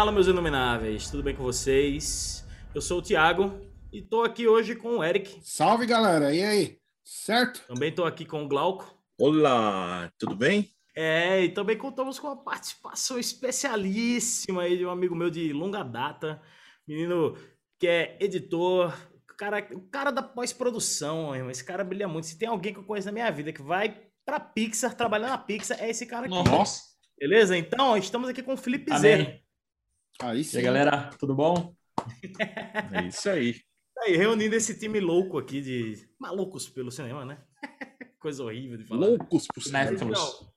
[0.00, 2.42] Fala, meus inomináveis, tudo bem com vocês?
[2.74, 3.60] Eu sou o Thiago
[3.92, 5.38] e tô aqui hoje com o Eric.
[5.42, 6.78] Salve, galera, e aí?
[7.04, 7.62] Certo?
[7.66, 8.98] Também tô aqui com o Glauco.
[9.18, 10.70] Olá, tudo bem?
[10.96, 15.82] É, e também contamos com a participação especialíssima aí de um amigo meu de longa
[15.82, 16.40] data,
[16.88, 17.36] menino
[17.78, 18.96] que é editor,
[19.30, 22.26] o cara, o cara da pós-produção, esse cara brilha muito.
[22.26, 25.36] Se tem alguém que eu conheço na minha vida que vai pra Pixar, trabalhar na
[25.36, 26.34] Pixar, é esse cara aqui.
[26.34, 26.84] Nossa.
[27.18, 27.54] Beleza?
[27.54, 29.02] Então, estamos aqui com o Felipe Amém.
[29.02, 29.49] Zero.
[30.20, 30.58] Aí E sim.
[30.58, 31.74] aí, galera, tudo bom?
[32.92, 33.60] É isso aí.
[34.02, 37.38] Aí, reunindo esse time louco aqui de malucos pelo cinema, né?
[38.18, 39.06] Coisa horrível de falar.
[39.06, 39.84] Loucos por cima.
[39.84, 40.18] Cinéfilos.
[40.18, 40.50] Não,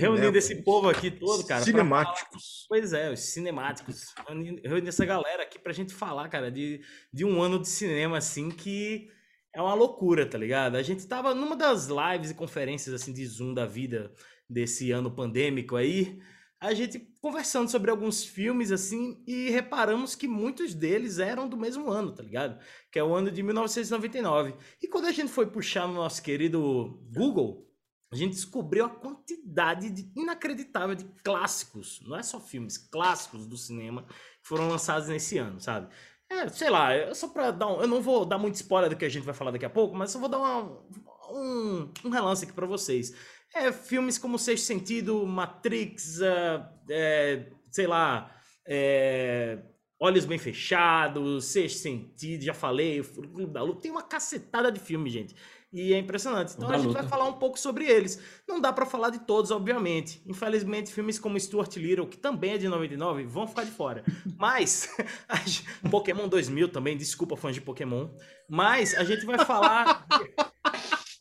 [0.00, 1.62] Reunindo esse povo aqui todo, cara.
[1.62, 2.64] Cinemáticos.
[2.68, 4.06] Pois é, os cinemáticos.
[4.26, 6.80] Reuni- Reunir essa galera aqui pra gente falar, cara, de,
[7.12, 9.10] de um ano de cinema, assim, que
[9.54, 10.76] é uma loucura, tá ligado?
[10.76, 14.12] A gente tava numa das lives e conferências, assim, de Zoom da vida
[14.48, 16.18] desse ano pandêmico aí,
[16.60, 21.88] a gente conversando sobre alguns filmes, assim, e reparamos que muitos deles eram do mesmo
[21.90, 22.58] ano, tá ligado?
[22.90, 24.54] Que é o ano de 1999.
[24.82, 27.66] E quando a gente foi puxar no nosso querido Google,
[28.12, 33.56] a gente descobriu a quantidade de- inacreditável de clássicos, não é só filmes, clássicos do
[33.56, 35.88] cinema que foram lançados nesse ano, sabe?
[36.30, 37.80] É, sei lá, é só pra dar um.
[37.80, 39.94] Eu não vou dar muito spoiler do que a gente vai falar daqui a pouco,
[39.94, 40.82] mas só vou dar uma-
[41.30, 43.14] um, um relance aqui pra vocês.
[43.54, 48.30] É, filmes como Sexto Sentido, Matrix, ah, é, sei lá,
[48.66, 49.58] é,
[50.00, 54.78] Olhos Bem Fechados, Sexto Sentido, já falei, o Clube da Luta, tem uma cacetada de
[54.78, 55.34] filme, gente.
[55.70, 56.54] E é impressionante.
[56.56, 57.00] Então Da a gente luta.
[57.00, 58.18] vai falar um pouco sobre eles.
[58.48, 60.22] Não dá pra falar de todos, obviamente.
[60.26, 64.02] Infelizmente, filmes como Stuart Little, que também é de 99, vão ficar de fora.
[64.38, 64.88] Mas,
[65.90, 68.08] Pokémon 2000 também, desculpa fãs de Pokémon.
[68.48, 70.06] Mas a gente vai falar.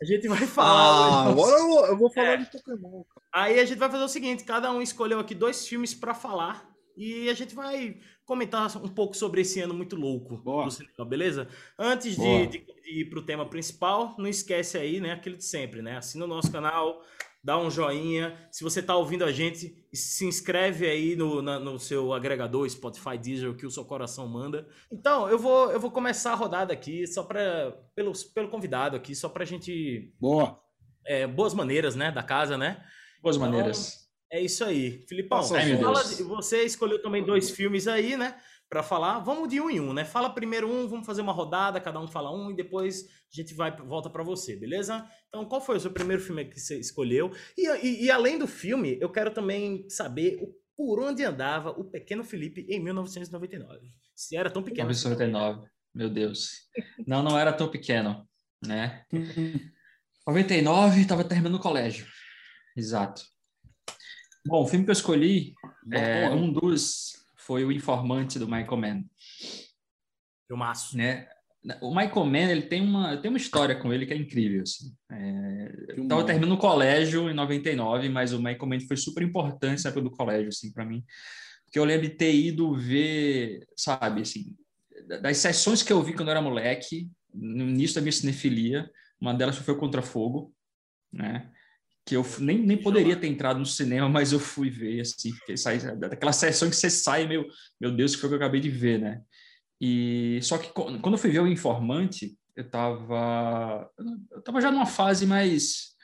[0.01, 0.69] A gente vai falar.
[0.69, 2.37] Ah, agora eu, eu vou falar É.
[2.37, 3.03] de Pokémon.
[3.03, 3.25] cara.
[3.33, 6.67] Aí a gente vai fazer o seguinte: cada um escolheu aqui dois filmes pra falar.
[6.95, 10.65] E a gente vai comentar um pouco sobre esse ano muito louco Boa.
[10.65, 11.47] do cinema, beleza?
[11.77, 15.11] Antes de, de- de ir pro tema principal, não esquece aí, né?
[15.11, 15.97] Aquele de sempre, né?
[15.97, 17.03] Assina o nosso canal,
[17.47, 18.37] dá um joinha.
[18.51, 23.17] Se você tá ouvindo a gente, se inscreve aí no, na- no seu agregador, Spotify,
[23.17, 24.67] Deezer, o que o seu coração manda.
[24.91, 29.15] Então, eu vou, eu vou começar a rodada aqui, só para pelo, pelo convidado aqui,
[29.15, 30.13] só pra gente.
[30.19, 30.59] Boa.
[31.05, 32.11] é, boas maneiras, né?
[32.11, 32.83] Da casa, né?
[33.23, 34.05] Boas Então, maneiras.
[34.29, 35.05] É isso aí.
[35.07, 38.35] Filipão, meu fala você escolheu também dois filmes aí, né?
[38.69, 39.19] Pra falar.
[39.19, 40.03] Vamos de um em um, né?
[40.03, 43.53] Fala primeiro um, vamos fazer uma rodada, cada um fala um e depois a gente
[43.53, 45.07] vai volta pra você, beleza?
[45.29, 47.31] Então, qual foi o seu primeiro filme que você escolheu?
[47.57, 51.83] E, e- e além do filme, eu quero também saber o- por onde andava o
[51.85, 53.89] pequeno Felipe em 1999.
[54.13, 54.89] Se era tão pequeno.
[54.89, 55.07] assim.
[55.07, 55.69] 1999.
[55.95, 56.51] Meu Deus.
[57.07, 58.27] Não, não era tão pequeno,
[58.63, 59.05] né?
[60.27, 62.05] 99, estava terminando o colégio.
[62.75, 63.23] Exato.
[64.45, 65.53] Bom, o filme que eu escolhi,
[65.91, 67.13] é, um dos
[67.47, 69.03] foi o Informante do Michael Mann.
[70.45, 70.97] Filmaço.
[70.97, 71.25] né?
[71.81, 74.93] O Michael Mann, ele tem uma, tem uma história com ele que é incrível, assim.
[75.09, 76.07] É, eu Filmão.
[76.09, 80.11] tava terminando o colégio em 99, mas o Michael Mann foi super importante época do
[80.11, 81.03] colégio, assim, para mim.
[81.63, 84.55] Porque eu lembro de ter ido ver, sabe, assim,
[85.21, 89.33] das sessões que eu vi quando eu era moleque, no início da minha cinefilia, uma
[89.33, 90.53] delas foi o Contrafogo,
[91.11, 91.49] né?
[92.07, 95.33] Que eu nem, nem poderia ter entrado no cinema, mas eu fui ver, assim,
[95.99, 97.45] daquela sessão que você sai, meu,
[97.81, 99.21] meu Deus, que foi o que eu acabei de ver, né?
[99.81, 103.91] E só que quando eu fui ver o Informante, eu tava
[104.31, 105.95] eu tava já numa fase mais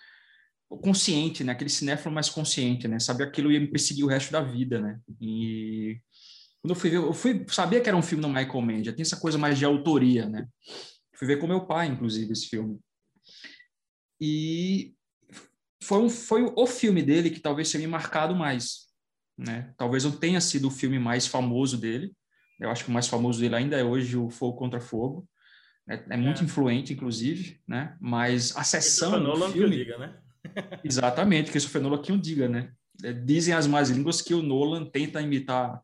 [0.81, 1.53] consciente, né?
[1.53, 2.99] Aquele cinéfilo mais consciente, né?
[2.99, 4.99] Saber aquilo ia me perseguir o resto da vida, né?
[5.21, 5.97] E
[6.61, 8.91] quando eu fui ver, eu fui sabia que era um filme do Michael Mann, já
[8.91, 10.47] tem essa coisa mais de autoria, né?
[11.15, 12.77] Fui ver com meu pai, inclusive, esse filme.
[14.19, 14.93] E
[15.83, 18.87] foi, um, foi o filme dele que talvez tenha me marcado mais,
[19.37, 19.73] né?
[19.77, 22.13] Talvez não tenha sido o filme mais famoso dele,
[22.59, 25.27] eu acho que o mais famoso dele ainda é hoje o Fogo contra Fogo.
[25.89, 26.45] É, é muito É.
[26.45, 27.97] influente, inclusive, né?
[27.99, 29.75] Mas a sessão do Nolan que filme...
[29.75, 30.17] diga, né?
[30.83, 32.71] Exatamente, que isso Nolan que o diga, né?
[33.03, 35.81] É, Dizem as más línguas que o Nolan tenta imitar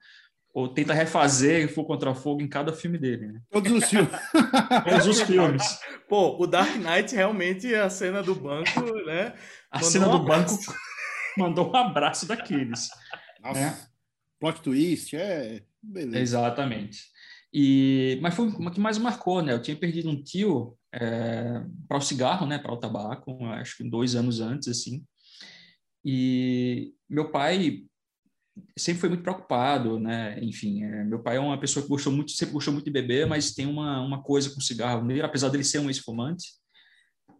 [0.60, 3.42] ou tenta refazer Fogo contra Fogo em cada filme dele, né?
[3.50, 4.12] Todos os filmes.
[4.90, 5.80] Todos os filmes.
[6.08, 9.34] Pô, o Dark Knight realmente a cena do banco, né?
[9.72, 10.52] A Mandou cena um do banco
[11.38, 12.90] mandou um abraço daqueles.
[13.42, 13.60] Nossa.
[13.60, 13.78] É.
[14.40, 15.62] Plot twist, é.
[15.82, 16.20] Beleza.
[16.20, 17.04] Exatamente.
[17.54, 19.54] E, mas foi o que mais marcou, né?
[19.54, 20.78] Eu tinha perdido um tio
[21.88, 22.58] para o cigarro, né?
[22.58, 25.04] Para o tabaco, acho que dois anos antes, assim.
[26.04, 27.84] E meu pai
[28.78, 30.40] sempre foi muito preocupado, né?
[30.42, 33.28] Enfim, é, meu pai é uma pessoa que gostou muito, sempre gostou muito de beber,
[33.28, 36.48] mas tem uma, uma coisa com cigarro nele, apesar dele ser um ex-fumante,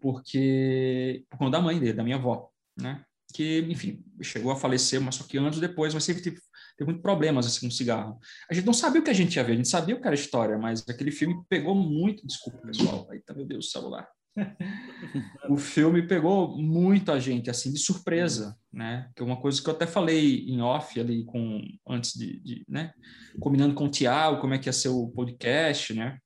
[0.02, 3.04] porque por conta da mãe dele, da minha avó, né?
[3.34, 6.40] Que, enfim, chegou a falecer, mas só que anos depois, mas sempre teve,
[6.78, 8.20] teve muitos problemas assim, com cigarro.
[8.50, 10.08] A gente não sabia o que a gente ia ver, a gente sabia o que
[10.08, 12.26] era a história, mas aquele filme pegou muito.
[12.26, 13.08] Desculpa, pessoal.
[13.12, 14.10] Eita, meu Deus, o celular.
[15.50, 19.10] o filme pegou muito a gente assim de surpresa, né?
[19.16, 22.66] Que é uma coisa que eu até falei em off ali com antes de, de
[22.68, 22.94] né?
[23.40, 26.18] Combinando com o Tiago, como é que ia ser o podcast, né?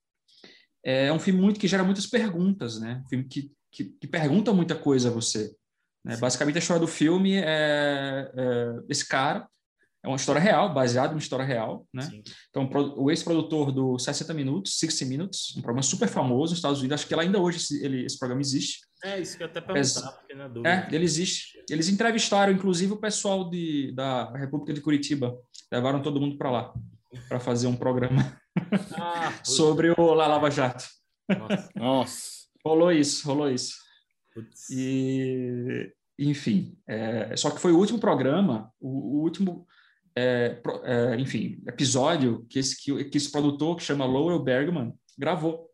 [0.84, 3.02] É um filme muito que gera muitas perguntas, né?
[3.04, 5.54] Um filme que, que, que pergunta muita coisa a você.
[6.04, 6.16] Né?
[6.18, 9.48] Basicamente, a história do filme é, é, esse cara,
[10.04, 11.86] é uma história real, baseada em uma história real.
[11.92, 12.02] Né?
[12.02, 12.22] Sim.
[12.50, 17.00] Então, o ex-produtor do 60 Minutos, 60 Minutes, um programa super famoso nos Estados Unidos,
[17.00, 18.80] acho que lá ainda hoje esse, ele, esse programa existe.
[19.02, 20.68] É isso que eu até perguntar, porque na dúvida.
[20.68, 21.58] É, ele existe.
[21.68, 25.36] Eles entrevistaram, inclusive, o pessoal de, da República de Curitiba.
[25.72, 26.74] Levaram todo mundo para lá,
[27.28, 28.38] para fazer um programa
[28.98, 30.84] Ah, sobre o La Lava Jato.
[31.28, 32.44] nossa, Nossa.
[32.64, 33.74] Rolou isso, rolou isso.
[34.32, 34.70] putz.
[34.70, 39.66] E, enfim, é, só que foi o último programa, o, o último,
[40.16, 45.68] é, é, enfim, episódio que esse, que, que esse produtor, que chama Lowell Bergman, gravou.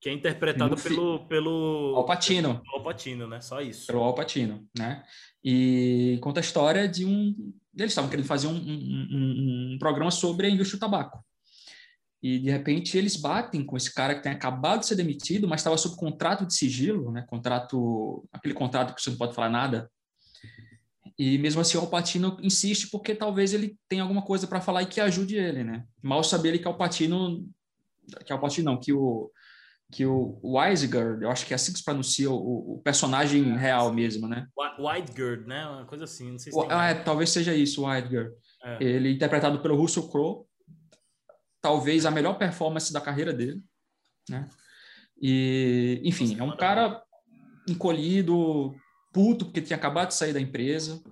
[0.00, 3.40] Que é interpretado No fi- pelo, pelo Al Pacino, Al Pacino, né?
[3.40, 3.86] Só isso.
[3.86, 5.04] pelo Al Pacino, né?
[5.44, 7.52] E conta a história de um...
[7.76, 11.22] Eles estavam querendo fazer um, um- um- um programa sobre a indústria do tabaco.
[12.22, 15.60] E, de repente, eles batem com esse cara que tem acabado de ser demitido, mas
[15.60, 17.22] estava sob contrato de sigilo, né?
[17.28, 18.26] Contrato...
[18.32, 19.90] Aquele contrato que você não pode falar nada.
[21.18, 24.86] E, mesmo assim, o Alpatino insiste porque talvez ele tenha alguma coisa para falar e
[24.86, 25.84] que ajude ele, né?
[26.02, 27.46] Mal saber ele que o Alpatino...
[28.24, 29.30] Que o Alpatino não, que o...
[29.92, 33.92] Que o Weisiger, eu acho que é assim que se pronuncia o, o personagem real
[33.92, 34.46] mesmo, né?
[34.78, 35.66] Whitegird, né?
[35.66, 38.32] Uma coisa assim, não sei se O- ah, é, talvez seja isso, Weidger.
[38.62, 38.84] É.
[38.84, 40.44] Ele é interpretado pelo Russell Crowe,
[41.60, 43.60] talvez a melhor performance da carreira dele,
[44.28, 44.48] né?
[45.20, 47.02] E, enfim, é um cara
[47.68, 48.72] encolhido,
[49.12, 51.02] puto porque tinha acabado de sair da empresa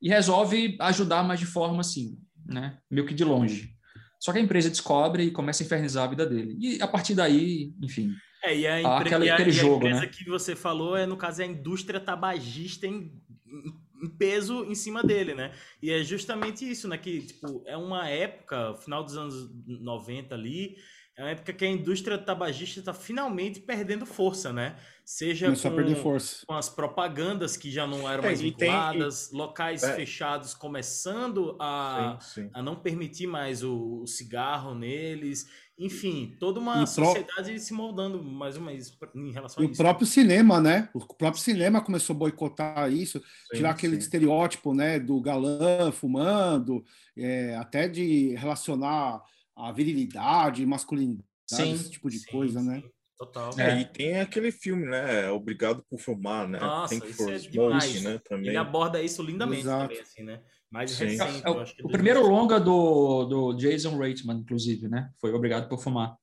[0.00, 2.78] e resolve ajudar, mas de forma assim, né?
[2.90, 3.74] Meio que de longe.
[4.20, 6.56] Só que a empresa descobre e começa a infernizar a vida dele.
[6.58, 8.12] E a partir daí, enfim,
[8.42, 9.08] É, e a, empre...
[9.08, 10.06] aquele- e a- aquele e a jogo, empresa né?
[10.06, 13.12] que você falou é, no caso, é a indústria tabagista em,
[13.46, 15.52] em- em peso em cima dele, né?
[15.82, 16.98] E é justamente isso, né?
[16.98, 20.76] Que, tipo, é uma época, final dos anos 90 ali,
[21.16, 24.76] é uma época que a indústria tabagista está finalmente perdendo força, né?
[25.04, 29.82] Seja com, com as propagandas que já não eram É, mais e tem- vinculadas, locais
[29.82, 29.94] É.
[29.94, 32.50] fechados começando a, Sim, sim.
[32.52, 35.46] a não permitir mais o, o cigarro neles.
[35.78, 39.68] Enfim, toda uma E o sociedade se moldando mais uma vez em relação E a
[39.68, 39.82] o isso.
[39.82, 40.88] próprio cinema, né?
[40.94, 46.84] O próprio cinema começou a boicotar isso, Sim, tirar aquele estereótipo, né, do galã fumando,
[47.16, 49.20] é, até de relacionar
[49.56, 52.82] a virilidade, masculinidade, Sim, esse tipo de Sim, coisa, sim, né?
[53.18, 53.58] Total.
[53.60, 53.80] É, É.
[53.80, 55.30] e tem aquele filme, né?
[55.30, 56.58] Obrigado por filmar, né?
[56.58, 58.02] Nossa, Thank isso for é demais.
[58.02, 58.18] né?
[58.24, 58.48] Também.
[58.48, 59.88] Ele aborda isso lindamente Exato.
[59.88, 60.42] também, assim, né?
[60.70, 61.04] Mais Sim.
[61.06, 61.92] recente, É eu o, acho que é o 2000.
[61.92, 65.12] primeiro longa do, do Jason Reitman, inclusive, né?
[65.20, 66.16] Foi Obrigado por Fumar.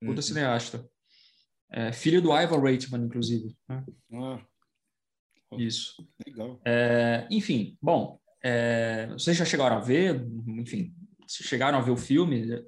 [0.00, 0.22] Puta Uhum.
[0.22, 0.86] cineasta.
[1.70, 3.56] É, filho do Ivan Reitman, inclusive.
[3.66, 3.84] né?
[4.12, 4.44] Ah,
[5.56, 6.06] Isso.
[6.26, 6.60] legal.
[6.64, 10.26] É, enfim, bom, é, vocês já chegaram a ver,
[10.58, 10.92] enfim,
[11.28, 12.62] chegaram a ver o filme.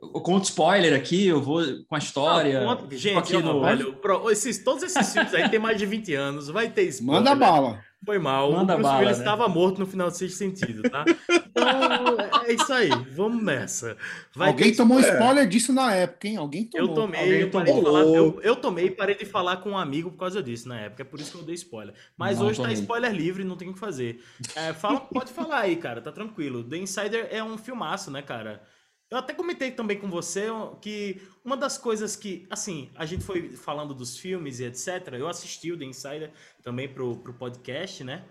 [0.00, 2.60] Eu conto spoiler aqui, eu vou com a história.
[2.64, 5.84] Não, conta- gente, aqui no- velho, pro- esses, todos esses filmes aí tem mais de
[5.86, 7.16] 20 anos, vai ter spoiler.
[7.24, 7.80] Manda bala.
[8.06, 8.52] Foi mal.
[8.52, 9.24] Manda o Bruce bala, Willis né?
[9.24, 11.04] estava morto no final do sexto sentido, tá?
[11.50, 12.88] Então, é isso aí.
[13.14, 13.96] Vamos nessa.
[14.34, 15.20] Vai Alguém tomou spoiler.
[15.20, 16.36] spoiler disso na época, hein?
[16.36, 16.88] Alguém tomou.
[16.88, 17.92] Eu tomei, Alguém eu parei, de tomou.
[17.92, 20.80] falar, eu, eu tomei e parei de falar com um amigo por causa disso na
[20.80, 21.02] época.
[21.02, 21.94] É por isso que eu dei spoiler.
[22.16, 24.22] Mas Não hoje tá spoiler livre, não tem o que fazer.
[24.54, 26.64] É, fala, pode falar aí, cara, tá tranquilo.
[26.64, 28.62] The Insider é um filmaço, né, cara?
[29.10, 30.46] Eu até comentei também com você
[30.80, 35.14] que uma das coisas que, assim, a gente foi falando dos filmes e etc.
[35.14, 36.30] Eu assisti o The Insider
[36.62, 38.24] também pro, pro podcast, né?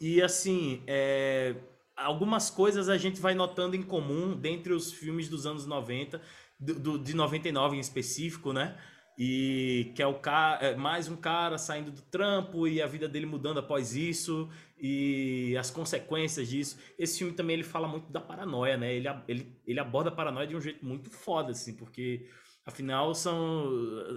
[0.00, 1.54] E assim, é,
[1.96, 6.20] algumas coisas a gente vai notando em comum dentre os filmes dos anos 90,
[6.58, 8.76] do, do- de 99 em específico, né?
[9.18, 13.06] E que é o cara, é mais um cara saindo do trampo e a vida
[13.08, 14.48] dele mudando após isso
[14.80, 16.78] e as consequências disso.
[16.98, 18.94] Esse filme também ele fala muito da paranoia, né?
[18.94, 22.26] Ele, ele, ele aborda a paranoia de um jeito muito foda, assim, porque
[22.64, 23.68] afinal são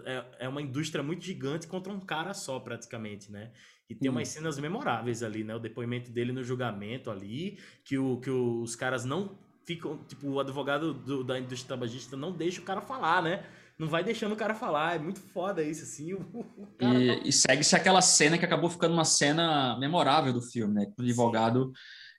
[0.05, 3.51] é, é uma indústria muito gigante contra um cara só, praticamente, né?
[3.89, 4.13] E tem Hum.
[4.13, 5.55] umas cenas memoráveis ali, né?
[5.55, 9.97] O depoimento dele no julgamento ali, que, o, que os caras não ficam.
[10.07, 13.43] Tipo, o advogado do- da indústria tabagista não deixa o cara falar, né?
[13.77, 14.95] Não vai deixando o cara falar.
[14.95, 16.13] É muito foda isso, assim.
[16.13, 16.19] O,
[16.57, 20.41] o cara tá- E, e segue-se aquela cena que acabou ficando uma cena memorável do
[20.41, 20.87] filme, né?
[20.97, 21.71] O advogado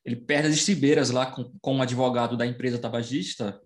[0.05, 3.61] ele perde as estribeiras lá com, com o advogado da empresa tabagista,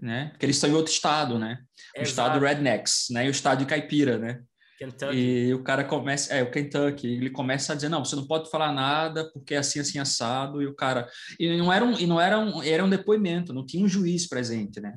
[0.00, 0.28] né?
[0.30, 1.58] Porque eles estão em outro estado, né?
[1.94, 2.08] O Exato.
[2.08, 3.26] estado Rednecks, né?
[3.26, 4.42] E o estado de Caipira, né?
[4.82, 5.32] Kentucky.
[5.48, 8.50] E o cara começa, é, o Kentucky, ele começa a dizer, não, você não pode
[8.50, 11.08] falar nada porque é assim, assim, assado, e o cara...
[11.38, 14.28] E não era um, e não era um, era um depoimento, não tinha um juiz
[14.28, 14.94] presente, né?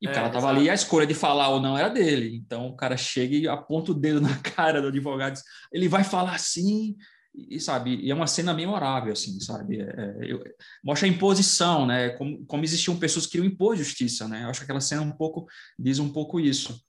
[0.00, 0.58] E o É, cara tava exato.
[0.58, 2.34] ali, a escolha de falar ou não era dele.
[2.36, 5.42] Então o cara chega e aponta o dedo na cara do advogado, diz,
[5.72, 6.96] ele vai falar assim,
[7.34, 9.80] e sabe, e é uma cena memorável, assim, sabe?
[9.80, 10.42] É, é, eu-
[10.82, 12.10] mostra a imposição, né?
[12.10, 14.44] Como, como existiam pessoas que queriam impor justiça, né?
[14.44, 15.46] Eu acho que aquela cena um pouco
[15.78, 16.80] diz um pouco isso.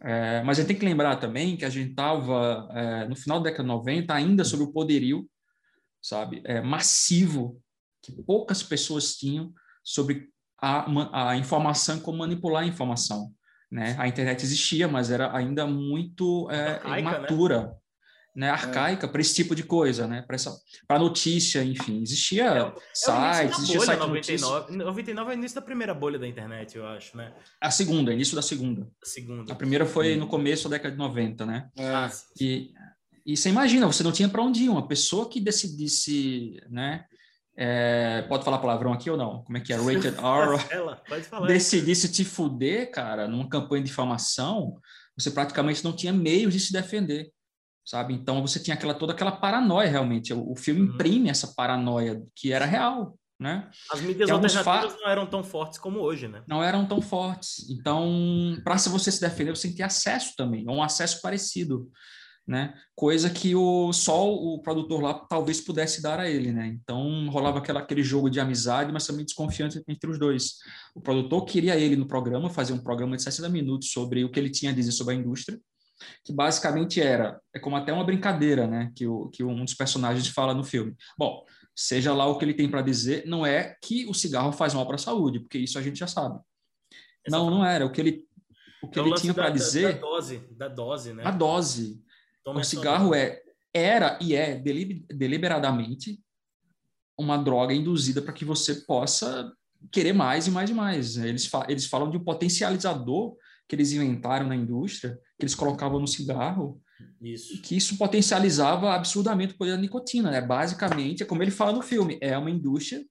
[0.00, 2.68] É, mas a gente tem que lembrar também que a gente estava
[3.08, 5.28] no final da década de 90 ainda sobre o poderio,
[6.00, 7.60] sabe, é, massivo
[8.02, 9.52] que poucas pessoas tinham
[9.82, 10.28] sobre
[10.60, 13.32] a, a informação como manipular a informação.
[13.70, 13.94] Né?
[13.98, 17.00] A internet existia, mas era ainda muito é, Arcaica, né?
[17.00, 17.74] imatura, né?
[18.50, 20.24] Arcaica para esse tipo de coisa, né?
[20.86, 22.02] para notícia, enfim.
[22.02, 24.46] Existia É É sites, existia site bolha, de notícia.
[24.46, 24.76] 99.
[24.76, 27.32] 99 é o início da primeira bolha da internet, eu acho, né?
[27.60, 28.88] A segunda, início da segunda.
[29.02, 29.52] A segunda.
[29.52, 31.68] A primeira foi no começo da década de 90, né?
[31.76, 32.24] É, Ah, sim.
[32.40, 32.72] E,
[33.26, 34.68] e você imagina, você não tinha para onde ir.
[34.68, 37.04] Uma pessoa que decidisse, né?
[37.60, 39.42] é, pode falar palavrão aqui ou não?
[39.42, 39.76] Como é que é?
[39.82, 40.64] Rated R.
[40.70, 41.48] Ela, pode falar.
[41.48, 44.80] decidisse te fuder, cara, numa campanha de difamação,
[45.16, 47.32] você praticamente não tinha meios de se defender,
[47.88, 48.12] sabe?
[48.12, 50.34] Então você tinha aquela toda aquela paranoia realmente.
[50.34, 50.88] O, o filme Uhum.
[50.88, 53.70] imprime essa paranoia que era real, né?
[53.90, 56.42] As mídias alguns alternativas não eram tão fortes como hoje, né?
[56.46, 57.66] Não eram tão fortes.
[57.70, 61.90] Então, para se você se defender, você tem que ter acesso também, um acesso parecido,
[62.46, 62.74] né?
[62.94, 66.66] Coisa que o só o produtor lá talvez pudesse dar a ele, né?
[66.66, 70.56] Então rolava aquela, aquele jogo de amizade, mas também desconfiança entre os dois.
[70.94, 74.38] O produtor queria ele no programa, fazer um programa de 60 minutos sobre o que
[74.38, 75.58] ele tinha a dizer sobre a indústria,
[76.24, 78.92] que basicamente era, é como até uma brincadeira, né?
[78.94, 80.94] Que, o, que um dos personagens fala no filme.
[81.18, 84.74] Bom, seja lá o que ele tem para dizer, não é que o cigarro faz
[84.74, 86.38] mal para a saúde, porque isso a gente já sabe.
[87.28, 87.84] Não, não era.
[87.84, 88.24] O que ele,
[88.82, 91.22] o que É o ele tinha para dizer, Da dose, da dose, né?
[91.26, 92.02] a dose.
[92.44, 93.42] Toma O cigarro é,
[93.74, 96.20] era e é delib- deliberadamente
[97.18, 99.52] uma droga induzida para que você possa
[99.92, 101.16] querer mais e mais e mais.
[101.16, 103.36] Eles, fa- eles falam de um potencializador
[103.68, 106.80] que eles inventaram na indústria, que eles colocavam no cigarro,
[107.20, 107.60] Isso.
[107.60, 110.30] que isso potencializava absurdamente o poder da nicotina.
[110.30, 110.40] Né?
[110.40, 113.04] Basicamente, é como ele fala no filme, é uma indústria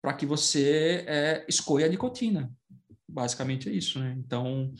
[0.00, 2.50] para que você é, escolha a nicotina.
[3.08, 4.14] Basicamente é isso, né?
[4.18, 4.72] Então,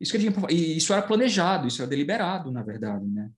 [0.00, 3.30] isso que ele tinha, e isso era planejado, isso era deliberado, na verdade, né?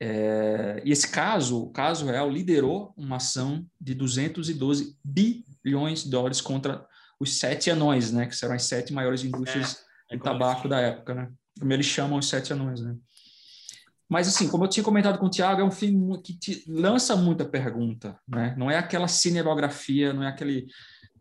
[0.00, 6.40] É, e esse caso, o caso real, liderou uma ação de 212 bilhões de dólares
[6.40, 6.86] contra
[7.20, 8.26] os sete anões, né?
[8.26, 11.30] Que serão as sete maiores indústrias É de como tabaco eles- da época, né?
[11.58, 12.96] Como eles chamam os sete anões, né?
[14.08, 17.16] Mas assim, como eu tinha comentado com o Tiago, é um filme que te lança
[17.16, 18.54] muita pergunta, né?
[18.56, 20.66] Não é aquela cinebiografia, não é aquele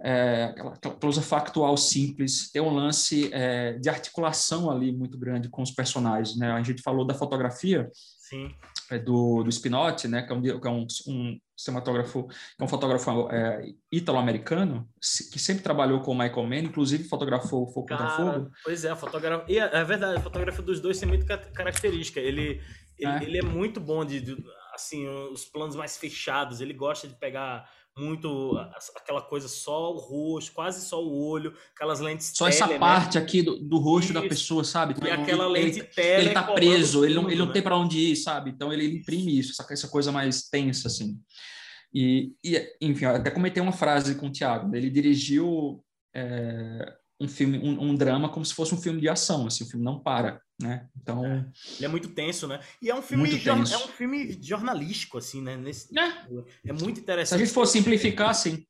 [0.01, 2.51] é, aquela, aquela prosa factual simples.
[2.51, 6.51] Tem um lance é, de articulação ali muito grande com os personagens, né?
[6.51, 7.89] A gente falou da fotografia
[8.33, 8.51] Sim.
[8.91, 10.23] é, do, do Spinotti, né?
[10.23, 14.87] Que é um, que é um, um cinematógrafo, que é um fotógrafo é, ítalo-americano,
[15.31, 18.51] que sempre trabalhou com o Michael Mann, inclusive fotografou o Fogo contra Cara, Fogo.
[18.63, 19.45] pois é, a fotografia.
[19.55, 22.19] E é, é verdade, a fotografia dos dois tem muita ca- característica.
[22.19, 22.61] Ele,
[22.97, 23.23] ele, É.
[23.23, 24.37] ele é muito bom de, de,
[24.73, 26.59] assim, os planos mais fechados.
[26.61, 28.57] Ele gosta de pegar muito
[28.95, 32.79] aquela coisa só o rosto, quase só o olho, aquelas lentes Só essa tele, né?
[32.79, 34.29] parte aqui do, do rosto da Isso.
[34.29, 34.95] pessoa, sabe?
[35.05, 36.25] E aquela ele, lente tele.
[36.25, 37.53] ele tá preso, ele não, tudo, ele não né?
[37.53, 38.50] tem para onde ir, sabe?
[38.50, 41.19] Então ele imprime isso, essa, essa coisa mais tensa, assim.
[41.93, 44.75] E, e, enfim, até comentei uma frase com o Thiago.
[44.75, 45.83] Ele dirigiu
[46.15, 49.67] é, um filme, um, um drama como se fosse um filme de ação, assim, o
[49.67, 50.88] filme não para, né?
[51.01, 51.46] Então, É.
[51.77, 52.60] Ele é muito tenso, né?
[52.82, 55.55] E é um filme, é um filme jornalístico, assim, né?
[55.55, 56.27] Nesse, né?
[56.65, 57.39] é muito se a interessante.
[57.39, 58.65] gente for simplificar, assim,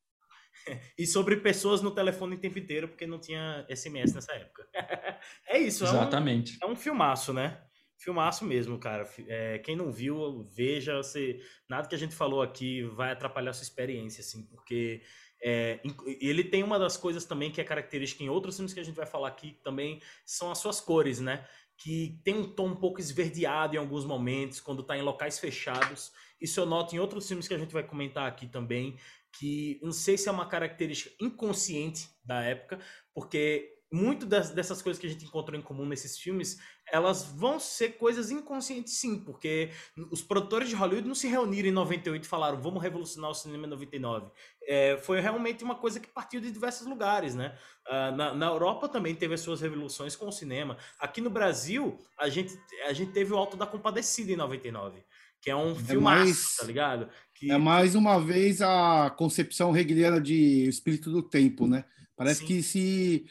[0.97, 4.67] E sobre pessoas no telefone o tempo inteiro, porque não tinha SMS nessa época.
[5.47, 6.57] é isso, é um, exatamente.
[6.61, 7.61] é um filmaço, né?
[7.97, 9.09] Filmaço mesmo, cara.
[9.27, 10.97] É, quem não viu, veja.
[10.97, 15.01] Você, nada que a gente falou aqui vai atrapalhar a sua experiência, assim, porque
[15.43, 15.81] é,
[16.21, 18.95] ele tem uma das coisas também que é característica em outros filmes que a gente
[18.95, 21.45] vai falar aqui também são as suas cores, né?
[21.77, 26.13] Que tem um tom um pouco esverdeado em alguns momentos, quando tá em locais fechados.
[26.39, 28.97] Isso eu noto em outros filmes que a gente vai comentar aqui também,
[29.37, 32.79] que não sei se é uma característica inconsciente da época,
[33.13, 36.57] porque muito das- dessas coisas que a gente encontrou em comum nesses filmes,
[36.91, 39.69] elas vão ser coisas inconscientes sim, porque
[40.09, 43.67] os produtores de Hollywood não se reuniram em 98 e falaram, vamos revolucionar o cinema
[43.67, 44.31] em 99.
[44.67, 47.55] É, foi realmente uma coisa que partiu de diversos lugares, né?
[47.87, 50.75] Ah, na, na Europa também teve as suas revoluções com o cinema.
[50.99, 52.57] Aqui no Brasil, a gente,
[52.87, 55.03] a gente teve o Alto da Compadecida em 99,
[55.39, 57.09] que é um filmaço, mais- tá ligado?
[57.35, 61.85] Que, É mais uma vez a concepção hegeliana de espírito do tempo, né?
[62.15, 62.45] Parece Sim.
[62.47, 63.25] que se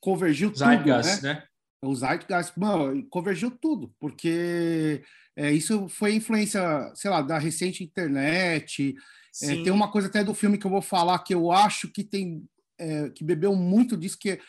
[0.00, 1.34] convergiu tudo, Zeitgeist, né?
[1.34, 1.44] né?
[1.82, 5.02] O Zeitgeist, mano, convergiu tudo, porque
[5.36, 6.60] é, isso foi influência,
[6.94, 8.94] sei lá, da recente internet.
[9.42, 12.02] É, tem uma coisa até do filme que eu vou falar que eu acho que
[12.02, 12.44] tem
[12.78, 14.40] é, que bebeu muito disso, que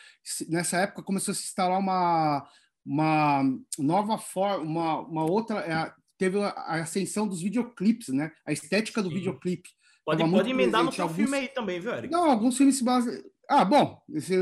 [0.48, 2.48] nessa época começou a se instalar uma,
[2.86, 3.42] uma
[3.78, 5.58] nova forma, uma, uma outra.
[5.60, 8.30] É, teve a ascensão dos videoclipes, né?
[8.46, 9.16] A estética do Sim.
[9.16, 9.68] videoclipe.
[10.04, 11.16] Pode, pode emendar no seu alguns...
[11.16, 12.12] filme aí também, viu, Eric?
[12.12, 13.22] Não, alguns filmes se baseiam.
[13.48, 14.36] Ah, bom, se,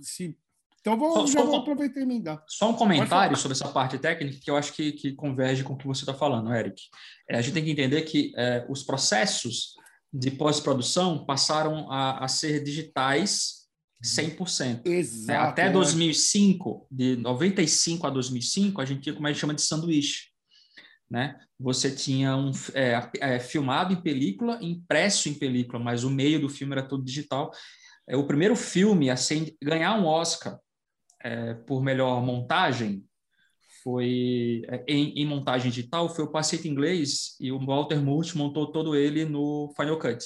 [0.00, 0.38] se
[0.80, 2.42] então vou, só, já só, vou aproveitar e emendar.
[2.48, 5.76] Só um comentário sobre essa parte técnica que eu acho que, que converge com o
[5.76, 6.80] que você está falando, Eric.
[7.28, 9.74] É, a gente tem que entender que é, os processos
[10.12, 13.66] de pós-produção passaram a, a, ser digitais
[14.02, 14.86] 100%.
[14.86, 15.30] Exato.
[15.30, 19.62] É, até 2005, de 95 a 2005, a gente tinha como a gente chama de
[19.62, 20.30] sanduíche.
[21.10, 21.38] Né?
[21.58, 26.48] Você tinha um é, é, filmado em película, impresso em película, mas o meio do
[26.48, 27.50] filme era todo digital.
[28.08, 30.58] É o primeiro filme a ser, ganhar um Oscar
[31.22, 33.04] é, por melhor montagem
[33.82, 38.70] foi é, em, em, montagem digital foi o Paciente Inglês e o Walter Murch montou
[38.70, 40.24] todo ele no Final Cut.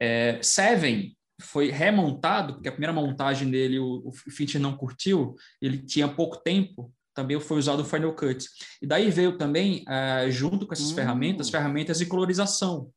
[0.00, 5.78] É, Seven foi remontado porque a primeira montagem dele o, o Fincher não curtiu, ele
[5.78, 8.46] tinha pouco tempo, também foi usado o Final Cut.
[8.80, 10.94] E daí veio também, uh, junto com essas hum.
[10.94, 12.90] ferramentas, ferramentas de colorização.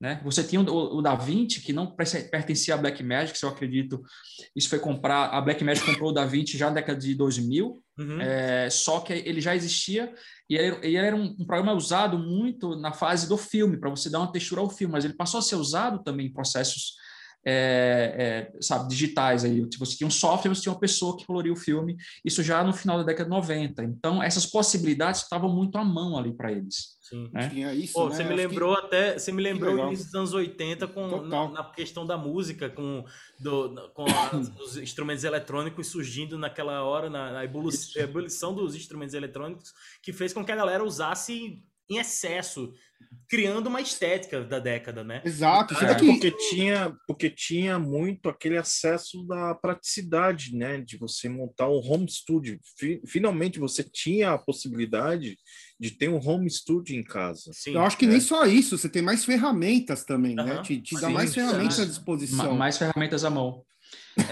[0.00, 0.20] Né?
[0.24, 4.02] Você tinha o, o Da Vinci, que não pertencia à Blackmagic, se eu acredito.
[4.54, 5.30] Isso foi comprar.
[5.30, 8.20] A Blackmagic comprou o Da Vinci já na década de 2000, uhum.
[8.20, 10.12] é, só que ele já existia
[10.48, 14.10] e ele, ele era um, um, programa usado muito na fase do filme, para você
[14.10, 16.94] dar uma textura ao filme, mas ele passou a ser usado também em processos
[17.48, 19.64] é, é, sabe, digitais aí.
[19.68, 22.64] Tipo, você tinha um software, você tinha uma pessoa que coloria o filme, isso já
[22.64, 23.84] no final da década de 90.
[23.84, 26.96] Então, essas possibilidades estavam muito à mão ali para eles.
[27.00, 27.30] Sim.
[27.32, 27.48] Né?
[27.48, 28.16] Tinha isso, Pô, né?
[28.16, 28.86] Você me lembrou que...
[28.86, 32.68] até, você me lembrou o início dos anos 80 com, na, na, questão da música,
[32.68, 33.04] com,
[33.38, 34.04] do, com
[34.60, 39.72] os instrumentos eletrônicos surgindo naquela hora, na, na evolução, evolução dos instrumentos eletrônicos,
[40.02, 42.72] que fez com que a galera usasse em excesso
[43.28, 45.20] criando uma estética da década, né?
[45.24, 45.74] Exato.
[45.82, 50.80] É, porque tinha, porque tinha muito aquele acesso da praticidade, né?
[50.80, 52.58] De você montar um home studio.
[53.06, 55.36] Finalmente você tinha a possibilidade
[55.78, 57.50] de ter um home studio em casa.
[57.52, 58.08] Sim, Eu acho que é.
[58.08, 60.62] nem só isso, você tem mais ferramentas também, né?
[60.62, 62.54] Te, te dá mais ferramentas à disposição.
[62.54, 63.64] Mais ferramentas à mão.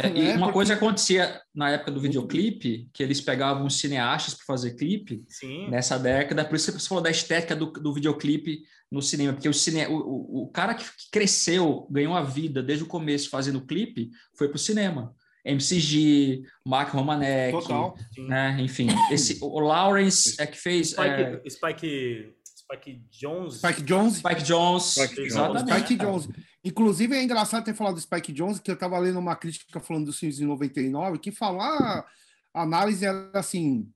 [0.03, 0.53] É, e é, uma porque...
[0.53, 5.25] coisa que acontecia na época do videoclipe, que eles pegavam os cineastas para fazer clipe,
[5.29, 5.68] Sim.
[5.68, 9.49] nessa década, por isso que você falou da estética do, do videoclipe no cinema, porque
[9.49, 13.66] o, cine, o, o, o cara que cresceu, ganhou a vida desde o começo fazendo
[13.66, 15.14] clipe, foi para o cinema.
[15.44, 18.57] MCG, Mark Romanek, Total, né?
[18.61, 20.92] enfim, esse, o Lawrence é que fez...
[20.92, 21.42] Spike, é...
[21.51, 23.57] Spike, Spike Jones.
[23.57, 24.16] Spike Jones.
[24.16, 24.83] Spike Jones.
[24.85, 25.70] Spike Exatamente.
[25.70, 26.29] Spike Jones.
[26.64, 30.07] Inclusive, é engraçado ter falado do Spike Jones, que eu estava lendo uma crítica falando
[30.07, 32.07] dos filmes de 99, que falar
[32.55, 33.92] a análise era assim,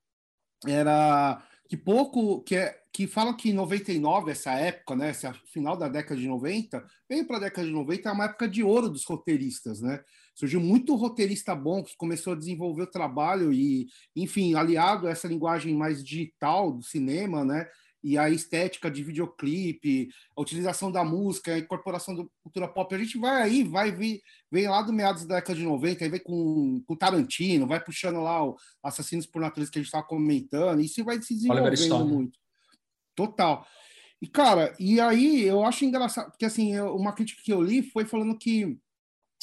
[0.66, 5.88] era que pouco, que, é, que fala que 99, essa época, né, esse final da
[5.88, 9.04] década de 90, bem para a década de 90, é uma época de ouro dos
[9.04, 10.02] roteiristas, né?
[10.34, 15.28] Surgiu muito roteirista bom que começou a desenvolver o trabalho e, enfim, aliado a essa
[15.28, 17.68] linguagem mais digital do cinema, né?
[18.02, 22.94] E a estética de videoclipe, a utilização da música, a incorporação da cultura pop.
[22.94, 26.10] A gente vai aí, vai vir, vem lá do meados da década de 90, aí
[26.10, 30.06] vem com, com Tarantino, vai puxando lá o Assassinos por Natureza que a gente estava
[30.06, 32.38] comentando, e isso vai se desenvolvendo muito.
[33.14, 33.66] Total.
[34.20, 37.82] E, cara, e aí eu acho engraçado, porque assim, eu, uma crítica que eu li
[37.82, 38.78] foi falando que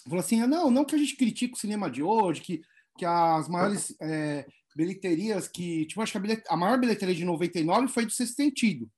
[0.04, 2.62] falou assim: não, não que a gente critique o cinema de hoje, que,
[2.98, 5.86] que as maiores é, bilheterias que.
[5.86, 6.44] Tipo, acho que a, bilhet...
[6.50, 8.90] a maior bilheteria de 99 foi do Sexto Sentido.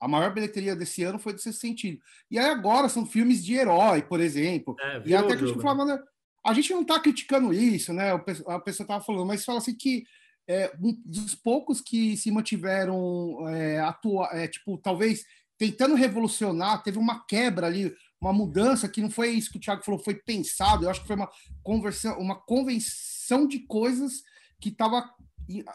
[0.00, 2.00] A maior bilheteria desse ano foi do Sexto Sentido.
[2.30, 4.76] E aí agora são filmes de herói, por exemplo.
[4.80, 5.98] É, e até que a gente falava, né?
[6.44, 8.12] a gente não está criticando isso, né?
[8.12, 8.18] A
[8.58, 10.04] pessoa estava falando, mas fala assim que
[10.48, 15.24] é, um dos poucos que se mantiveram é, atua, é, tipo, talvez
[15.58, 19.84] tentando revolucionar, teve uma quebra ali, uma mudança que não foi isso que o Thiago
[19.84, 20.84] falou, foi pensado.
[20.84, 21.28] Eu acho que foi uma
[21.62, 24.22] conversão, uma convenção de coisas
[24.60, 25.08] que estava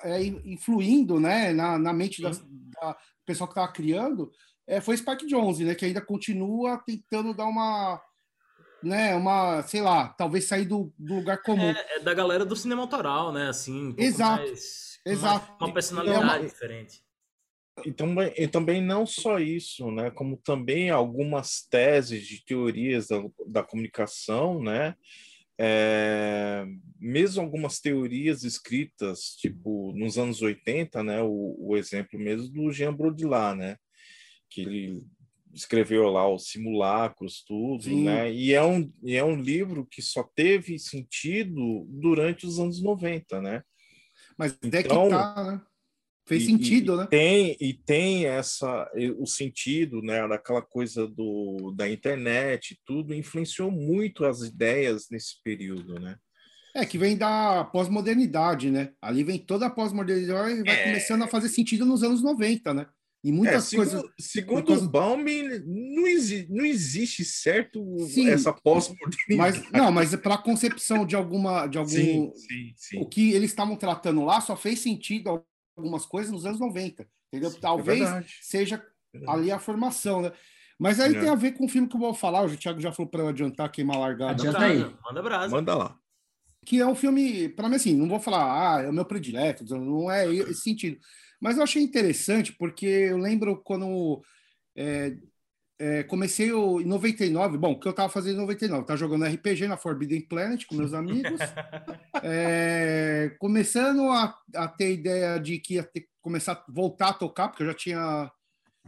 [0.03, 4.31] é, influindo né, na, na mente da, da pessoa que estava criando,
[4.67, 8.01] é, foi Spike Jones, né, que ainda continua tentando dar uma,
[8.81, 11.69] né, uma, sei lá, talvez sair do, do lugar comum.
[11.69, 13.89] É, é, da galera do cinema autoral, né, assim.
[13.89, 15.51] Um exato, mais, exato.
[15.59, 16.39] Uma, uma personalidade é uma...
[16.39, 17.03] diferente.
[17.83, 23.23] E também, e também não só isso, né, como também algumas teses de teorias da,
[23.47, 24.95] da comunicação, né,
[25.65, 26.65] é,
[26.99, 32.93] mesmo algumas teorias escritas, tipo, nos anos 80, né, o, o exemplo mesmo do Jean
[32.93, 33.78] Baudrillard, né,
[34.49, 35.06] que ele
[35.54, 38.04] escreveu lá os simulacros, tudo, Sim.
[38.04, 42.82] né, e é, um, e é um livro que só teve sentido durante os anos
[42.82, 43.63] 90, né.
[44.38, 45.62] Mas então, é que então, tá, né?
[46.25, 47.07] Fez e, sentido, e né?
[47.07, 54.23] Tem, e tem essa, o sentido, né, daquela coisa do, da internet, tudo influenciou muito
[54.23, 56.15] as ideias nesse período, né?
[56.75, 58.93] É, que vem da pós-modernidade, né?
[58.99, 60.83] Ali vem toda a pós-modernidade e vai é...
[60.86, 62.88] começando a fazer sentido nos anos 90, né?
[63.23, 64.03] E muitas é, coisas.
[64.19, 64.89] Segundo causa...
[64.89, 65.23] Baum,
[65.65, 69.38] não, exi não existe certo sim, essa pós-modernidade.
[69.38, 71.67] Mas, não, mas para a concepção de alguma.
[71.67, 72.99] De algum, sim, sim, sim.
[72.99, 75.41] O que eles estavam tratando lá só fez sentido
[75.75, 77.07] algumas coisas nos anos 90.
[77.27, 77.49] Entendeu?
[77.49, 78.86] Sim, é Talvez é seja
[79.27, 80.31] ali a formação, né?
[80.79, 81.19] Mas aí é.
[81.19, 82.43] tem a ver com o filme que eu vou falar.
[82.43, 84.31] O Thiago já falou para eu adiantar, queimar largada.
[84.31, 84.95] Adianta aí.
[85.03, 85.55] Manda brasa.
[85.55, 85.99] Manda lá.
[86.65, 89.65] Que é um filme, para mim, assim, não vou falar, ah, é o meu predileto,
[89.75, 90.97] não é esse sentido.
[91.39, 94.23] Mas eu achei interessante porque eu lembro quando
[94.75, 95.13] é,
[95.83, 98.83] é, comecei o, em 99, bom, o que eu estava fazendo em 99?
[98.83, 101.41] Estava jogando RPG na Forbidden Planet com meus amigos,
[102.23, 107.49] é, começando a, a, ter ideia de que ia ter, começar a voltar a tocar,
[107.49, 108.31] porque eu já tinha,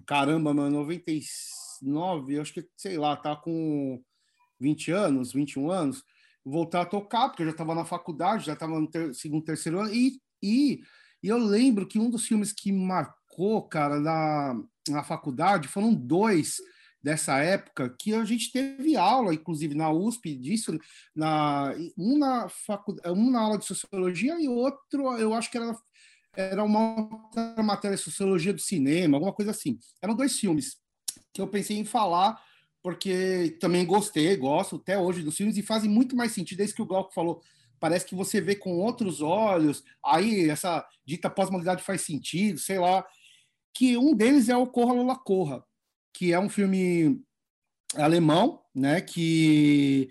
[0.08, 4.01] caramba, mano, 99, acho que, sei lá, tá com
[4.62, 6.01] 20 anos, 21 anos,
[6.45, 9.81] voltar a tocar, porque eu já estava na faculdade, já estava no ter, segundo, terceiro
[9.81, 10.79] ano, e, e
[11.21, 16.58] e eu lembro que um dos filmes que marcou, cara, na, na faculdade, foram dois
[17.06, 20.76] dessa época que a gente teve aula, inclusive na USP, disso,
[21.15, 25.78] na, um, na facu, um na aula de sociologia e outro, eu acho que era,
[26.36, 27.08] era uma
[27.63, 29.78] matéria de sociologia do cinema, alguma coisa assim.
[30.02, 30.78] Eram dois filmes
[31.32, 32.41] que eu pensei em falar,
[32.82, 36.74] porque também gostei, gosto até hoje dos filmes, e fazem muito mais sentido, é isso
[36.74, 37.39] que o Glauco falou,
[37.80, 43.06] parece que você vê com outros olhos, aí essa dita pós-modernidade faz sentido, sei lá.
[43.76, 45.63] Que um deles é o Corra Lula Corra,
[46.15, 47.21] que é um filme
[47.95, 49.01] alemão, né?
[49.01, 50.10] Que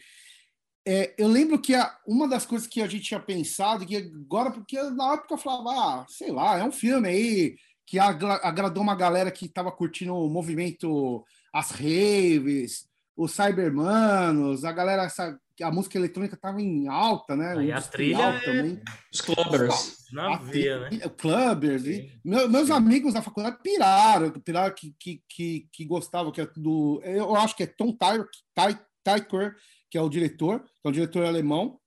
[0.86, 4.50] é, eu lembro que a, uma das coisas que a gente tinha pensado, que agora,
[4.50, 8.94] porque na época eu falava, ah, sei lá, é um filme aí que agradou uma
[8.94, 12.86] galera que estava curtindo o movimento, as raves,
[13.16, 17.64] os cybermanos, a galera, essa, a música eletrônica estava em alta, né?
[17.64, 18.40] E a trilha é...
[18.40, 18.82] também.
[19.12, 20.04] Os clubbers.
[20.12, 20.98] Na via, né?
[21.16, 21.86] Clubbers.
[21.86, 22.72] E meu, meus Sim.
[22.72, 27.00] amigos da faculdade piraram, piraram que, que, que, que gostavam, que é do.
[27.04, 29.54] Eu acho que é Tom Tykwer,
[29.90, 31.78] que é o diretor, que é o diretor alemão.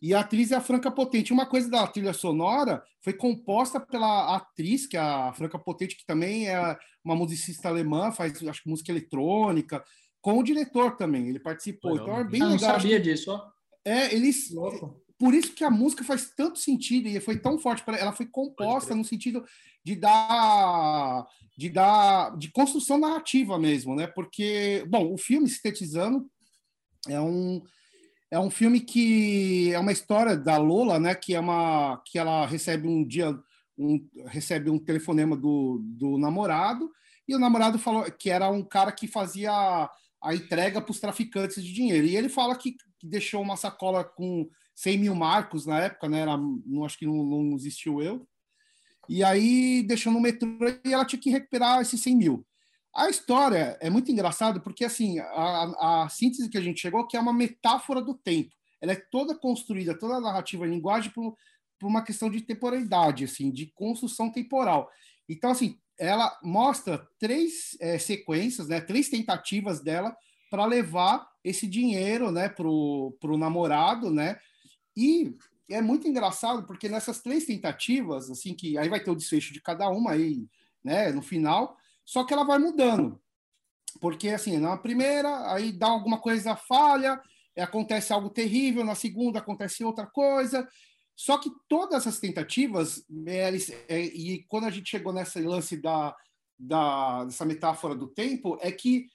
[0.00, 1.32] E a atriz é a Franca Potente.
[1.32, 6.04] Uma coisa da trilha sonora foi composta pela atriz, que é a Franca Potente, que
[6.04, 9.82] também é uma musicista alemã, faz acho que música eletrônica
[10.26, 11.28] com o diretor também.
[11.28, 11.92] Ele participou.
[11.92, 12.08] Legal.
[12.08, 12.72] Então é bem ah, legal.
[12.72, 13.48] Não sabia disso, ó.
[13.84, 14.50] É, eles.
[14.50, 15.00] Louco.
[15.16, 18.26] Por isso que a música faz tanto sentido e foi tão forte para ela foi
[18.26, 19.44] composta no sentido
[19.84, 21.24] de dar
[21.56, 24.08] de dar de construção narrativa mesmo, né?
[24.08, 26.28] Porque, bom, o filme sintetizando
[27.08, 27.62] é um
[28.28, 32.44] é um filme que é uma história da Lola, né, que é uma que ela
[32.44, 33.32] recebe um dia
[33.78, 36.90] um, recebe um telefonema do, do namorado
[37.28, 39.88] e o namorado falou que era um cara que fazia
[40.22, 42.06] a entrega para os traficantes de dinheiro.
[42.06, 46.20] E ele fala que, deixou uma sacola com 100 mil marcos na época, né?
[46.20, 48.26] Era, não, acho que não, não existiu eu.
[49.08, 50.48] E aí deixou no metrô
[50.84, 52.46] e ela tinha que recuperar esses 100 mil.
[52.94, 57.16] A história é muito engraçada porque assim a, a síntese que a gente chegou que
[57.16, 58.50] é uma metáfora do tempo.
[58.80, 61.36] Ela é toda construída, toda a narrativa, a linguagem por,
[61.78, 64.90] por uma questão de temporalidade, assim, de construção temporal.
[65.28, 70.16] Então assim ela mostra três é, sequências, né, três tentativas dela
[70.50, 74.38] para levar esse dinheiro né, para o namorado, né?
[74.96, 75.34] E
[75.68, 79.60] é muito engraçado porque nessas três tentativas, assim, que aí vai ter o desfecho de
[79.60, 80.46] cada uma aí,
[80.84, 83.20] né, no final, só que ela vai mudando.
[84.00, 87.20] Porque assim, na primeira, aí dá alguma coisa falha,
[87.56, 90.68] acontece algo terrível, na segunda acontece outra coisa,
[91.16, 93.50] só que todas as tentativas, é,
[93.88, 96.14] é, e quando a gente chegou nesse lance da,
[96.58, 99.06] da, dessa metáfora do tempo, é que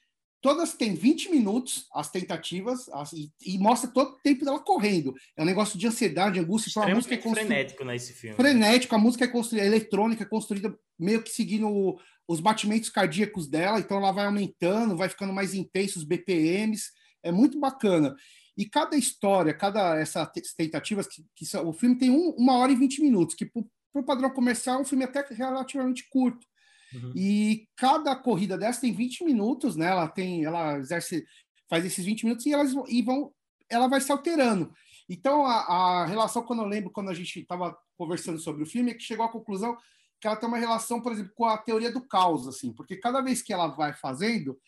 [0.42, 5.14] todas têm 20 minutos, as tentativas, as, e, e, mostra todo o tempo dela correndo.
[5.38, 6.72] É um negócio de ansiedade, angústia.
[6.72, 7.46] Então a música é constru...
[7.46, 8.36] frenético nesse filme.
[8.36, 11.96] Frenético, a música é construída, a eletrônica é construída meio que seguindo
[12.28, 16.92] os batimentos cardíacos dela, então ela vai aumentando, vai ficando mais intenso os BPMs.
[17.22, 18.16] É muito bacana.
[18.58, 22.72] E cada história, cada essas tentativas, que, que são, o filme tem um, uma hora
[22.72, 26.46] e vinte minutos, que para o padrão comercial é um filme até relativamente curto.
[26.94, 27.14] Uhum.
[27.16, 29.88] E cada corrida dessa tem 20 minutos, né?
[29.88, 31.26] Ela tem, ela exerce,
[31.70, 33.34] faz esses 20 minutos e elas e vão,
[33.70, 34.74] ela vai se alterando.
[35.10, 38.92] Então a, a relação, quando eu lembro, quando a gente estava conversando sobre o filme,
[38.92, 39.78] é que chegou à conclusão
[40.20, 43.22] que ela tem uma relação, por exemplo, com a teoria do caos, assim, porque cada
[43.22, 44.60] vez que ela vai fazendo,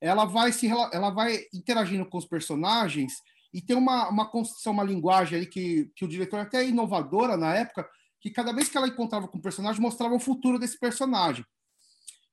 [0.00, 3.14] ela vai se ela vai interagindo com os personagens
[3.52, 7.36] e tem uma, uma construção, uma linguagem ali que, que o diretor até é inovadora
[7.36, 7.88] na época,
[8.20, 11.44] que cada vez que ela encontrava com o personagem, mostrava o futuro desse personagem.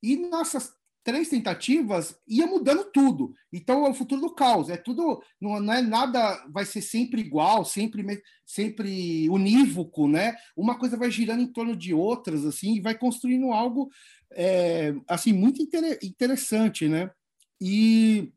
[0.02, 0.72] E nessas
[1.08, 3.34] três tentativas ia mudando tudo.
[3.52, 4.70] Então é o futuro do caos.
[4.70, 10.36] É tudo, não, não é nada, vai ser sempre igual, sempre sempre unívoco, né?
[10.56, 13.90] Uma coisa vai girando em torno de outras, assim, e vai construindo algo
[14.34, 17.10] é, assim muito inter interessante, né?
[17.60, 18.32] E,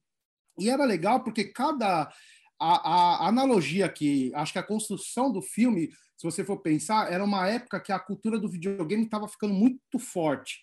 [0.59, 2.11] e era legal porque cada
[2.59, 7.25] a, a, analogia que acho que a construção do filme, se você for pensar, era
[7.25, 10.61] uma época que a cultura do videogame estava ficando muito forte.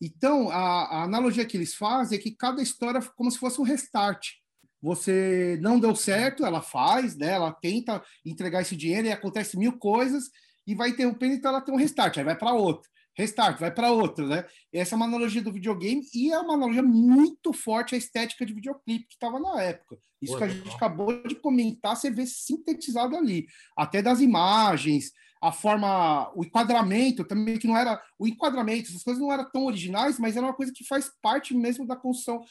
[0.00, 3.60] Então, a, a, analogia que eles fazem é que cada história é como se fosse
[3.60, 4.34] um restart.
[4.80, 7.32] Você não deu certo, ela faz, né?
[7.32, 10.30] ela tenta entregar esse dinheiro e acontece mil coisas
[10.66, 13.90] e vai interrompendo, então ela tem um restart, aí vai para outro restart, vai para
[13.90, 14.44] outro, né?
[14.72, 18.52] Essa é uma analogia do videogame e é uma analogia muito forte à estética de
[18.52, 19.98] videoclipe que estava na época.
[20.20, 25.12] Isso Pô, que a gente acabou de comentar, você vê sintetizado ali, até das imagens,
[25.42, 29.66] a forma, o enquadramento também que não era o enquadramento, essas coisas não eram tão
[29.66, 32.42] originais, mas era uma coisa que faz parte mesmo da construção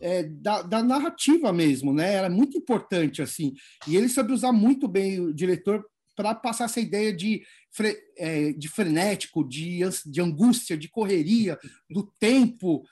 [0.00, 2.14] é, da, da, narrativa mesmo, né?
[2.14, 3.54] Era muito importante assim.
[3.86, 5.84] E ele soube usar muito bem o diretor
[6.16, 7.42] para passar essa ideia de,
[7.74, 11.58] fre, é, de frenético, de, de angústia, de correria,
[11.90, 12.84] do tempo.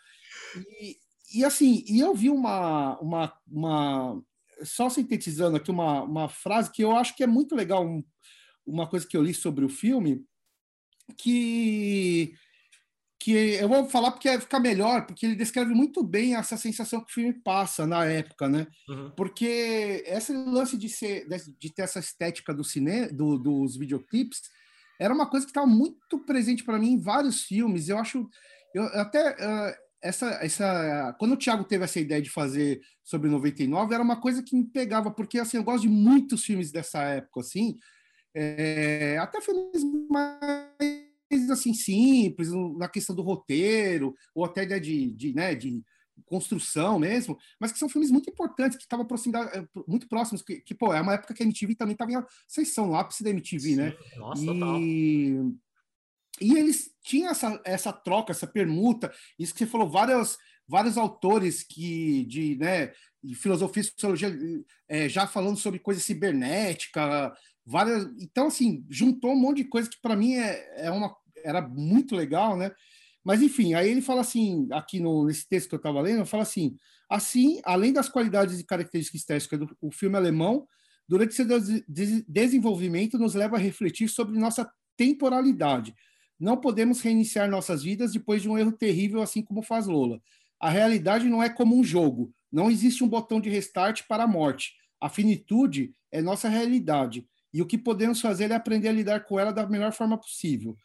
[0.80, 0.96] E,
[1.34, 4.22] e assim, e eu vi uma, uma, uma
[4.64, 8.02] só sintetizando aqui uma, uma frase que eu acho que é muito legal, um,
[8.66, 10.24] uma coisa que eu li sobre o filme,
[11.16, 12.34] que
[13.22, 17.00] que eu vou falar porque vai ficar melhor, porque ele descreve muito bem essa sensação
[17.00, 18.66] que o filme passa na época, né?
[18.88, 19.12] Uhum.
[19.12, 24.40] Porque esse lance de ser de ter essa estética do cinema, do, dos videoclipes,
[25.02, 27.88] era uma coisa que estava muito presente para mim em vários filmes.
[27.88, 28.28] Eu acho,
[28.72, 33.94] eu até uh, essa, essa, quando o Thiago teve essa ideia de fazer sobre 99,
[33.94, 37.40] era uma coisa que me pegava, porque assim, eu gosto de muitos filmes dessa época,
[37.40, 37.78] assim,
[38.34, 45.54] é, até filmes mais assim simples, na questão do roteiro, ou até de, de, né,
[45.54, 45.82] de
[46.24, 50.74] construção mesmo, mas que são filmes muito importantes, que estavam eh, muito próximos, que, que,
[50.74, 53.76] pô, é uma época que a MTV também estava em ascensão, no ápice da MTV,
[53.76, 53.90] né?
[53.90, 54.18] Sim, né?
[54.18, 54.46] Nossa, e...
[54.46, 54.80] total.
[56.40, 61.62] E eles tinham essa, essa troca, essa permuta, isso que você falou, vários, vários autores
[61.62, 64.36] que de, né, de filosofia e sociologia
[64.88, 67.32] é, já falando sobre coisa cibernética,
[67.64, 68.04] várias.
[68.18, 72.14] Então, assim, juntou um monte de coisa que para mim é, é uma era muito
[72.14, 72.72] legal, né?
[73.24, 76.42] Mas, enfim, aí ele fala assim, aqui no, nesse texto que eu estava lendo, fala
[76.42, 76.76] assim,
[77.08, 80.66] assim, além das qualidades e características estéticas do o filme alemão,
[81.08, 81.84] durante seu des
[82.26, 85.94] desenvolvimento nos leva a refletir sobre nossa temporalidade.
[86.38, 90.20] Não podemos reiniciar nossas vidas depois de um erro terrível, assim como faz Lola.
[90.58, 92.32] A realidade não é como um jogo.
[92.50, 94.72] Não existe um botão de restart para a morte.
[95.00, 97.26] A finitude é nossa realidade.
[97.52, 100.76] E o que podemos fazer é aprender a lidar com ela da melhor forma possível.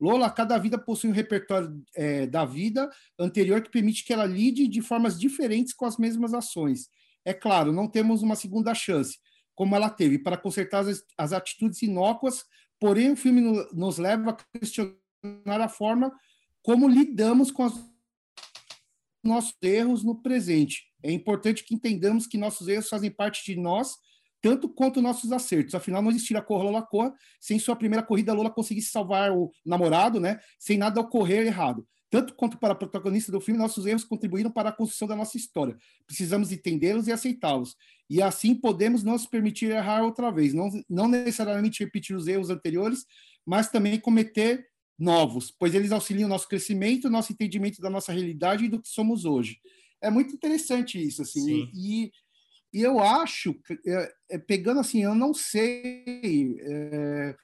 [0.00, 4.68] Lola, cada vida possui um repertório é, da vida anterior que permite que ela lide
[4.68, 6.88] de formas diferentes com as mesmas ações.
[7.24, 9.18] É claro, não temos uma segunda chance,
[9.54, 12.44] como ela teve, para consertar as, as atitudes inócuas,
[12.78, 16.12] porém o filme no, nos leva a questionar a forma
[16.62, 17.74] como lidamos com os
[19.24, 20.84] nossos erros no presente.
[21.02, 23.96] É importante que entendamos que nossos erros fazem parte de nós
[24.40, 25.74] tanto quanto nossos acertos.
[25.74, 30.20] Afinal, não existiria cor Lola Cor sem sua primeira corrida Lola conseguisse salvar o namorado,
[30.20, 30.38] né?
[30.58, 31.86] Sem nada ocorrer errado.
[32.08, 35.36] Tanto quanto para a protagonista do filme, nossos erros contribuíram para a construção da nossa
[35.36, 35.76] história.
[36.06, 37.74] Precisamos entendê-los e aceitá-los.
[38.08, 40.54] E assim podemos nos permitir errar outra vez.
[40.54, 43.04] Não, não necessariamente repetir os erros anteriores,
[43.44, 44.66] mas também cometer
[44.98, 49.24] novos, pois eles auxiliam nosso crescimento, nosso entendimento da nossa realidade e do que somos
[49.24, 49.58] hoje.
[50.00, 51.44] É muito interessante isso, assim.
[51.44, 51.70] Sim.
[51.74, 52.10] E,
[52.76, 56.58] e eu acho, é, é, pegando assim, eu não sei.
[56.60, 57.36] É,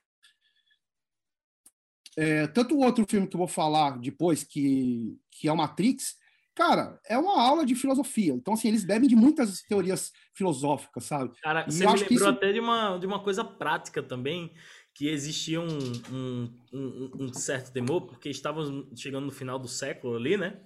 [2.18, 6.16] é, tanto o outro filme que eu vou falar depois, que, que é o Matrix,
[6.54, 8.34] cara, é uma aula de filosofia.
[8.34, 11.32] Então, assim, eles bebem de muitas teorias filosóficas, sabe?
[11.42, 12.28] Cara, e você me lembrou isso...
[12.28, 14.52] até de uma, de uma coisa prática também,
[14.92, 15.78] que existia um,
[16.12, 20.60] um, um, um certo temor, porque estávamos chegando no final do século ali, né?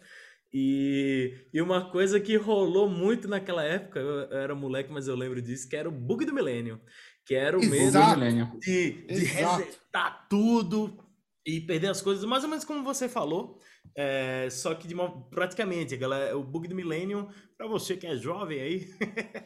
[0.52, 5.42] E, e uma coisa que rolou muito naquela época, eu, era moleque, mas eu lembro
[5.42, 6.80] disso, que era o bug do milênio.
[7.24, 8.20] Que era o Exato.
[8.20, 10.96] medo de, de resetar tudo
[11.44, 13.58] e perder as coisas, mais ou menos como você falou.
[13.94, 18.16] É, só que de uma, praticamente, galera, o bug do milênio, para você que é
[18.16, 18.90] jovem aí,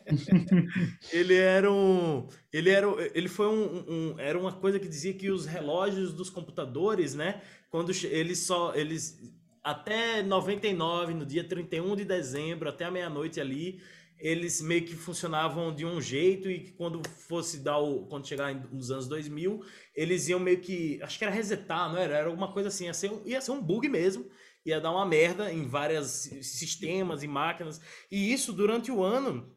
[1.12, 5.30] ele era um, ele era, ele foi um, um, era uma coisa que dizia que
[5.30, 9.20] os relógios dos computadores, né, quando eles só, eles
[9.62, 13.80] até 99, no dia 31 de dezembro, até a meia-noite ali,
[14.18, 18.06] eles meio que funcionavam de um jeito e quando fosse dar o.
[18.06, 21.00] Quando chegar nos anos 2000, eles iam meio que.
[21.02, 22.16] Acho que era resetar, não era?
[22.16, 22.84] Era alguma coisa assim.
[22.84, 24.28] Ia ser um, ia ser um bug mesmo.
[24.64, 27.80] Ia dar uma merda em vários sistemas e máquinas.
[28.10, 29.56] E isso, durante o ano,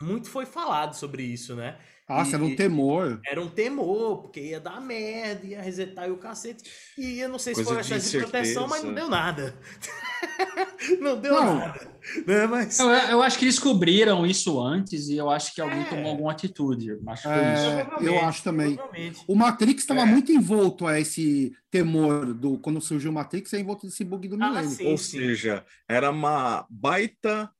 [0.00, 1.80] muito foi falado sobre isso, né?
[2.08, 3.20] Nossa, E- era um temor.
[3.26, 6.62] Era um temor, porque ia dar merda, ia resetar e o cacete.
[6.96, 9.54] E eu não sei se Coisa foi de excesso de proteção, mas não deu nada.
[11.00, 11.58] não deu Não.
[11.58, 11.96] nada.
[12.24, 12.46] Né?
[12.46, 12.78] Mas.
[12.78, 15.84] Eu, eu acho que descobriram isso antes e eu acho que alguém É.
[15.84, 16.90] tomou alguma atitude.
[16.90, 18.76] Eu Acho que foi É, eu acho também.
[18.76, 19.20] provavelmente.
[19.26, 20.06] O Matrix estava É.
[20.06, 24.36] muito envolto a esse temor do quando surgiu o Matrix, é envolto desse bug do
[24.36, 24.70] Ah, milênio.
[24.70, 24.86] sim.
[24.86, 27.50] Ou seja, era uma baita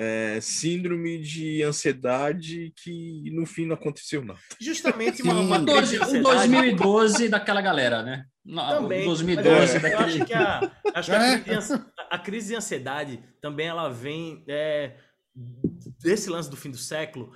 [0.00, 4.38] é, síndrome de ansiedade que no fim não aconteceu nada.
[4.60, 5.40] Justamente uma, Sim.
[5.40, 6.20] uma de O ansiedade.
[6.22, 8.24] 2012 daquela galera, né?
[8.46, 9.04] Também.
[9.04, 10.02] O Mas 2012 eu acho- eu daquele.
[10.04, 11.38] acho que a, acho que a, É.
[11.40, 11.80] crise
[12.10, 14.94] a crise de ansiedade também ela vem é,
[16.02, 17.32] desse lance do fim do século,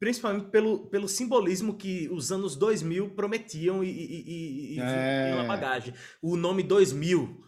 [0.00, 5.44] principalmente pelo, pelo simbolismo que os anos 2000 prometiam e, e, e, e É.
[5.46, 5.94] bagagem.
[6.20, 7.45] O nome 2000, ao- ao-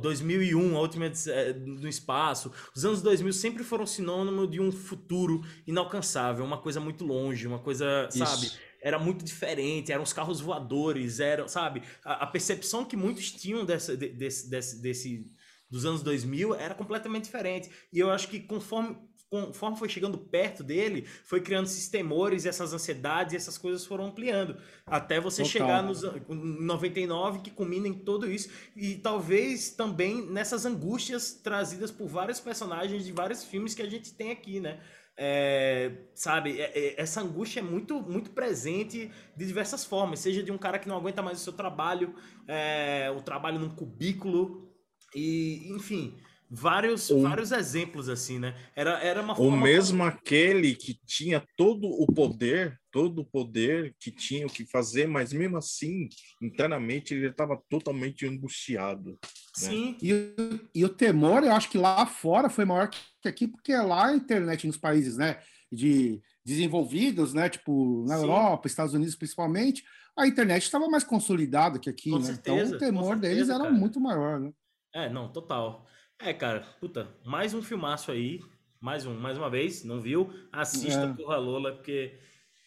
[0.00, 2.52] 2001, a última eh, no espaço.
[2.74, 7.58] Os anos 2000 sempre foram sinônimo de um futuro inalcançável, uma coisa muito longe, uma
[7.58, 8.46] coisa, sabe?
[8.46, 8.58] Isso.
[8.80, 11.82] era muito diferente, eram os carros voadores, eram, sabe?
[12.04, 15.30] A, a percepção que muitos tinham dessa, de- desse, desse, desse-
[15.70, 17.70] dos anos 2000 era completamente diferente.
[17.92, 18.96] E eu acho que conforme,
[19.30, 24.06] conforme foi chegando perto dele, foi criando esses temores, essas ansiedades, e essas coisas foram
[24.06, 24.56] ampliando.
[24.86, 25.52] Até você Total.
[25.52, 28.48] chegar nos an- em 99, que culmina em tudo isso.
[28.74, 34.14] E talvez também nessas angústias trazidas por vários personagens de vários filmes que a gente
[34.14, 34.80] tem aqui, né?
[35.20, 40.52] É, sabe, é- é- essa angústia é muito, muito presente de diversas formas, seja de
[40.52, 42.14] um cara que não aguenta mais o seu trabalho,
[42.46, 44.72] é, o trabalho num cubículo,
[45.14, 46.16] e enfim,
[46.50, 48.54] vários, Ou- vários exemplos assim, né?
[48.74, 49.56] Era, era uma forma.
[49.62, 55.06] mesmo aquele que tinha todo o poder, todo o poder que tinha o que fazer,
[55.06, 56.08] mas mesmo assim,
[56.42, 59.18] internamente, ele estava totalmente angustiado.
[59.52, 63.46] Sim, E, o- e o temor, eu acho que lá fora foi maior que aqui,
[63.48, 68.22] porque lá a internet nos países, né, de desenvolvidos, né, tipo na Sim.
[68.22, 69.84] Europa, Estados Unidos principalmente,
[70.16, 72.24] a internet estava mais consolidada que aqui, Com né?
[72.26, 73.74] certeza, então o temor com deles certeza, era cara.
[73.74, 74.52] muito maior, né?
[74.94, 75.86] É, não, total.
[76.20, 78.40] É, cara, puta, mais um filmaço aí.
[78.80, 80.32] Mais um, mais uma vez, não viu?
[80.52, 81.12] Assista É.
[81.12, 82.18] Porra Lola, porque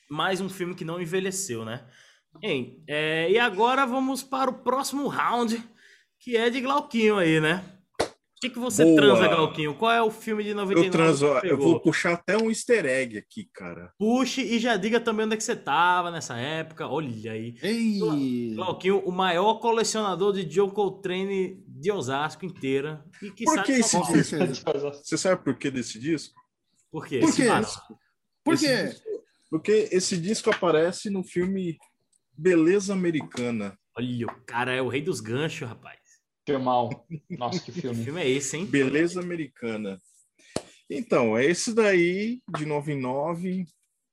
[0.10, 1.86] mais um filme que não envelheceu, né?
[2.42, 5.62] Hein, é, e agora vamos para o próximo round,
[6.20, 7.64] que é de Glauquinho aí, né?
[8.02, 8.96] O que, que você Boa.
[8.96, 9.76] transa, Glauquinho?
[9.76, 13.18] Qual é o filme de 99 Eu transo, eu vou puxar até um easter egg
[13.18, 13.94] aqui, cara.
[14.00, 16.88] Puxe e já diga também onde é que você tava nessa época.
[16.88, 17.56] Olha aí.
[17.62, 18.54] Ei!
[18.56, 23.04] Glauquinho, o maior colecionador de Joe Coltrane de Osasco inteira.
[23.22, 24.92] E que Por que esse certeza.
[25.04, 26.40] Você sabe por que desse disco?
[26.92, 27.20] Por quê?
[27.20, 27.48] Por quê?
[28.44, 28.84] Por Esse quê?
[28.88, 31.78] disco- Porque esse disco aparece no filme
[32.38, 33.78] Beleza Americana.
[33.98, 36.00] Olha, o cara é o rei dos ganchos, rapaz.
[36.48, 36.90] Filmão.
[37.30, 38.04] Nossa, que Que filme.
[38.04, 38.66] filme é esse, hein?
[38.66, 40.00] Beleza Americana.
[40.90, 43.66] Então, é esse daí, de 99,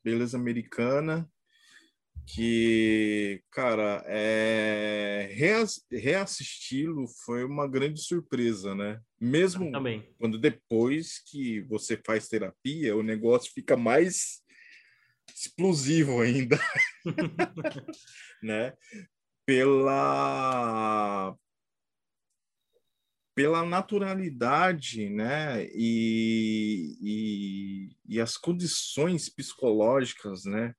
[0.04, 1.28] Beleza Americana,
[2.34, 5.30] que, cara, é...
[5.32, 9.00] reas- reassisti-lo foi uma grande surpresa, né?
[9.18, 10.06] Mesmo Também.
[10.18, 14.42] quando depois que você faz terapia, o negócio fica mais
[15.34, 16.58] explosivo ainda,
[18.42, 18.74] né?
[19.46, 21.34] Pela
[23.34, 25.64] pela naturalidade, né?
[25.72, 30.74] E, e, e as condições psicológicas, né?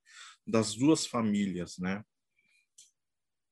[0.50, 2.04] Das duas famílias, né?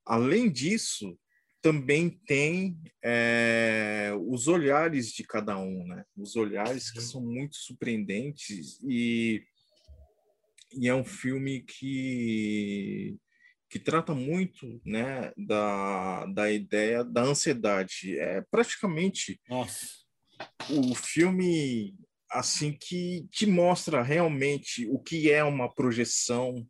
[0.06, 1.18] Além disso,
[1.62, 6.04] também tem é, os olhares de cada um, né?
[6.16, 9.44] Os olhares que são muito surpreendentes e,
[10.74, 13.18] e é um filme que
[13.70, 18.18] que trata muito, né, da, da ideia da ansiedade.
[18.18, 19.88] É praticamente Nossa.
[20.70, 21.94] o filme
[22.32, 26.66] assim que te mostra realmente o que é uma projeção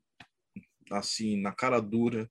[0.92, 2.30] assim na cara dura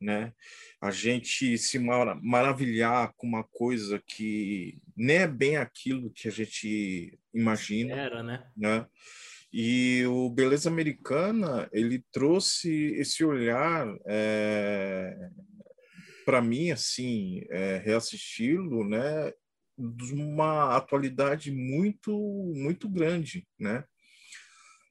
[0.00, 0.32] né
[0.80, 6.30] a gente se mara maravilhar com uma coisa que nem é bem aquilo que a
[6.30, 8.50] gente imagina Era, né?
[8.56, 8.86] né?
[9.56, 13.86] E o Beleza Americana, ele trouxe esse olhar
[16.24, 19.32] para mim, assim, é, reassisti-lo, né?
[19.78, 22.12] De uma atualidade muito,
[22.56, 23.84] muito grande, né?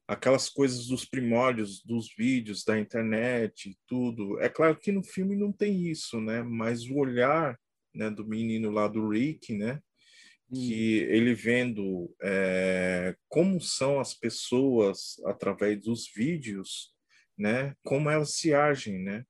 [0.07, 4.39] Aquelas coisas dos primórdios, dos vídeos, da internet tudo.
[4.39, 6.43] É claro que no filme não tem isso, né?
[6.43, 7.57] Mas o olhar
[7.93, 9.79] né, do menino lá, do Rick, né?
[10.53, 16.93] que ele vendo é, como são as pessoas através dos vídeos,
[17.35, 17.75] né?
[17.83, 19.25] Como elas se agem, né?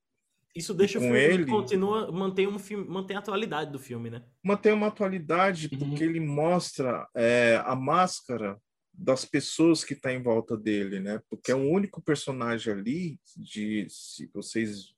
[0.54, 4.24] Isso deixa o filme ele- continua mantém um filme, mantém a atualidade do filme, né?
[4.44, 5.80] Mantém uma atualidade Uhum.
[5.80, 8.60] porque ele mostra é, a máscara
[8.94, 11.20] das pessoas que está em volta dele, né?
[11.30, 14.94] Porque é o único personagem ali, de, se vocês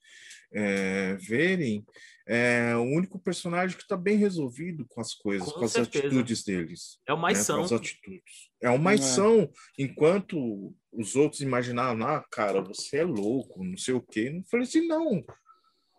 [0.51, 1.85] é, verem,
[2.27, 6.07] é o único personagem que está bem resolvido com as coisas, Com com, as certeza.
[6.07, 6.99] atitudes deles.
[7.07, 7.57] É o mais né, são.
[7.59, 8.49] com as atitudes.
[8.61, 9.03] É o mais É.
[9.03, 14.31] são, enquanto os outros imaginavam, ah, cara, você é louco, não sei o quê.
[14.35, 15.23] Eu falei assim, não,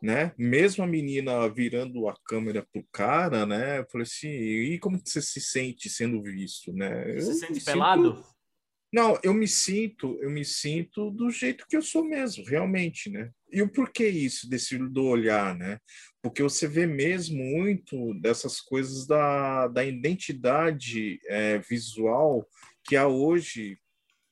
[0.06, 0.32] né?
[0.38, 3.80] Mesmo a menina virando a câmera pro cara, né?
[3.80, 7.10] Eu falei assim, e como você se sente sendo visto, né?
[7.10, 8.24] Eu Você se sente sinto- pelado?
[8.92, 13.30] Não, eu me sinto, eu me sinto do jeito que eu sou mesmo, realmente, né?
[13.52, 15.80] E o porquê isso, desse do olhar, né?
[16.22, 22.48] Porque você vê mesmo muito dessas coisas da, da identidade é, visual
[22.84, 23.76] que há hoje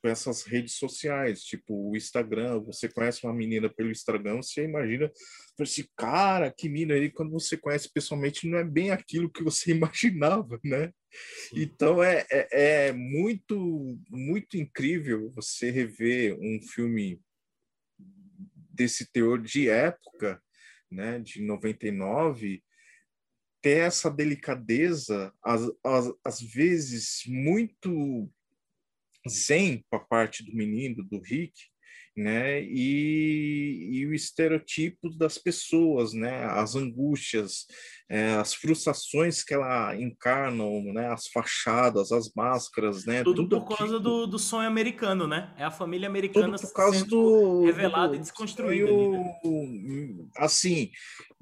[0.05, 5.11] com essas redes sociais, tipo o Instagram, você conhece uma menina pelo Instagram, você imagina,
[5.57, 9.43] fala assim, cara, que menina aí, quando você conhece pessoalmente, não é bem aquilo que
[9.43, 10.93] você imaginava, né?
[11.55, 17.19] Então é, é, é muito, muito incrível você rever um filme
[18.75, 20.39] desse teor de época,
[20.91, 22.63] né, de 99,
[23.63, 28.31] ter essa delicadeza, às, às, às vezes muito
[29.29, 31.55] zen para a parte do menino, do Rick,
[32.17, 32.63] né?
[32.63, 36.45] E, e o estereotipo das pessoas, né?
[36.45, 37.67] As angústias,
[38.09, 41.09] é, as frustrações que ela encarnam, né?
[41.09, 43.25] As fachadas, as máscaras, né?
[43.25, 45.53] Tudo, por aquilo- causa do, do sonho americano, né?
[45.57, 49.35] É a família americana tudo por causa sendo do revelada do e desconstruída ali, né?
[50.37, 50.91] assim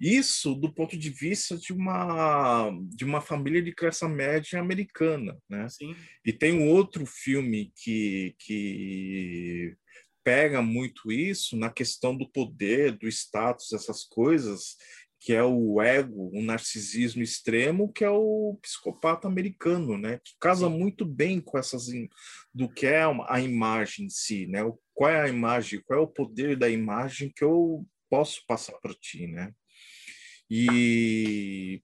[0.03, 5.68] isso do ponto de vista de uma de uma família de classe média americana né
[5.68, 5.94] Sim.
[6.26, 9.76] e tem um outro filme que que
[10.24, 14.76] pega muito isso na questão do poder do status essas coisas
[15.24, 20.18] que é o ego, o narcisismo extremo, que é o psicopata americano, né?
[20.18, 20.76] Que casa Sim.
[20.76, 21.86] muito bem com essas
[22.53, 24.62] do que é a imagem em si, né?
[24.92, 28.92] Qual é a imagem, qual é o poder da imagem que eu posso passar para
[28.94, 29.53] ti, né?
[30.55, 31.80] E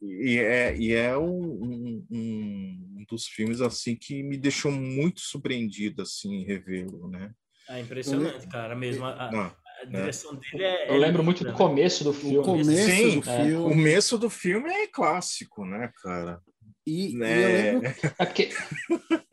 [0.00, 6.02] e é, e é um, um- um dos filmes assim que me deixou muito surpreendido
[6.02, 7.32] assim revê-lo, né?
[7.68, 9.04] É impressionante, cara, mesmo.
[9.04, 10.88] A, a- Não, a direção dele é.
[10.88, 11.56] Eu é lembro muito do né?
[11.56, 12.44] começo do O filme.
[12.44, 13.42] começo Sim, do é.
[13.42, 13.62] o filme.
[13.74, 16.40] começo do filme é clássico, né, cara?
[16.86, 17.72] E, e eu Né?
[17.72, 17.88] lembro.
[18.18, 18.50] É porque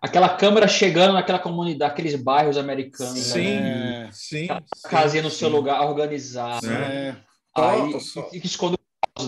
[0.00, 4.06] aquela câmera chegando naquela comunidade, aqueles bairros americanos, Sim, né?
[4.08, 4.12] É.
[4.12, 4.46] sim.
[4.88, 5.54] casinha no seu sim.
[5.54, 6.66] lugar, organizado.
[6.66, 7.08] Né?
[7.08, 7.16] É,
[7.58, 8.76] Aí, Só- só- e esconde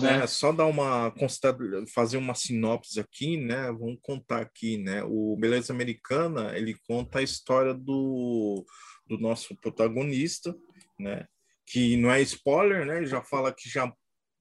[0.03, 0.19] né?
[0.19, 1.57] né, só dar uma consta-
[1.91, 3.71] fazer uma sinopse aqui, né?
[3.71, 5.01] Vamos contar aqui, né?
[5.03, 8.63] O Beleza Americana ele conta a história do,
[9.07, 10.55] do nosso protagonista,
[10.99, 11.25] né?
[11.65, 12.97] Que não é spoiler, né?
[12.97, 13.91] Ele já fala que já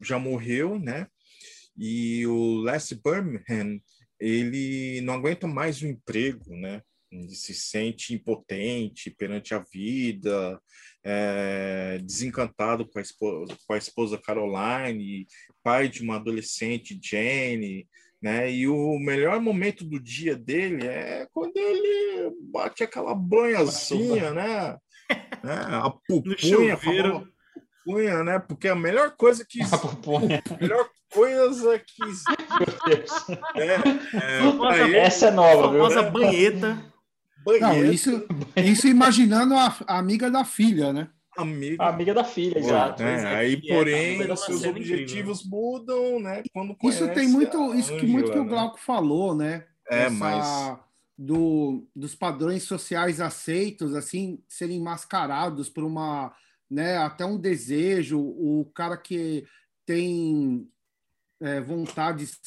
[0.02, 1.06] já morreu, né?
[1.78, 3.80] E o Les Birmingham
[4.20, 6.82] ele não aguenta mais o emprego, né?
[7.10, 10.60] Ele se sente impotente perante a vida,
[11.04, 15.26] é, desencantado com a, esposa, com a esposa Caroline,
[15.62, 17.88] pai de uma adolescente, Jenny,
[18.20, 18.52] né?
[18.52, 24.76] E o melhor momento do dia dele é quando ele bate aquela banhazinha, né?
[25.42, 25.52] né?
[25.78, 27.32] A No pupunha, a famosa.
[27.88, 28.38] Pupunha, né?
[28.38, 30.42] Porque a melhor coisa que A pupunha.
[30.50, 33.76] a melhor coisa que existe, né?
[34.76, 35.78] É, ele, Essa é A nova, viu?
[35.80, 36.78] famosa banheta.
[37.60, 38.26] não, isso,
[38.56, 41.08] isso imaginando a, a amiga da filha, né?
[41.36, 41.80] amigo.
[41.80, 43.00] A amiga da filha, Pô, exato.
[43.02, 43.22] né?
[43.22, 44.96] É, Aí, é, porém, tá os seus sendo incrível.
[44.98, 46.42] objetivos mudam, né?
[46.52, 48.48] Quando Isso tem muito, isso que muito que o né?
[48.50, 49.64] Glauco falou, né?
[49.88, 50.78] É, Essa- mas
[51.16, 56.32] do, dos padrões sociais aceitos, assim, serem mascarados por uma,
[56.70, 59.44] né, até um desejo, o cara que
[59.86, 60.68] tem
[61.40, 62.38] é, vontades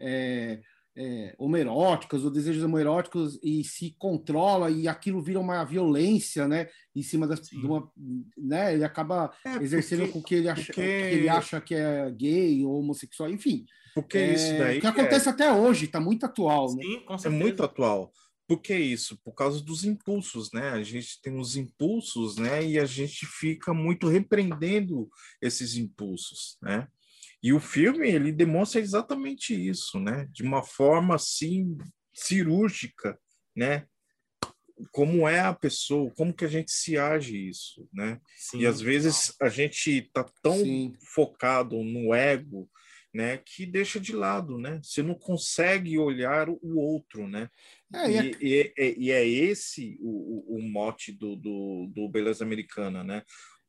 [0.00, 0.60] é,
[0.96, 7.02] é, homeróticas ou desejos homeróticos e se controla e aquilo vira uma violência, né, em
[7.02, 7.60] cima Sim.
[7.60, 7.88] de uma,
[8.36, 11.60] né, ele acaba É, exercendo porque- com o que ele acha, porque- que ele acha
[11.60, 13.64] que é gay ou homossexual, enfim.
[13.94, 16.82] porque É, isso daí que acontece até hoje, está muito atual, né?
[16.82, 17.34] Sim, com é, certeza.
[17.42, 18.12] é muito atual.
[18.48, 19.18] Por que isso?
[19.18, 20.70] Por causa dos impulsos, né?
[20.70, 22.64] A gente tem os impulsos, né?
[22.64, 25.06] E a gente fica muito repreendendo
[25.42, 26.88] esses impulsos, né?
[27.42, 30.26] E o filme ele demonstra exatamente isso, né?
[30.32, 31.76] De uma forma assim
[32.14, 33.20] cirúrgica,
[33.54, 33.86] né?
[34.92, 38.18] Como é a pessoa, como que a gente se age isso, né?
[38.34, 38.60] Sim.
[38.60, 40.96] E às vezes a gente tá tão Sim.
[41.14, 42.66] focado no ego
[43.12, 44.80] né, que deixa de lado, né?
[44.82, 47.48] Você não consegue olhar o outro, né?
[47.94, 48.72] É, e, e, é...
[48.78, 53.22] E, e, é esse o, o, mote do, do, do Beleza Americana, né?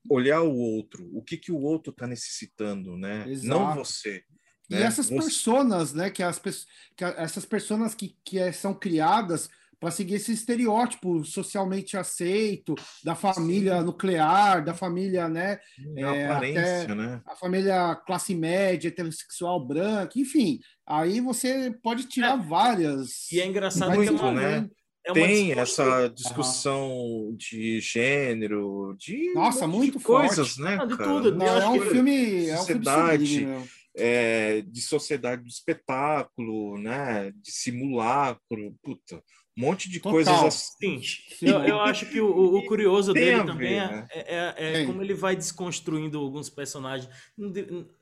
[0.10, 3.26] Olhar o outro, o que, que o outro está necessitando, né?
[3.30, 3.48] Exato.
[3.48, 4.24] Não você.
[4.70, 4.84] E né?
[4.84, 5.16] essas você...
[5.16, 6.10] personas, né?
[6.10, 11.96] Que, as, que essas pessoas que, que é, são criadas para seguir esse estereótipo socialmente
[11.96, 13.86] aceito da família Sim.
[13.86, 15.60] nuclear, da família, né?
[15.96, 17.22] É, aparência, né?
[17.26, 20.60] A família classe média, heterossexual, branca, enfim.
[20.86, 22.44] Aí você pode tirar é.
[22.44, 23.32] várias.
[23.32, 24.70] E é engraçado Muito, que é uma, né?
[25.08, 27.36] É tem essa discussão uhum.
[27.36, 30.76] de gênero, de nossa, muito de coisas, né?
[30.76, 31.36] Não, de tudo.
[31.36, 37.32] Não, é um filme, sociedade, é um filme é, de sociedade do espetáculo, né?
[37.32, 39.24] De simulacro, puta
[39.58, 40.12] um monte de Total.
[40.12, 41.02] coisas assim.
[41.42, 44.08] Eu, eu, acho que o, o curioso dele também é, né?
[44.12, 47.10] é, é, é como ele vai desconstruindo alguns personagens.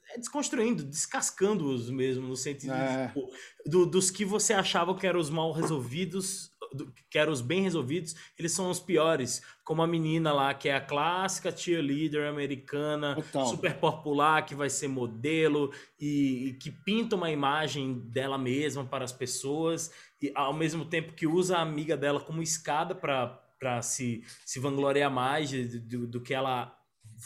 [0.09, 3.07] É desconstruindo, descascando-os mesmo, no sentido é.
[3.07, 3.27] de, tipo,
[3.65, 6.51] do, dos que você achava que eram os mal resolvidos,
[7.09, 9.41] que eram os bem resolvidos, eles são os piores.
[9.63, 13.47] Como a menina lá, que é a clássica cheerleader americana, Total.
[13.47, 19.03] super popular, que vai ser modelo e, e que pinta uma imagem dela mesma para
[19.03, 24.23] as pessoas e ao mesmo tempo que usa a amiga dela como escada para se,
[24.45, 26.76] se vangloriar mais do, do que ela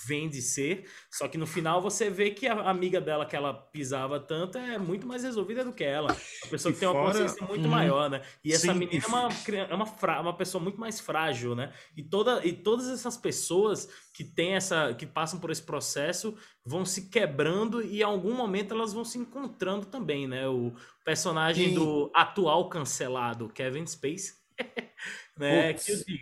[0.07, 0.85] vem de ser.
[1.11, 4.77] Só que no final você vê que a amiga dela que ela pisava tanto é
[4.77, 6.15] muito mais resolvida do que ela.
[6.43, 7.71] A pessoa que tem uma consciência muito uhum.
[7.71, 8.21] maior, né?
[8.43, 9.29] E essa Sim, menina é uma,
[9.69, 10.21] é uma, fra...
[10.21, 11.73] uma pessoa muito mais frágil, né?
[11.95, 16.35] E, toda, e todas essas pessoas que tem essa que passam por esse processo
[16.65, 20.47] vão se quebrando e em algum momento elas vão se encontrando também, né?
[20.47, 20.73] O
[21.03, 21.75] personagem Sim.
[21.75, 24.39] do atual cancelado, Kevin Space.
[25.37, 25.75] né?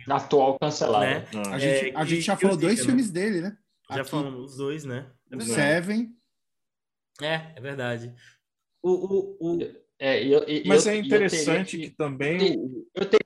[0.08, 1.04] atual cancelado.
[1.04, 1.26] Né?
[1.50, 3.56] A, gente, é, a gente já falou dois filmes dele, né?
[3.90, 4.10] Já Aqui.
[4.10, 5.10] falamos os dois, né?
[5.30, 6.14] É Seven.
[7.20, 8.14] É, é verdade.
[8.82, 9.58] O, o, o...
[9.98, 12.54] É, eu, eu, Mas é interessante que, que, também.
[12.94, 13.20] Eu tenho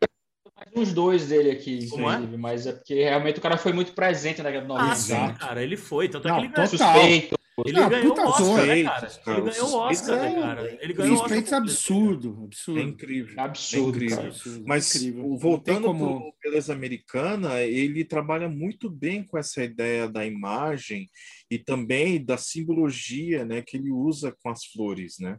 [0.56, 2.36] mais uns dois dele aqui, inclusive, é?
[2.36, 4.82] mas é porque realmente o cara foi muito presente na 90.
[4.82, 6.08] Ah, sim, cara, ele foi.
[6.08, 6.66] Tanto não, é que ele.
[6.66, 7.38] Suspeito.
[7.64, 9.08] Ele não, ganhou o Oscar, né, cara?
[9.38, 10.78] Ele ganhou o Oscar, né, cara?
[10.82, 11.60] Ele ganhou o Oscar.
[11.60, 12.80] absurdo, absurdo.
[12.80, 13.40] É incrível.
[13.40, 14.26] Absurdo, é incrível.
[14.26, 15.36] Absurdo, Mas incrível.
[15.36, 16.20] voltando como...
[16.20, 21.08] para Beleza Americana, ele trabalha muito bem com essa ideia da imagem
[21.48, 25.38] e também da simbologia, né, que ele usa com as flores, né?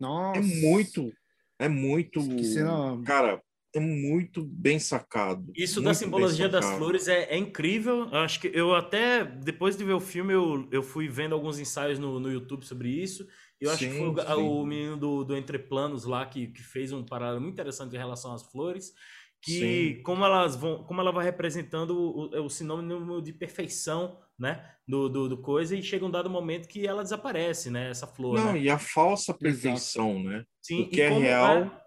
[0.00, 0.40] Nossa.
[0.40, 1.12] É muito,
[1.58, 2.20] é muito,
[3.04, 3.40] cara,
[3.74, 5.52] é muito bem sacado.
[5.56, 8.08] Isso da simbologia das flores é, é, incrível.
[8.12, 11.98] Acho que eu até, depois de ver o filme, eu, eu fui vendo alguns ensaios
[11.98, 13.26] no, no YouTube sobre isso.
[13.60, 16.62] Eu acho sim, que foi o, o, menino do, do Entre Planos lá que, que
[16.62, 18.92] fez um paralelo muito interessante em relação às flores.
[19.42, 24.64] Que como elas vão, como ela vai representando o, o sinônimo de perfeição, né?
[24.86, 27.90] Do, do, do, coisa, e chega um dado momento que ela desaparece, né?
[27.90, 28.38] Essa flor.
[28.38, 28.60] Não, né?
[28.60, 30.28] e a falsa perfeição, Exato.
[30.28, 30.44] né?
[30.62, 31.56] Sim, o que é real.
[31.58, 31.83] É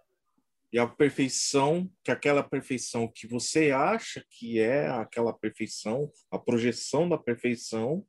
[0.71, 7.07] e a perfeição, que aquela perfeição que você acha que é aquela perfeição, a projeção
[7.07, 8.05] da perfeição,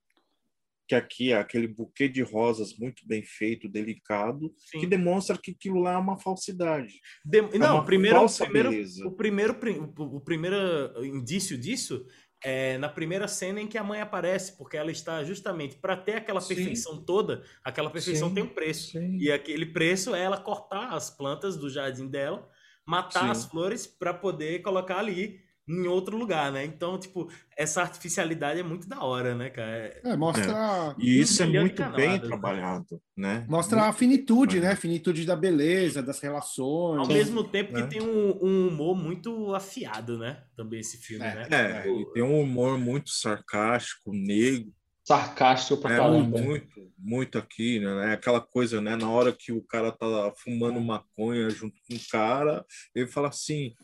[0.89, 4.81] que aqui é aquele buquê de rosas muito bem feito, delicado, Sim.
[4.81, 6.95] que demonstra que aquilo lá é uma falsidade.
[7.25, 7.39] De...
[7.41, 8.71] É Não, primeiro, o primeiro,
[9.07, 9.59] o primeiro,
[9.99, 12.07] o primeiro indício disso
[12.43, 16.17] é na primeira cena em que a mãe aparece, porque ela está justamente para ter
[16.17, 17.05] aquela perfeição Sim.
[17.05, 18.35] toda, aquela perfeição Sim.
[18.35, 18.93] tem um preço.
[18.93, 19.19] Sim.
[19.19, 22.49] E aquele preço é ela cortar as plantas do jardim dela,
[22.87, 26.65] matar as flores para poder colocar ali em outro lugar, né?
[26.65, 30.01] Então, tipo, essa artificialidade é muito da hora, né, cara?
[30.03, 30.51] É, mostra.
[30.51, 30.95] É.
[30.99, 33.45] E isso é muito bem trabalhado, né?
[33.49, 34.73] Mostra muito a finitude, né?
[34.73, 37.01] A finitude da beleza, das relações.
[37.01, 37.87] Ao mesmo tempo que é.
[37.87, 40.43] tem um, um, humor muito afiado, né?
[40.57, 41.35] Também esse filme, é.
[41.35, 41.49] né?
[41.51, 44.73] É, ele tem um humor muito sarcástico, negro.
[45.05, 46.39] Sarcástico pra é, caramba.
[46.39, 48.13] Muito, muito aqui, né?
[48.13, 48.97] Aquela coisa, né?
[48.97, 52.65] Na hora que o cara tá fumando maconha junto com o cara,
[52.95, 53.75] ele fala assim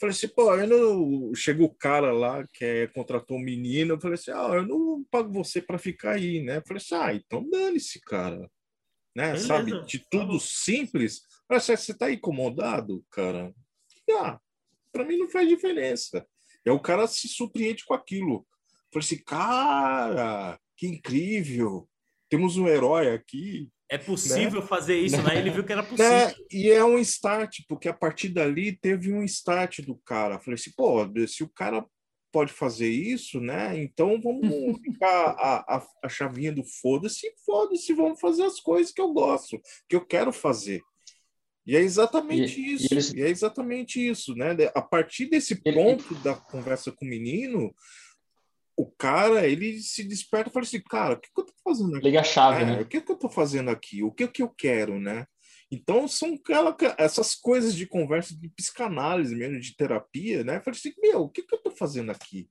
[0.00, 1.34] Falei assim, pô, eu não.
[1.34, 5.04] Chega o cara lá que é, contratou um menino, eu falei assim, ah, eu não
[5.10, 6.58] pago você para ficar aí, né?
[6.58, 8.48] Eu falei assim, ah, então dane-se, cara.
[9.14, 9.36] Né?
[9.36, 9.84] Sabe?
[9.84, 11.22] De tudo simples.
[11.48, 13.52] Falei assim, você tá incomodado, cara?
[14.12, 14.38] Ah,
[14.92, 16.26] para mim não faz diferença.
[16.64, 18.46] É o cara se surpreende com aquilo.
[18.70, 21.88] Eu falei assim, cara, que incrível.
[22.28, 24.66] Temos um herói aqui é possível né?
[24.66, 25.38] fazer isso, né?
[25.38, 25.88] Ele viu que era né?
[25.88, 26.10] possível.
[26.10, 26.34] Né?
[26.52, 30.38] E é um start, porque a partir dali teve um start do cara.
[30.38, 31.84] Falei assim, pô, se o cara
[32.30, 33.78] pode fazer isso, né?
[33.80, 39.00] Então vamos ficar a, a, a chavinha do foda-se, foda-se, vamos fazer as coisas que
[39.00, 40.82] eu gosto, que eu quero fazer.
[41.66, 42.86] E é exatamente e, isso.
[42.90, 43.12] E, eles...
[43.12, 44.56] e, é exatamente isso, né?
[44.74, 47.74] A partir desse ponto da conversa com o menino,
[48.78, 51.96] o cara, ele se desperta e fala assim, cara, o que, que eu tô fazendo
[51.96, 52.04] aqui?
[52.04, 52.80] Liga a chave, É, né?
[52.80, 54.04] O que, que eu tô fazendo aqui?
[54.04, 55.26] O que, que eu quero, né?
[55.68, 60.58] Então, são aquela, essas coisas de conversa de psicanálise mesmo, de terapia, né?
[60.58, 62.48] Eu falei assim, meu, o que, que eu tô fazendo aqui?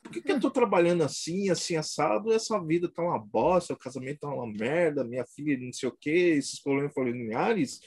[0.00, 3.78] Por que, que eu tô trabalhando assim, assim, assado, essa vida tá uma bosta, o
[3.78, 7.80] casamento tá uma merda, minha filha não sei o quê, esses problemas familiares?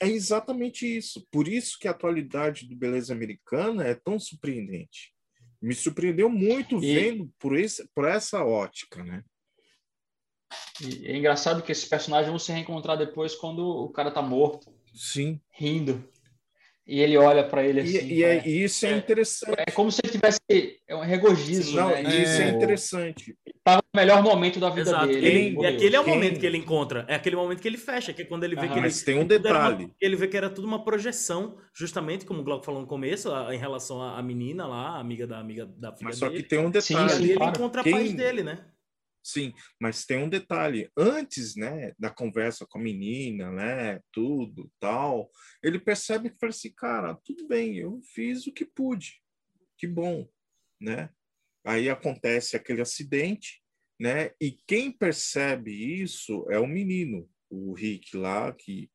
[0.00, 1.24] É exatamente isso.
[1.30, 5.12] Por isso que a atualidade do Beleza Americana é tão surpreendente.
[5.62, 9.22] Me surpreendeu muito E- vendo por, esse, por essa ótica, né?
[10.80, 14.74] E é engraçado que esses personagens vão se reencontrar depois quando o cara tá morto,
[14.92, 15.40] Sim.
[15.50, 16.11] rindo.
[16.84, 18.06] E ele olha pra ele E, assim.
[18.08, 18.96] e é- é, e isso é, É.
[18.96, 19.54] interessante.
[19.68, 20.40] é como se ele tivesse
[20.88, 22.02] é um regozijo, Não, né?
[22.02, 22.50] e isso é É.
[22.50, 23.36] interessante.
[23.62, 25.06] Tava no melhor momento da vida Exato.
[25.06, 25.26] dele.
[25.26, 27.04] Ele- e aquele é o Quem- momento que ele encontra.
[27.08, 28.68] É aquele momento que ele fecha, que é quando ele vê Aham.
[28.72, 28.86] que ele.
[28.86, 29.38] Mas tem um era uma-
[29.70, 29.90] detalhe.
[30.00, 33.54] ele vê que era tudo uma projeção, justamente como o Glauco falou no começo, a-
[33.54, 36.44] em relação à menina lá, a amiga da amiga da filha Mas só que dele.
[36.48, 37.12] tem um Sim, E detalhe.
[37.12, 37.52] ali ele claro.
[37.56, 38.58] encontra a Quem- paz dele, né?
[39.22, 40.90] Sim, mas tem um detalhe.
[40.96, 45.30] Antes, né, da conversa com a menina, né, tudo, tal,
[45.62, 49.22] ele percebe que fala assim, cara, tudo bem, eu fiz o que pude.
[49.78, 50.28] Que bom,
[50.80, 51.10] né?
[51.64, 53.62] Aí acontece aquele acidente,
[53.98, 54.32] né?
[54.40, 58.90] E quem percebe isso é o menino, o Rick lá, que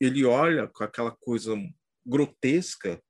[0.00, 1.56] ele olha com aquela coisa
[2.06, 3.02] grotesca,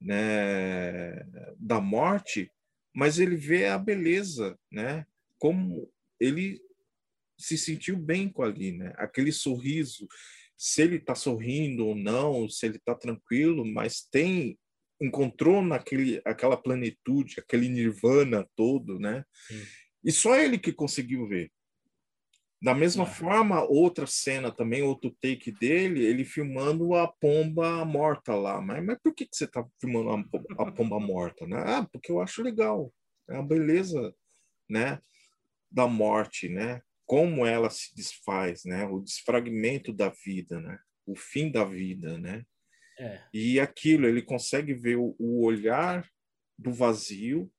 [0.00, 1.14] né,
[1.56, 2.52] da morte,
[2.94, 5.04] mas ele vê a beleza, né?
[5.38, 5.90] Como
[6.20, 6.60] ele
[7.38, 8.92] se sentiu bem com ali, né?
[8.96, 10.06] Aquele sorriso,
[10.56, 14.58] se ele está sorrindo ou não, se ele está tranquilo, mas tem
[15.00, 19.24] encontrou naquele aquela plenitude, aquele nirvana todo, né?
[20.02, 21.52] E só ele que conseguiu ver.
[22.62, 23.06] Da mesma É.
[23.06, 28.60] forma, outra cena também, outro take dele, ele filmando a pomba morta lá.
[28.62, 31.46] Mas, mas por que, que você está filmando a, a pomba morta?
[31.46, 31.58] Né?
[31.58, 32.92] Ah, porque eu acho legal.
[33.28, 34.14] É a beleza,
[34.70, 34.98] né?
[35.76, 36.80] Da morte, né?
[37.04, 38.86] Como ela se desfaz, né?
[38.86, 40.78] O desfragmento da vida, né?
[41.06, 42.44] O fim da vida, né?
[42.98, 43.22] É.
[43.32, 46.08] E aquilo, ele consegue ver o, o olhar
[46.58, 47.52] do vazio,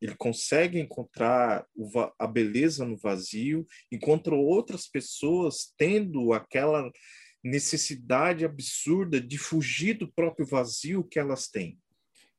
[0.00, 1.88] ele consegue encontrar o
[2.18, 6.90] a beleza no vazio, encontra outras pessoas tendo aquela
[7.42, 11.81] necessidade absurda de fugir do próprio vazio que elas têm.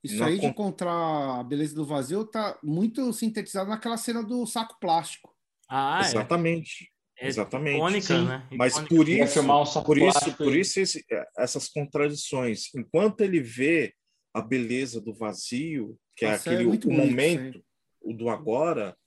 [0.03, 4.21] Isso Não aí de con- encontrar a beleza do vazio tá muito sintetizado naquela cena
[4.21, 5.33] do saco plástico.
[5.69, 6.07] Ah, é.
[6.07, 6.91] exatamente.
[7.17, 7.27] é.
[7.27, 7.77] exatamente.
[7.77, 8.47] Icônica, né?
[8.51, 11.05] Mas por isso, um por isso, plástico por isso esse-
[11.37, 12.73] essas contradições.
[12.75, 13.93] Enquanto ele vê
[14.33, 17.65] a beleza do vazio, que Nossa, é é aquele muito o bonito momento,
[18.01, 18.97] o do agora,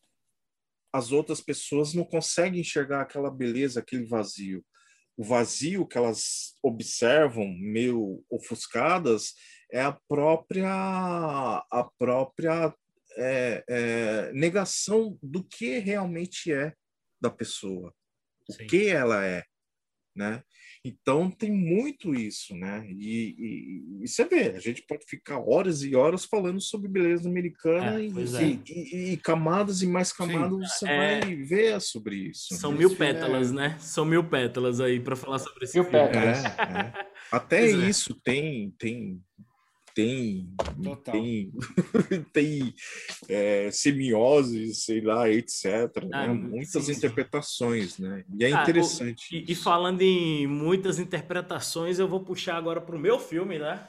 [0.93, 4.65] as outras pessoas não conseguem enxergar aquela beleza, aquele vazio.
[5.17, 9.35] O vazio que elas observam, meio ofuscadas,
[9.77, 12.75] é a própria a própria
[13.19, 16.73] é, é, negação do que realmente é
[17.21, 17.93] da pessoa
[18.51, 18.65] Sim.
[18.65, 19.43] o que ela é,
[20.15, 20.43] né?
[20.85, 22.87] Então tem muito isso, né?
[22.89, 27.29] E, e- e você vê, a gente pode ficar horas e horas falando sobre beleza
[27.29, 28.43] americana É, e, é.
[28.45, 31.21] e- e- e camadas e mais camadas você É.
[31.21, 32.55] vai ver sobre isso.
[32.55, 32.79] São né?
[32.79, 33.79] mil filme pétalas, é- né?
[33.81, 36.07] São mil pétalas aí pra falar sobre esse Mil filme.
[36.09, 36.45] pétalas.
[36.45, 37.07] É, é.
[37.33, 37.89] Até Pois é.
[37.89, 39.21] isso tem tem
[39.97, 40.47] tem
[40.85, 41.15] Total.
[41.15, 41.51] tem,
[42.35, 42.75] tem
[43.31, 45.65] é, semiose, sei lá, etc.
[46.13, 46.35] Ah, né?
[46.35, 46.99] Muitas sim, sim.
[46.99, 48.23] interpretações, né?
[48.39, 49.35] E é Ah, o- interessante.
[49.35, 49.63] E, e isso.
[49.65, 53.89] falando em muitas interpretações, eu vou puxar agora pro meu filme, né?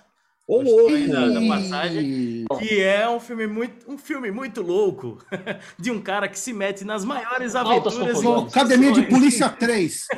[0.49, 0.89] Louco!
[1.09, 2.45] da- da passagem.
[2.57, 5.17] Que é um filme muito, um filme muito louco
[5.77, 8.23] de um cara que se mete nas maiores Altas aventuras.
[8.23, 8.47] e.
[8.47, 9.01] Academia de.
[9.07, 10.07] Polícia 3.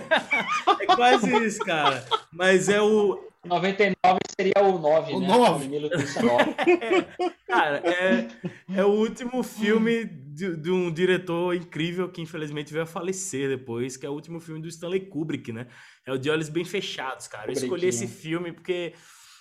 [0.82, 2.06] É quase isso, cara.
[2.32, 5.28] Mas é o, 99 seria o 9, O né?
[5.28, 5.66] nove.
[5.66, 6.56] Academia de Polícia 9.
[7.48, 8.28] Cara, é,
[8.76, 13.96] é o último filme de, de um diretor incrível que infelizmente veio a falecer depois,
[13.98, 15.68] que é o último filme do Stanley Kubrick, né?
[16.06, 17.50] É o De Olhos Bem Fechados, cara.
[17.50, 18.22] Eu escolhi esse Kubrickinho.
[18.22, 18.94] filme porque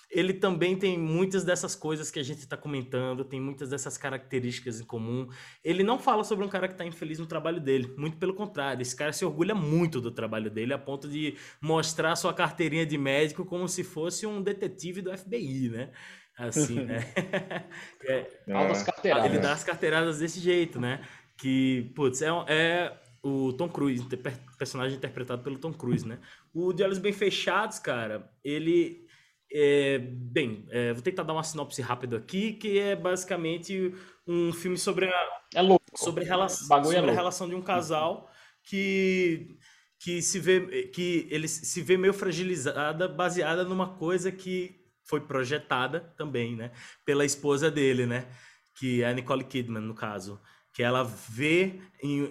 [0.09, 4.81] ele também tem muitas dessas coisas que a gente está comentando, tem muitas dessas características
[4.81, 5.27] em comum.
[5.63, 8.81] Ele não fala sobre um cara que está infeliz no trabalho dele, muito pelo contrário.
[8.81, 12.97] Esse cara se orgulha muito do trabalho dele, a ponto de mostrar sua carteirinha de
[12.97, 15.91] médico como se fosse um detetive do FBI, né?
[16.37, 17.05] Assim, né?
[18.03, 18.83] É, É.
[18.83, 19.25] carteiradas.
[19.31, 21.01] ele dá as carteiradas desse jeito, né?
[21.37, 26.17] Que, putz, é, é o Tom Cruise, inter- personagem interpretado pelo Tom Cruise, né?
[26.53, 29.07] O De Olhos Bem Fechados, cara, ele.
[29.51, 33.93] É, bem, é, vou tentar dar uma sinopse rápida aqui, que é basicamente
[34.27, 35.83] um filme sobre a, É louco.
[35.95, 37.15] sobre, rela O bagulho é sobre a louco.
[37.15, 38.29] relação de um casal
[38.63, 39.57] que
[40.01, 46.13] que se vê que ele se vê meio fragilizada baseada numa coisa que foi projetada
[46.15, 46.71] também, né,
[47.03, 48.27] pela esposa dele, né,
[48.75, 50.39] que é a Nicole Kidman no caso,
[50.71, 51.81] que ela vê,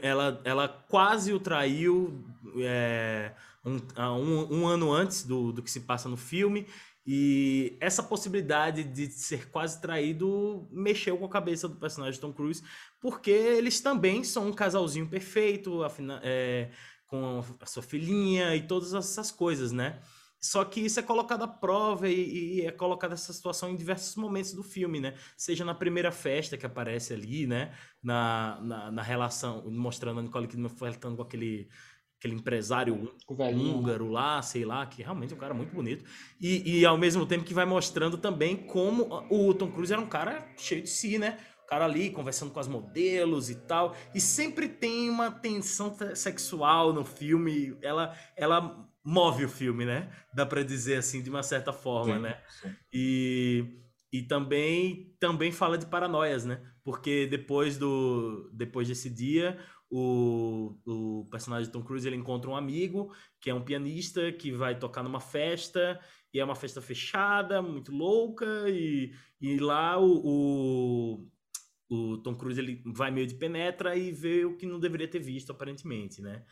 [0.00, 2.24] ela, ela quase o traiu
[2.60, 3.32] é,
[3.64, 6.66] um, um, um, ano antes do, do que se passa no filme,
[7.10, 12.34] e essa possibilidade de ser quase traído mexeu com a cabeça do personagem de Tom
[12.34, 12.62] Cruise,
[13.00, 15.80] porque eles também são um casalzinho perfeito,
[16.22, 16.68] é,
[17.06, 20.02] com a sua filhinha e todas essas coisas, né?
[20.38, 24.14] Só que isso é colocado à prova e, e, é colocada essa situação em diversos
[24.14, 25.14] momentos do filme, né?
[25.34, 27.74] Seja na primeira festa que aparece ali, né?
[28.02, 31.70] Na, na, na relação, mostrando a Nicole Kidman flertando com aquele,
[32.18, 36.04] aquele empresário húngaro lá, sei lá, que realmente é um cara muito bonito.
[36.40, 40.08] E, e ao mesmo tempo que vai mostrando também como o Tom Cruise era um
[40.08, 41.38] cara cheio de si, né?
[41.64, 43.94] O cara ali conversando com as modelos e tal.
[44.14, 47.76] E sempre tem uma tensão sexual no filme.
[47.82, 50.10] Ela, ela move o filme, né?
[50.34, 52.40] Dá para dizer assim, de uma certa forma, sim, né?
[52.60, 52.74] Sim.
[52.92, 53.64] E,
[54.12, 56.60] e também, também fala de paranoias, né?
[56.82, 59.58] Porque depois, do, depois desse dia,
[59.90, 64.52] o, o personagem de Tom Cruise ele encontra um amigo que é um pianista que
[64.52, 65.98] vai tocar numa festa
[66.32, 71.28] e é uma festa fechada, muito louca e, e lá o, o,
[71.88, 75.20] o Tom Cruise ele vai meio de penetra e vê o que não deveria ter
[75.20, 76.44] visto aparentemente, né?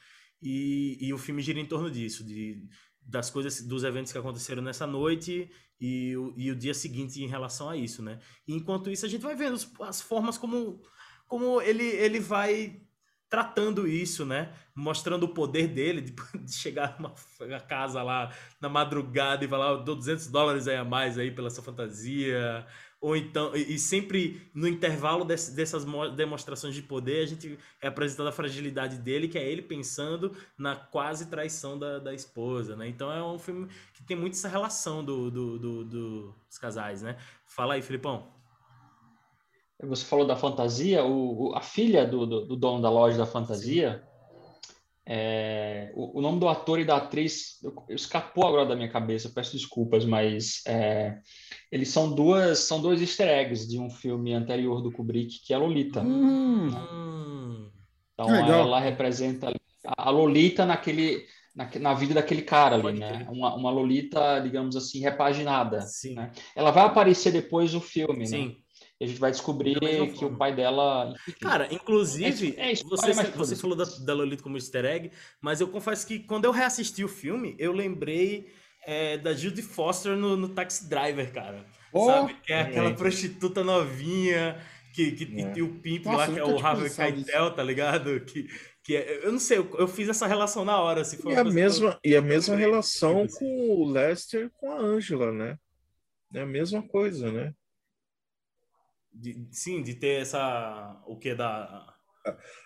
[0.43, 2.67] E, e o filme gira em torno disso, de,
[3.03, 7.29] das coisas, dos eventos que aconteceram nessa noite e o, e o dia seguinte em
[7.29, 8.19] relação a isso, né?
[8.47, 10.83] E enquanto isso, a gente vai vendo as formas como,
[11.27, 12.86] como ele, ele vai
[13.29, 14.53] tratando isso, né?
[14.75, 16.15] Mostrando o poder dele de,
[16.53, 21.19] chegar numa casa lá na madrugada e falar, eu dou 200 dólares aí a mais
[21.19, 22.67] aí pela sua fantasia,
[23.01, 25.85] ou então e sempre no intervalo dessas
[26.17, 30.75] demonstrações de poder a gente é apresentando a fragilidade dele que é ele pensando na
[30.75, 32.89] quase traição da, da esposa né?
[32.89, 37.03] Então é um filme que tem muito essa relação do, do, do, do dos casais
[37.03, 37.17] né?
[37.45, 38.36] Fala aí Filipão
[39.83, 44.03] você falou da fantasia o, a filha do, do, do dono da loja da fantasia
[44.03, 44.17] Sim
[45.09, 49.31] é, o, o, nome do ator e da atriz eu, escapou agora da minha cabeça,
[49.33, 51.19] peço desculpas, mas é,
[51.71, 55.57] eles são duas são dois easter eggs de um filme anterior do Kubrick que é
[55.57, 56.03] Lolita.
[56.03, 57.71] Hum,
[58.13, 59.53] então ela representa
[59.97, 61.25] a Lolita naquele
[61.55, 63.29] na, na vida daquele cara ali, né?
[63.31, 65.87] Uma, uma Lolita, digamos assim, repaginada.
[66.15, 66.33] Né?
[66.55, 68.27] Ela vai aparecer depois no filme, né?
[68.27, 68.49] Sim.
[68.49, 68.55] né?
[68.99, 69.79] E a gente vai descobrir
[70.15, 71.15] que o pai dela.
[71.41, 75.61] Cara, inclusive, é, é isso, você, você falou da, da Lolita como easter egg, mas
[75.61, 78.49] eu confesso que quando eu reassisti o filme, eu lembrei
[78.87, 81.67] é, da Judy Foster no, no Taxi Driver, cara.
[81.93, 82.35] Oh, sabe?
[82.43, 82.95] Que é aquela é.
[82.95, 84.59] prostituta novinha
[84.97, 85.51] que, que é.
[85.51, 88.19] tem o Pimp Nossa, lá, que é o Harvey Keitel, tá ligado?
[88.21, 88.49] Que,
[88.83, 91.03] que é, eu não sei, eu, eu, fiz essa relação na hora.
[91.03, 95.59] Assim, e, a mesma, e a mesma relação com o Lester com a Angela, né?
[96.33, 97.53] É a mesma coisa, né?
[99.19, 101.01] De, sim, de ter essa.
[101.07, 101.35] O que?
[101.35, 101.95] Da.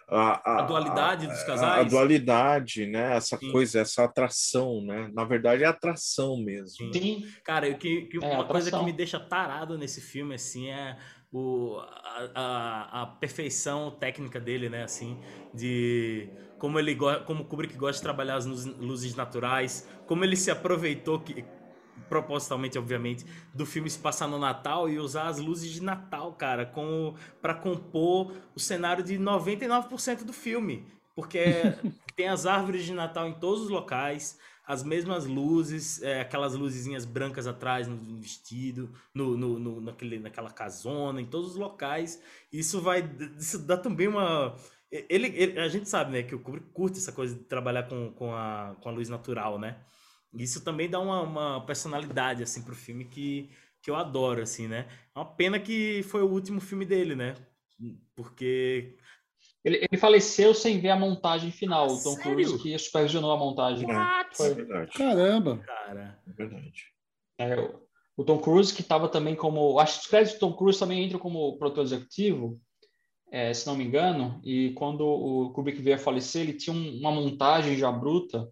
[0.09, 1.87] A, a, a dualidade dos casais.
[1.87, 3.17] A, dualidade, né?
[3.17, 3.53] Essa sim.
[3.53, 5.11] coisa, essa atração, né?
[5.13, 6.93] Na verdade, é atração mesmo.
[6.93, 7.25] Sim.
[7.45, 10.97] Cara, que, que é, uma coisa que me deixa tarado nesse filme, assim, é
[11.33, 14.83] o, a, a, a, perfeição técnica dele, né?
[14.83, 15.21] Assim,
[15.55, 16.29] de
[16.59, 21.21] como ele como o Kubrick gosta de trabalhar as luzes naturais, como ele se aproveitou
[21.21, 21.45] que
[22.11, 26.67] propositalmente, obviamente, do filme se passar no Natal e usar as luzes de Natal, cara,
[26.67, 30.85] com para compor o cenário de 99% do filme,
[31.15, 31.43] porque
[32.15, 37.05] tem as árvores de Natal em todos os locais, as mesmas luzes, é, aquelas luzezinhas
[37.05, 42.23] brancas atrás no vestido, no, no, no, naquele, naquela casona, em todos os locais.
[42.53, 43.09] Isso vai,
[43.39, 44.57] isso dá também uma
[44.91, 48.13] ele, ele, a gente sabe, né, que o Kubrick curte essa coisa de trabalhar com,
[48.13, 49.77] com, a, com a luz natural, né?
[50.33, 53.51] Isso também dá uma, uma personalidade, assim, pro filme que,
[53.83, 54.87] que eu adoro, assim, né?
[55.15, 57.35] É uma pena que foi o último filme dele, né?
[58.15, 58.97] Porque...
[59.65, 61.87] Ele, ele faleceu sem ver a montagem final.
[61.87, 62.23] O Tom Sério?
[62.23, 63.87] Cruise que supervisionou a montagem.
[64.33, 64.51] Foi...
[64.51, 64.93] É verdade.
[64.93, 65.59] Caramba!
[65.59, 66.23] Cara.
[66.27, 66.85] É verdade.
[67.39, 67.57] É,
[68.17, 69.79] o Tom Cruise, que estava também como...
[69.79, 72.61] Acho que os créditos do Tom Cruise também entram como produtor executivo,
[73.33, 74.41] é, se não me engano.
[74.45, 78.49] E quando o Kubrick veio a falecer, ele tinha um, uma montagem já bruta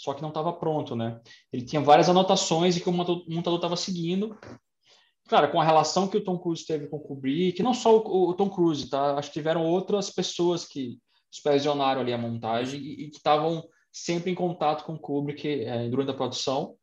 [0.00, 1.20] só que não estava pronto, né?
[1.52, 4.34] Ele tinha várias anotações e que o montador estava seguindo.
[5.28, 8.30] Claro, com a relação que o Tom Cruise teve com o Kubrick, não só o,
[8.30, 9.18] o Tom Cruise, tá?
[9.18, 10.98] Acho que tiveram outras pessoas que
[11.30, 15.86] supervisionaram ali a montagem e, e que estavam sempre em contato com o Kubrick é,
[15.90, 16.74] durante a produção.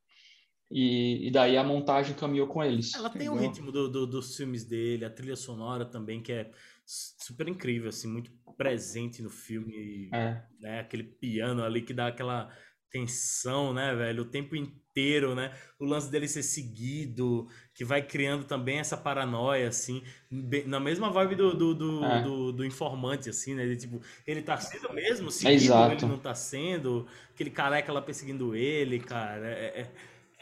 [0.69, 2.93] E, e, daí a montagem caminhou com eles.
[2.93, 6.33] Ela tem o um ritmo do, do, dos filmes dele, a trilha sonora também, que
[6.33, 6.51] é
[6.85, 10.07] super incrível, assim, muito presente no filme.
[10.13, 10.43] É.
[10.59, 10.81] Né?
[10.81, 12.53] Aquele piano ali que dá aquela
[12.89, 14.23] tensão, né, velho?
[14.23, 15.53] O tempo inteiro, né?
[15.79, 21.09] O lance dele ser seguido, que vai criando também essa paranoia, assim, bem- na mesma
[21.09, 22.21] vibe do, do, do, É.
[22.21, 23.63] do- do informante, assim, né?
[23.63, 25.91] Ele, tipo, ele tá sendo mesmo É seguido, exato.
[25.91, 29.47] ele não tá sendo, aquele careca lá perseguindo ele, cara.
[29.47, 29.91] É, é-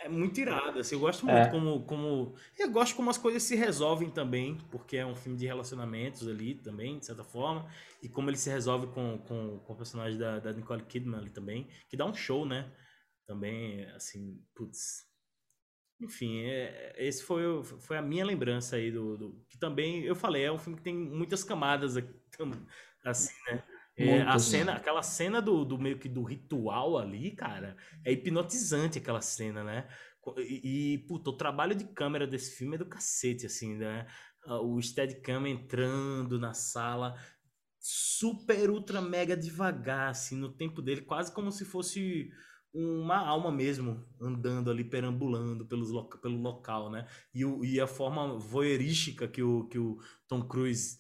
[0.06, 1.49] é muito irado, assim, eu gosto muito É.
[1.49, 2.36] como, como.
[2.60, 6.53] Eu gosto como as coisas se resolvem também, porque é um filme de relacionamentos ali
[6.53, 7.68] também, de certa forma.
[8.03, 11.32] E como ele se resolve com, com, com o personagem da, da Nicole Kidman ali
[11.32, 12.72] também, que dá um show, né?
[13.26, 15.03] Também, assim, putz.
[15.99, 20.43] Enfim, é, esse foi, foi a minha lembrança aí do, do- Que também, eu falei,
[20.43, 22.14] é um filme que tem muitas camadas aqui,
[23.03, 23.64] assim, né?
[23.98, 28.98] É, a cena, aquela cena do, do meio que do ritual ali, cara, é hipnotizante
[29.00, 29.88] aquela cena, né?
[30.39, 34.06] E, e, puta, o trabalho de câmera desse filme é do cacete, assim, né?
[34.46, 37.16] Ah, O Steadicam entrando na sala,
[37.80, 42.30] super, ultra, mega devagar, assim, no tempo dele, quase como se fosse
[42.74, 47.08] uma alma mesmo, andando ali, perambulando pelos loca- pelo local, né?
[47.34, 51.00] E, o- e a forma voyeurística que o, que o Tom Cruise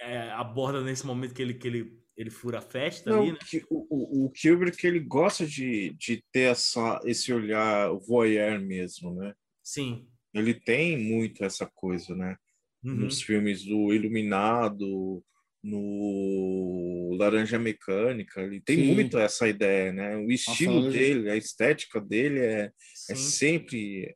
[0.00, 3.38] é, aborda nesse momento que ele, que ele, ele fura a festa Não, ali, né?
[3.48, 9.14] que- o, o, o Kubrick ele gosta de, de ter essa, esse olhar voyeur mesmo,
[9.14, 9.34] né?
[9.62, 10.08] Sim.
[10.32, 12.36] Ele tem muito essa coisa, né?
[12.82, 12.94] Uhum.
[12.94, 15.22] Nos filmes do Iluminado,
[15.62, 18.94] no Laranja Mecânica, ele tem Sim.
[18.94, 20.16] muito essa ideia, né?
[20.16, 22.72] O estilo Laranja- dele, a estética dele é,
[23.10, 24.14] é sempre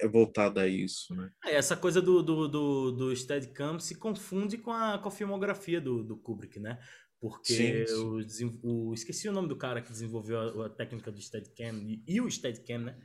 [0.00, 1.30] é voltada a isso, né?
[1.44, 5.80] É, essa coisa do, do, do, do Steadicam se confunde com a, com a filmografia
[5.80, 6.78] do, do Kubrick, né?
[7.20, 7.94] Porque Sim, sim.
[7.94, 11.78] O, desen- o- esqueci o nome do cara que desenvolveu a, a técnica do Steadicam
[11.82, 12.96] e, e o Steadicam, né?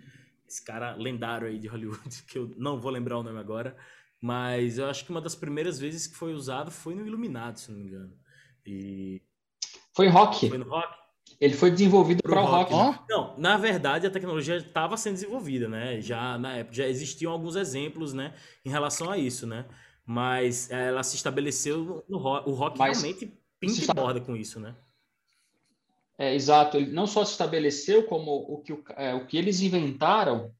[0.48, 3.76] Esse cara lendário aí de Hollywood, que eu não vou lembrar o nome agora,
[4.22, 7.72] mas eu acho que uma das primeiras vezes que foi usado foi no Iluminado, se
[7.72, 8.14] não me engano.
[8.66, 9.22] E
[9.96, 10.48] Foi rock.
[10.50, 10.94] foi no Rock?
[11.40, 12.72] Ele foi desenvolvido para o rock.
[12.74, 13.04] rock.
[13.04, 16.00] Ó, Não, na verdade a tecnologia estava sendo desenvolvida, né?
[16.00, 18.34] Já na época já existiam alguns exemplos, né,
[18.64, 19.66] em relação a isso, né?
[20.06, 23.34] Mas eh, ela se estabeleceu no rock, o rock Mas realmente
[23.68, 24.76] pinta se e borda com isso, né?
[26.18, 26.78] É, exato.
[26.78, 30.54] Ele não só se estabeleceu como o que, o, é, o que eles inventaram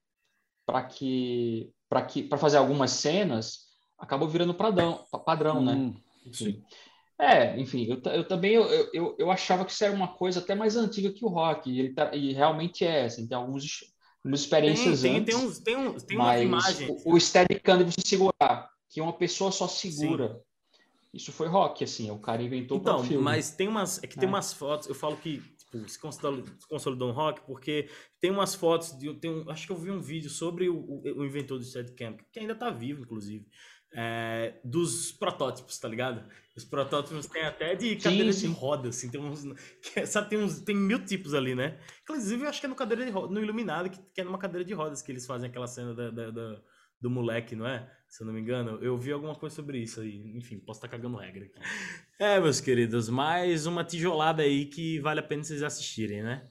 [0.66, 3.68] para que para que para fazer algumas cenas
[4.00, 5.76] acabou virando padrão, padrão, né?
[5.76, 5.94] hum,
[6.26, 6.64] Enfim.
[7.20, 10.56] É, enfim, eu, eu também eu, eu, eu achava que isso era uma coisa até
[10.56, 14.40] mais antiga que o rock, e, ele tá- e realmente é, assim, tem alguns, algumas
[14.42, 17.04] Tem, experiências tem, antes, tem, uns, tem, uns, tem umas mas imagens.
[17.06, 20.42] o, o Steadicam de você segurar, que uma pessoa só segura,
[21.14, 23.24] isso foi rock, assim, o cara inventou Então, o filme.
[23.24, 24.02] mas tem umas.
[24.04, 24.30] É que tem É.
[24.32, 27.88] umas fotos, eu falo que tipo, se consolidou, se consolidou um rock, porque
[28.20, 31.02] tem umas fotos, de, tem um, acho que eu vi um vídeo sobre o, o,
[31.20, 33.46] o inventor do Steadicam, que ainda tá vivo, inclusive,
[33.96, 36.28] é, dos protótipos, tá ligado?
[36.56, 38.52] Os protótipos tem até de cadeira de sim.
[38.52, 39.44] roda, assim, tem uns.
[39.82, 40.60] que- sabe, tem uns.
[40.62, 41.80] Tem mil tipos ali, né?
[42.04, 44.38] Inclusive, eu acho que é no cadeira de roda, no Iluminado, que, que é numa
[44.40, 46.62] cadeira de rodas que eles fazem aquela cena da- da- da,
[47.00, 47.88] do moleque, não é?
[48.14, 50.38] Se eu não me engano, eu vi alguma coisa sobre isso aí.
[50.38, 51.60] Enfim, posso estar cagando regra aqui.
[52.20, 56.48] É, meus queridos, mais uma tijolada aí que vale a pena vocês assistirem, né?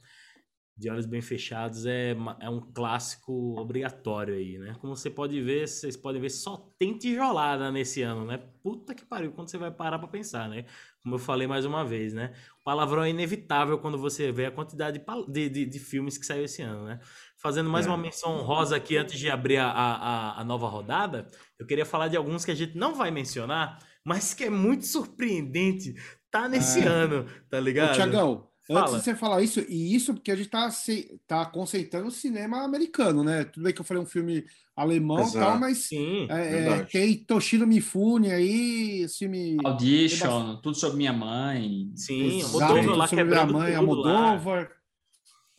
[0.76, 4.74] De Olhos Bem Fechados é, é um clássico obrigatório aí, né?
[4.80, 8.38] Como você pode ver, vocês podem ver, só tem tijolada nesse ano, né?
[8.60, 10.64] Puta que pariu, quando você vai parar pra pensar, né?
[11.00, 12.32] Como eu falei mais uma vez, né?
[12.60, 16.44] O palavrão é inevitável quando você vê a quantidade de, de- de filmes que saiu
[16.44, 16.98] esse ano, né?
[17.42, 17.88] Fazendo mais É.
[17.88, 21.26] uma menção honrosa aqui antes de abrir a, a, a- nova rodada,
[21.58, 24.86] eu queria falar de alguns que a gente não vai mencionar, mas que é muito
[24.86, 25.94] surpreendente.
[26.30, 26.86] Tá nesse É.
[26.86, 27.94] ano, tá ligado?
[27.94, 32.06] Tiagão, antes de você falar isso, e isso porque a gente tá, se, tá conceitando
[32.06, 33.44] o cinema americano, né?
[33.44, 36.26] Tudo bem que eu falei um filme alemão e tal, mas Sim.
[36.30, 39.58] é, é, tem Toshiro Mifune aí, esse filme.
[39.64, 41.90] Audition, tudo sobre minha mãe.
[41.96, 44.70] Sim, Exato, Almodóvar tudo lá sobre a quebrando mãe, tudo lá.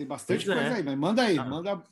[0.04, 0.62] Tem bastante Pois é.
[0.62, 1.46] coisa aí, mas manda aí, Ah.
[1.46, 1.84] manda.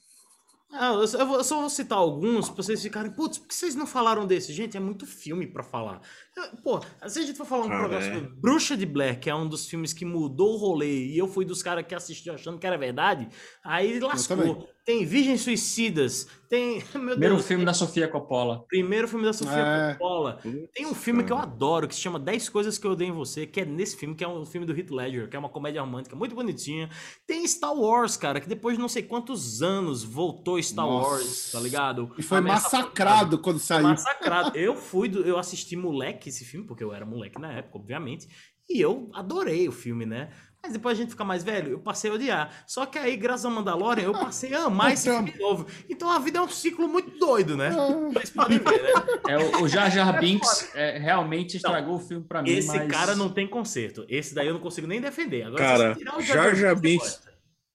[0.74, 3.48] Ah, eu, só, eu vou- eu só vou citar alguns pra vocês ficarem, putz, por
[3.50, 4.54] que vocês não falaram desse?
[4.54, 6.00] Gente, é muito filme pra falar.
[6.34, 8.14] Eu- Pô, se a gente for falar um Ah, programa é.
[8.14, 11.28] sobre Bruxa de Blair, que é um dos filmes que mudou o rolê, e eu
[11.28, 13.28] fui dos caras que assistiu achando que era verdade,
[13.66, 14.66] aí lascou.
[14.84, 16.84] Tem Virgens Suicidas, tem.
[16.96, 18.66] Meu Primeiro Deus, filme da Sofia Coppola.
[18.68, 19.94] Primeiro filme da Sofia É.
[19.94, 20.40] Coppola.
[20.74, 23.16] Tem um filme que eu adoro, que se chama 10 Coisas Que Eu Odeio em
[23.16, 25.50] Você, que é nesse filme, que é um filme do Heath Ledger, que é uma
[25.50, 26.90] comédia romântica muito bonitinha.
[27.28, 31.10] Tem Star Wars, cara, que depois de não sei quantos anos voltou Star Nossa.
[31.10, 32.12] Wars, tá ligado?
[32.18, 33.84] E foi massacrado quando saiu.
[33.84, 34.58] Massacrado.
[34.58, 38.28] Eu fui, do, eu assisti moleque esse filme, porque eu era moleque na época, obviamente,
[38.70, 40.30] e eu adorei o filme, né?
[40.64, 42.64] Mas depois a gente fica mais velho, eu passei a odiar.
[42.68, 45.24] Só que aí, graças ao Mandalorian, eu passei a amar esse Então.
[45.26, 45.66] filme novo.
[45.90, 47.70] Então a vida é um ciclo muito doido, né?
[47.76, 48.10] Ah.
[48.14, 48.90] Vocês podem ver, né?
[49.28, 52.92] É, o, Jar Jar Binks é, realmente estragou o filme pra mim, Esse mas...
[52.92, 54.06] cara não tem conserto.
[54.08, 55.44] Esse daí eu não consigo nem defender.
[55.44, 57.31] Agora, Cara, se você tirar o Jar Jar você Binks-.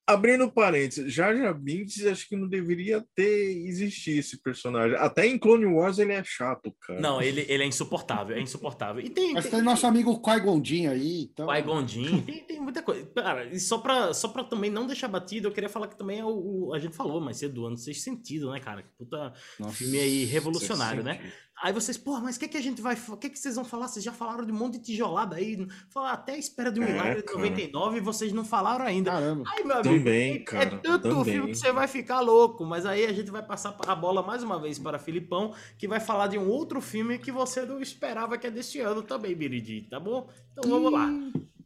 [0.09, 4.96] Abrindo parênteses, Jar Jar Binks acho que não deveria ter existido esse personagem.
[4.98, 7.00] Até em Clone Wars ele é chato, cara.
[7.00, 9.04] Não, ele, ele é insuportável, é insuportável.
[9.04, 11.22] E tem, Mas tem, tem nosso amigo Qui Gondin aí.
[11.32, 11.46] Então...
[11.46, 13.04] Pai Gondim, tem, tem muita coisa.
[13.16, 16.20] Cara, e só pra, só pra também não deixar batido, eu queria falar que também
[16.20, 18.82] é o, o- a gente falou mais cedo do ano Sexto Sentido, né, cara?
[18.82, 19.74] Que puta Nossa.
[19.74, 21.14] filme aí revolucionário, né?
[21.14, 21.32] Sentido.
[21.62, 22.94] Aí vocês, porra, mas o que, que a gente vai.
[23.09, 23.88] O que, que vocês vão falar?
[23.88, 25.66] Vocês já falaram de um monte de tijolada aí.
[25.88, 27.38] Falar até a espera de um É, milagre de cara.
[27.38, 29.11] 99 e vocês não falaram ainda.
[29.11, 29.44] Caramba.
[29.46, 31.24] Ai, meu amigo, Também, é- cara, é tanto também.
[31.24, 32.64] filme que você vai ficar louco.
[32.66, 35.98] Mas aí a gente vai passar a bola mais uma vez para Filipão, que vai
[35.98, 39.86] falar de um outro filme que você não esperava que é desse ano também, Biridi,
[39.88, 40.28] tá bom?
[40.52, 41.09] Então vamos lá.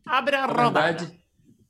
[0.07, 1.21] Abre a verdade,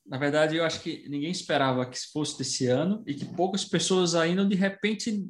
[0.07, 4.14] na verdade, eu acho que ninguém esperava que fosse desse ano e que poucas pessoas
[4.14, 5.27] ainda, de repente,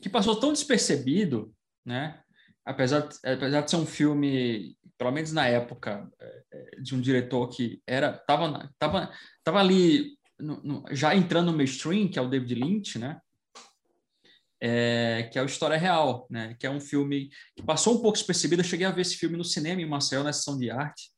[0.00, 1.52] que passou tão despercebido,
[1.84, 2.20] né?
[2.64, 7.00] Apesar, de- apesar de ser um filme, pelo menos na época, é, é, de um
[7.00, 9.12] diretor que era tava, tava,
[9.42, 13.18] tava ali no- no- já entrando no mainstream, que é o David Lynch, né?
[14.62, 16.54] É, que é o História Real, né?
[16.60, 18.60] Que é um filme que passou um pouco despercebido.
[18.60, 21.10] Eu cheguei a ver esse filme no cinema em Maceió, na sessão de arte.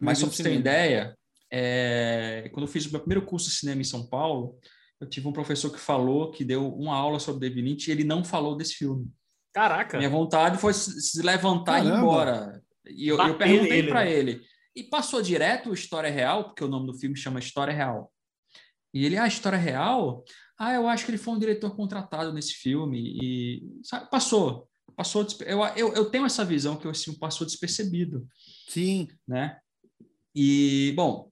[0.00, 1.16] Mas só para você ter ideia,
[1.52, 4.58] é, quando eu fiz o meu primeiro curso de cinema em São Paulo,
[5.00, 8.02] eu tive um professor que falou, que deu uma aula sobre David Lynch e ele
[8.02, 9.08] não falou desse filme.
[9.54, 9.98] Caraca.
[9.98, 12.02] Minha vontade foi se levantar e ir Caramba.
[12.02, 12.62] embora.
[12.86, 14.12] E eu, eu perguntei para né?
[14.12, 14.42] ele.
[14.74, 18.12] E passou direto História Real, porque o nome do filme chama História Real.
[18.92, 20.24] E ele, ah, História Real?
[20.58, 23.16] Ah, eu acho que ele foi um diretor contratado nesse filme.
[23.22, 24.68] E sabe, passou.
[24.96, 25.24] Passou.
[25.46, 28.26] Eu, eu, eu tenho essa visão que esse filme passou despercebido,
[28.68, 29.08] Sim.
[29.26, 29.58] né?
[30.34, 31.30] E, bom,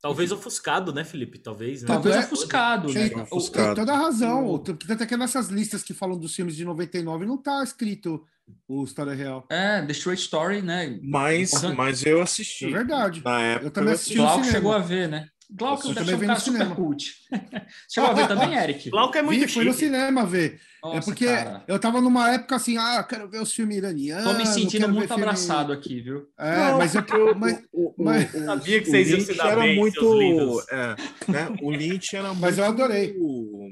[0.00, 1.38] Talvez ofuscado, né, Felipe?
[1.38, 1.88] Talvez, né?
[1.88, 3.08] talvez é- ofuscado, né?
[3.08, 3.66] Tem, O- ofuscado.
[3.66, 4.46] tem toda a razão.
[4.46, 8.24] o- Tanto é que nessas listas que falam dos filmes de 99 não tá escrito
[8.66, 9.46] o História Real.
[9.50, 10.98] É, The Straight Story, né?
[11.02, 12.66] Mas, mas eu assisti.
[12.66, 13.22] É verdade.
[13.24, 15.28] Na época Eu também assisti no Glauco chegou a ver, né?
[15.52, 16.76] Glauco Eu deve também ser um cara super cinema.
[16.76, 17.04] cult.
[17.90, 18.90] chegou a ver também, Eric?
[18.90, 20.60] Glauco é muito Vi, fui no cinema ver.
[20.82, 21.64] é Nossa, porque cara.
[21.66, 24.24] eu tava numa época assim, ah, eu quero ver os filmes iranianos.
[24.24, 26.28] Tô me sentindo muito abraçado aqui, viu?
[26.38, 27.34] É, Não, mas eu.
[27.34, 30.96] Mas, o, mas- o- Sabia que vocês iam se dar era bem, muito, é,
[31.30, 31.48] né?
[31.62, 33.14] O Lynch era Mas eu muito, adorei.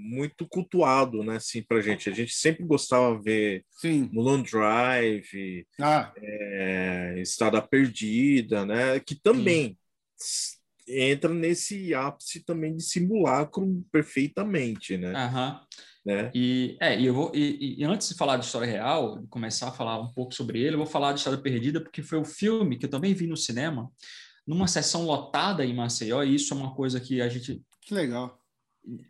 [0.00, 1.36] muito cultuado, né?
[1.36, 2.10] Assim, pra gente.
[2.10, 4.08] A gente sempre gostava de ver sim.
[4.12, 9.00] Mulholland Drive, Ah, é, Estrada Perdida, né?
[9.00, 9.78] Que também
[10.20, 10.57] s-
[10.88, 15.12] entra nesse ápice também de simulacro perfeitamente, né?
[15.14, 15.60] Aham.
[16.04, 16.30] né?
[16.34, 19.72] E, é, e, eu vou, e, e antes de falar de História Real, começar a
[19.72, 22.78] falar um pouco sobre ele, eu vou falar de História Perdida, porque foi o filme
[22.78, 23.90] que eu também vi no cinema,
[24.46, 28.38] numa sessão lotada em Maceió, e isso é uma coisa que a gente que legal.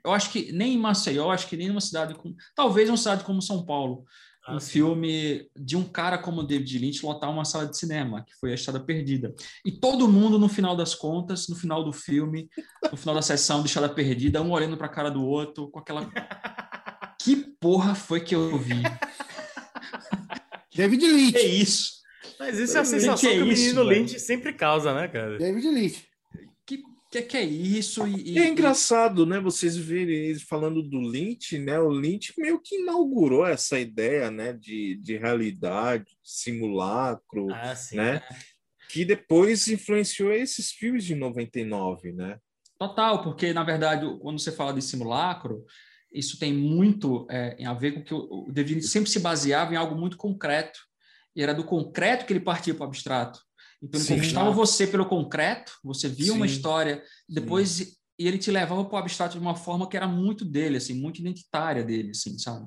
[0.05, 2.37] eu acho que nem em Maceió, acho que nem numa cidade como.
[2.55, 4.05] Talvez uma cidade como São Paulo.
[4.49, 4.70] Ah, um sim.
[4.70, 8.55] filme de um cara como David Lynch lotar uma sala de cinema, que foi a
[8.55, 9.34] Estrada Perdida.
[9.64, 12.49] E todo mundo, no final das contas, no final do filme,
[12.90, 15.78] no final da sessão de Estrada Perdida, um olhando para a cara do outro, com
[15.78, 16.09] aquela.
[17.20, 18.80] Que porra foi que eu vi?
[20.74, 21.32] David Lynch.
[21.32, 21.99] Que isso?
[22.38, 24.01] Mas isso é a Que sensação que que, é o isso, menino velho?
[24.01, 25.36] Lynch sempre causa, né, cara?
[25.36, 26.08] David Lynch.
[27.11, 28.07] Que que, que é isso?
[28.07, 29.41] E, E é engraçado, né?
[29.41, 31.79] Vocês verem eles falando do Lynch, né?
[31.79, 34.53] O Lynch meio que inaugurou essa ideia, né?
[34.53, 37.97] De, de realidade, de simulacro, Ah, sim.
[37.97, 38.23] né?
[38.91, 42.39] Que depois influenciou esses filmes de 99, né?
[42.79, 45.65] Total, porque na verdade, quando você fala de simulacro,
[46.13, 49.73] isso tem muito é, a ver com que o o David Lynch sempre se baseava
[49.73, 50.79] em algo muito concreto.
[51.35, 53.41] E era do concreto que ele partia para o abstrato.
[53.83, 54.14] Então ele Sim.
[54.14, 56.55] conquistava você pelo concreto, você via uma Sim.
[56.55, 57.81] história, depois
[58.18, 60.95] e ele te levava para o abstrato de uma forma que era muito dele, assim,
[60.95, 62.66] muito identitária dele, assim, sabe?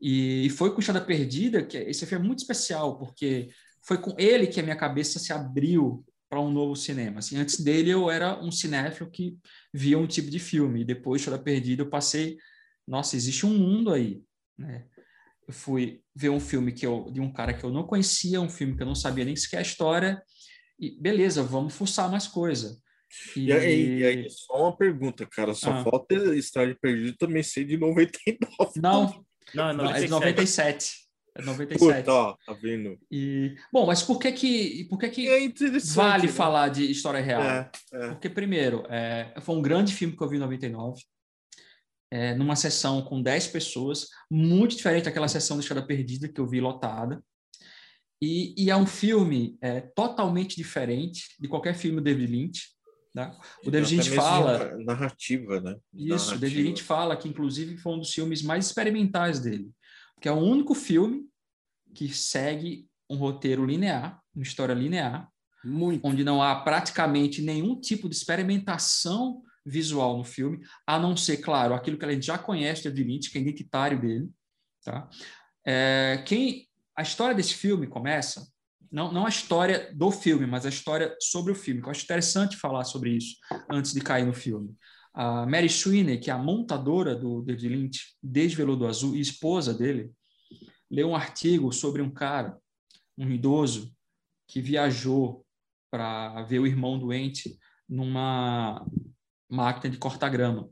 [0.00, 3.50] E foi com Estrada Perdida que esse filme é muito especial, porque
[3.86, 7.20] foi com ele que a minha cabeça se abriu para um novo cinema.
[7.20, 9.36] Assim, antes dele eu era um cinéfilo que
[9.72, 12.36] via um tipo de filme, e depois de Estrada Perdida eu passei,
[12.86, 14.22] nossa, existe um mundo aí,
[14.58, 14.86] né?
[15.46, 18.48] Eu fui ver um filme que eu, de um cara que eu não conhecia, um
[18.48, 20.22] filme que eu não sabia nem sequer a história,
[20.82, 22.76] e beleza, vamos fuçar mais coisa.
[23.36, 25.54] E, E, aí, e aí, só uma pergunta, cara.
[25.54, 25.84] Só Ah.
[25.84, 28.80] falta Estádio Perdido também ser de 99.
[28.82, 29.24] Não,
[29.54, 30.10] Não, é não, é de 97.
[30.10, 31.02] 97.
[31.34, 31.78] É 97.
[31.78, 32.98] Puta, ó, tá vendo?
[33.10, 35.94] E, bom, mas por que que, por que, que é interessante.
[35.94, 36.32] vale né?
[36.32, 37.42] falar de história real?
[37.42, 38.08] É, é.
[38.08, 41.00] Porque, primeiro, é, foi um grande filme que eu vi em 99,
[42.10, 46.46] é, numa sessão com 10 pessoas, muito diferente daquela sessão de Estrada Perdida que eu
[46.46, 47.22] vi lotada.
[48.24, 52.68] E, e é um filme é, totalmente diferente de qualquer filme do David Lynch.
[53.12, 53.36] Tá?
[53.66, 54.76] O David Até Lynch fala.
[54.76, 55.76] na- Narrativa, né?
[55.92, 56.38] Isso, o Narrativa.
[56.38, 59.68] David Lynch fala que, inclusive, foi um dos filmes mais experimentais dele.
[60.14, 61.26] Porque é o único filme
[61.92, 65.28] que segue um roteiro linear, uma história linear,
[65.64, 66.06] Muito.
[66.06, 71.74] onde não há praticamente nenhum tipo de experimentação visual no filme, a não ser, claro,
[71.74, 74.30] aquilo que a gente já conhece de David Lynch, que é identitário dele.
[74.84, 75.10] Tá?
[75.66, 76.66] É, quem
[77.02, 78.46] a história desse filme começa
[78.90, 81.80] não, não a história do filme, mas a história sobre o filme.
[81.80, 83.36] Eu acho interessante falar sobre isso
[83.70, 84.76] antes de cair no filme.
[85.14, 89.72] A Mary Sweeney, que é a montadora do David Lynch, desde Veludo Azul, e esposa
[89.72, 90.12] dele,
[90.90, 92.58] leu um artigo sobre um cara,
[93.16, 93.92] um idoso,
[94.46, 95.44] que viajou
[95.90, 98.86] para ver o irmão doente numa
[99.48, 100.70] máquina de cortar grama.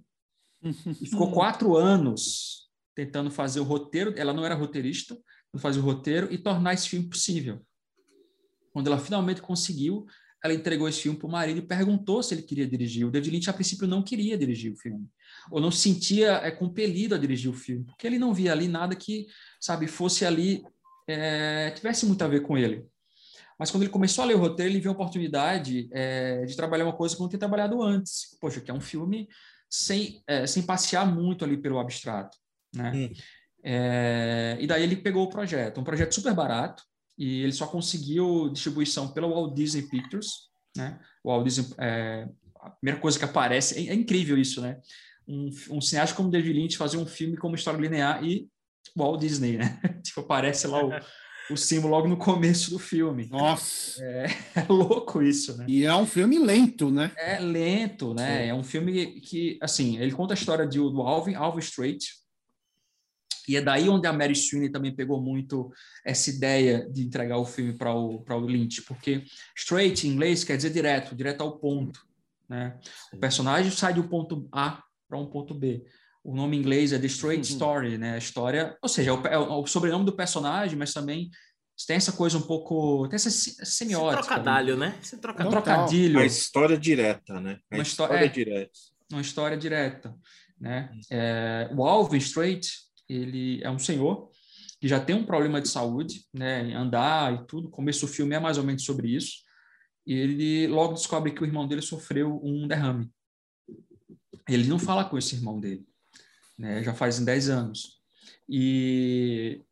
[0.63, 4.13] E ficou quatro anos tentando fazer o roteiro.
[4.17, 5.17] Ela não era roteirista,
[5.59, 7.61] fazer o roteiro e tornar esse filme possível.
[8.73, 10.07] Quando ela finalmente conseguiu,
[10.43, 13.07] ela entregou esse filme para o marido e perguntou se ele queria dirigir.
[13.07, 15.07] O David Lynch, a princípio, não queria dirigir o filme,
[15.51, 18.67] ou não se sentia é, compelido a dirigir o filme, porque ele não via ali
[18.67, 19.27] nada que,
[19.61, 20.63] sabe, fosse ali,
[21.07, 22.87] é, tivesse muito a ver com ele.
[23.59, 26.85] Mas quando ele começou a ler o roteiro, ele viu a oportunidade é, de trabalhar
[26.85, 28.35] uma coisa que não tinha trabalhado antes.
[28.41, 29.29] Poxa, que é um filme
[29.69, 32.39] sem, é, sem passear muito ali pelo abstrato,
[32.75, 32.93] né?
[32.95, 33.13] Hum.
[33.63, 36.83] É, e daí ele pegou o projeto, um projeto super barato,
[37.19, 40.99] e ele só conseguiu distribuição pela Walt Disney Pictures, né?
[41.25, 42.29] Walt Disney, é,
[42.61, 44.79] a primeira coisa que aparece, é, é incrível isso, né?
[45.29, 48.49] Um, um, cineasta como David Lynch fazer um filme como história linear e
[48.97, 49.79] Walt Disney, né?
[50.03, 50.91] tipo, aparece lá o,
[51.53, 53.29] o símbolo logo no começo do filme.
[53.31, 54.03] Nossa!
[54.03, 55.67] É, é, louco isso, né?
[55.69, 57.13] E é um filme lento, né?
[57.17, 58.45] É lento, né?
[58.45, 58.49] Sim.
[58.49, 61.99] É um filme que, assim, ele conta a história de, do Alvin, Alvin Strait,
[63.51, 65.73] e é daí onde a Mary Sweeney também pegou muito
[66.05, 69.25] essa ideia de entregar o filme para o, o Lynch, porque
[69.57, 72.01] straight em inglês quer dizer direto, direto ao ponto.
[72.49, 72.79] Né?
[73.13, 75.85] O personagem sai do ponto A para um ponto B.
[76.23, 77.57] O nome em inglês é The Straight uhum.
[77.57, 78.15] Story, né?
[78.15, 81.31] A história, ou seja, é o, é o, sobrenome do personagem, mas também
[81.87, 83.09] tem essa coisa um pouco.
[83.09, 84.21] Tem essa semiótica.
[84.21, 84.99] Esse trocadilho, né?
[85.03, 85.49] Esse trocadilho.
[85.49, 86.19] É trocadilho.
[86.21, 87.59] A história direta, né?
[87.71, 88.79] A uma história, é, direta.
[89.11, 90.15] Uma história direta.
[90.61, 90.91] Né?
[91.11, 92.69] É, o Alvin Strait,
[93.11, 94.31] ele é um senhor
[94.81, 97.69] que já tem um problema de saúde, né, andar e tudo.
[97.69, 99.43] O começo do filme é mais ou menos sobre isso.
[100.07, 103.13] E ele logo descobre que o irmão dele sofreu um derrame.
[104.49, 105.87] Ele não fala com esse irmão dele,
[106.59, 108.01] né, já faz 10 anos.
[108.49, 109.63] E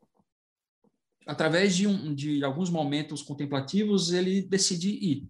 [1.26, 5.28] através de, um, de alguns momentos contemplativos, ele decide ir.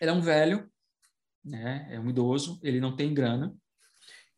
[0.00, 0.70] Ele é um velho,
[1.44, 3.54] né, é um idoso, ele não tem grana,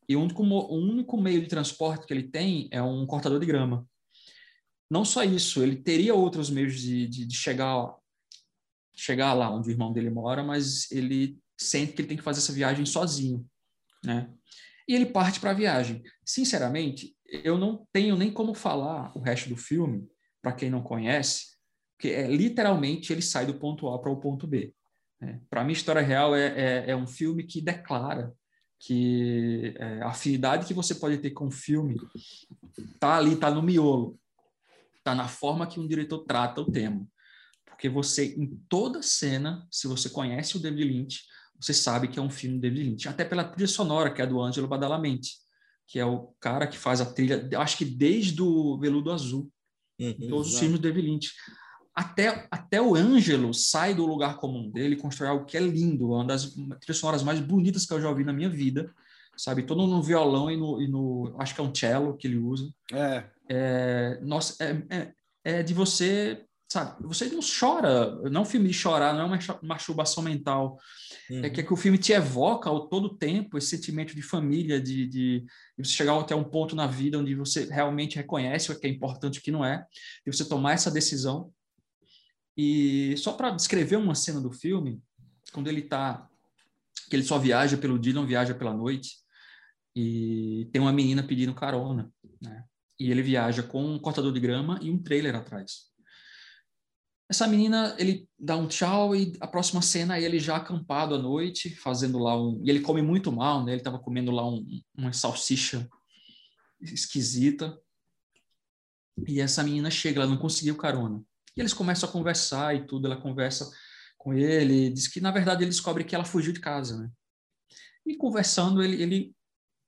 [0.08, 3.46] e o único, o único meio de transporte que ele tem é um cortador de
[3.46, 3.86] grama.
[4.90, 7.94] Não só isso, ele teria outros meios de, de, de chegar,
[8.94, 12.40] chegar lá onde o irmão dele mora, mas ele sente que ele tem que fazer
[12.40, 13.46] essa viagem sozinho,
[14.04, 14.30] né?
[14.86, 16.02] E ele parte para a viagem.
[16.26, 20.06] Sinceramente, eu não tenho nem como falar o resto do filme,
[20.42, 21.56] para quem não conhece,
[21.96, 24.74] porque é, literalmente ele sai do ponto A para o ponto B.
[25.20, 25.40] Né?
[25.48, 28.34] Para mim, História Real é, é, é um filme que declara
[28.84, 31.96] que é, a afinidade que você pode ter com o filme
[32.98, 34.18] tá ali, tá no miolo,
[35.04, 37.06] tá na forma que um diretor trata o tema.
[37.64, 41.20] Porque você, em toda cena, se você conhece o David Lynch,
[41.60, 43.08] você sabe que é um filme do David Lynch.
[43.08, 45.36] Até pela trilha sonora, que é do Ângelo Badalamenti,
[45.86, 49.48] que é o cara que faz a trilha, acho que desde o Veludo Azul,
[50.00, 51.32] uhum, todos os filmes do David Lynch
[51.94, 56.24] até, até o Ângelo sai do lugar comum dele constrói algo que é lindo, uma
[56.24, 56.46] das
[56.80, 58.90] trilhas sonoras mais bonitas que eu já ouvi na minha vida,
[59.36, 59.62] sabe?
[59.62, 62.72] Todo no violão e no, e no acho que é um cello que ele usa.
[62.90, 63.24] É.
[63.48, 65.12] é nossa, é, é,
[65.44, 67.06] é, de você, sabe?
[67.06, 70.78] Você não chora, não é um filme de chorar, não é uma masturbação mental.
[71.30, 71.44] Uhum.
[71.44, 74.80] É que, é que o filme te evoca ao todo tempo esse sentimento de família,
[74.80, 78.80] de, de, de, você chegar até um ponto na vida onde você realmente reconhece o
[78.80, 79.84] que é importante e o que não é,
[80.26, 81.52] e você tomar essa decisão
[82.56, 85.02] e só para descrever uma cena do filme,
[85.52, 86.28] quando ele está
[87.08, 89.16] que ele só viaja pelo dia, não viaja pela noite,
[89.94, 92.10] e tem uma menina pedindo carona,
[92.40, 92.64] né?
[92.98, 95.92] E ele viaja com um cortador de grama e um trailer atrás.
[97.28, 101.18] Essa menina, ele dá um tchau e a próxima cena é ele já acampado à
[101.18, 102.62] noite, fazendo lá um...
[102.64, 103.72] E ele come muito mal, né?
[103.72, 104.64] Ele estava comendo lá um,
[104.96, 105.88] uma salsicha
[106.80, 107.78] esquisita.
[109.26, 111.22] E essa menina chega, ela não conseguiu carona.
[111.56, 113.70] E eles começam a conversar e tudo, ela conversa
[114.16, 117.10] com ele, diz que, na verdade, ele descobre que ela fugiu de casa, né?
[118.06, 119.36] E conversando, ele, ele,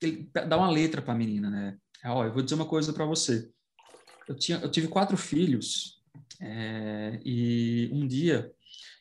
[0.01, 1.79] ele dá uma letra para a menina, né?
[2.05, 3.51] Ó, eu vou dizer uma coisa para você.
[4.29, 6.03] Eu, tinha, eu tive quatro filhos
[6.41, 8.53] é, e um dia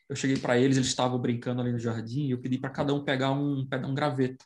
[0.09, 2.93] eu cheguei para eles, eles estavam brincando ali no jardim e eu pedi para cada
[2.93, 4.45] um pegar um, um graveto.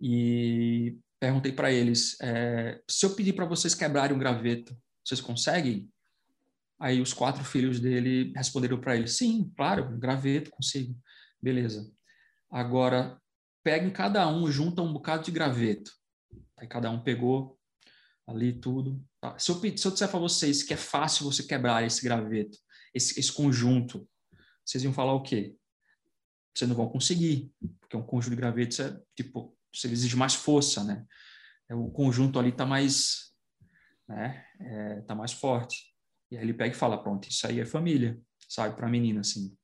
[0.00, 5.88] E perguntei para eles, é, se eu pedir para vocês quebrarem um graveto, vocês conseguem?
[6.78, 10.94] Aí os quatro filhos dele responderam para ele: sim, claro, graveto, consigo.
[11.40, 11.90] Beleza.
[12.50, 13.20] Agora,
[13.62, 15.90] pega em cada um, junta um bocado de graveto.
[16.58, 17.58] Aí cada um pegou
[18.26, 19.02] ali tudo.
[19.20, 19.38] Tá.
[19.38, 22.58] Se, eu, se eu disser para vocês que é fácil você quebrar esse graveto,
[22.94, 24.08] esse, esse conjunto,
[24.64, 25.56] vocês iam falar o quê?
[26.54, 30.82] Vocês não vão conseguir, porque um conjunto de gravetos é tipo, você exige mais força,
[30.82, 31.04] né?
[31.68, 33.32] É, o conjunto ali está mais,
[34.08, 34.44] né?
[34.60, 35.95] É, tá mais forte.
[36.36, 39.20] E aí ele pega e fala, pronto, isso aí é família, sabe, para a menina
[39.20, 39.56] assim.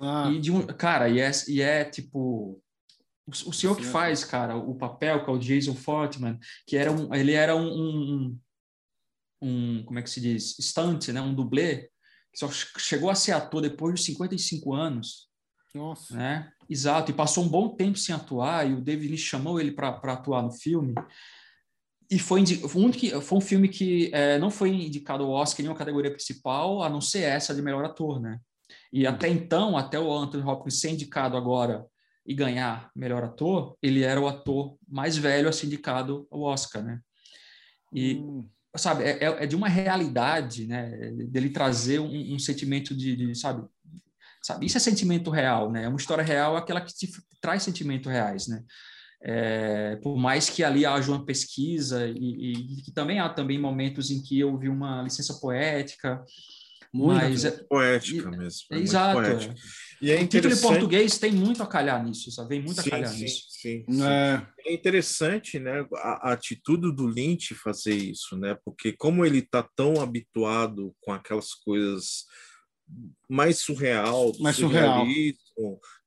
[0.00, 0.28] Ah.
[0.30, 2.60] E de um, cara, e é, e é tipo
[3.24, 6.76] o, o senhor Sim, que faz, cara, o papel, que é o Jason Fortman, que
[6.76, 8.40] era um, ele era um, um,
[9.40, 11.88] um como é que se diz, stunt, né, um dublê,
[12.32, 15.28] que só chegou a ser ator depois de 55 anos.
[15.72, 16.16] Nossa.
[16.16, 16.52] Né?
[16.68, 19.88] Exato, e passou um bom tempo sem atuar, e o David Lee chamou ele para
[19.88, 20.94] atuar no filme.
[22.10, 25.78] E foi, um, foi um filme que é, não foi indicado ao Oscar em nenhuma
[25.78, 28.38] categoria principal, a não ser essa de melhor ator, né?
[28.92, 29.12] E uhum.
[29.12, 31.84] até então, até o Anthony Hopkins ser indicado agora
[32.24, 36.82] e ganhar melhor ator, ele era o ator mais velho a ser indicado ao Oscar,
[36.82, 37.00] né?
[37.92, 38.48] E, hum.
[38.76, 40.90] sabe, é, é, é de uma realidade, né?
[41.28, 43.66] Dele trazer um, um sentimento de, de, sabe?
[44.42, 45.84] Sabe, isso é sentimento real, né?
[45.84, 47.10] É uma história real, aquela que te
[47.40, 48.62] traz sentimentos reais, né?
[49.22, 54.10] É, por mais que ali haja uma pesquisa e, e, que também há também momentos
[54.10, 56.22] em que eu vi uma licença poética,
[56.92, 58.60] muito mas é, poética e, mesmo.
[58.72, 59.20] É exato.
[59.20, 59.54] Poética.
[60.00, 62.50] E é o título em português tem muito a calhar nisso, sabe?
[62.50, 63.46] Vem muito a sim, calhar sim, nisso.
[63.48, 64.04] Sim, sim.
[64.04, 64.46] É.
[64.66, 64.74] é.
[64.74, 68.56] interessante, né, a, a, atitude do Lynch fazer isso, né?
[68.64, 72.24] Porque como ele está tão habituado com aquelas coisas
[73.28, 75.04] mais surreal, do mais surreal.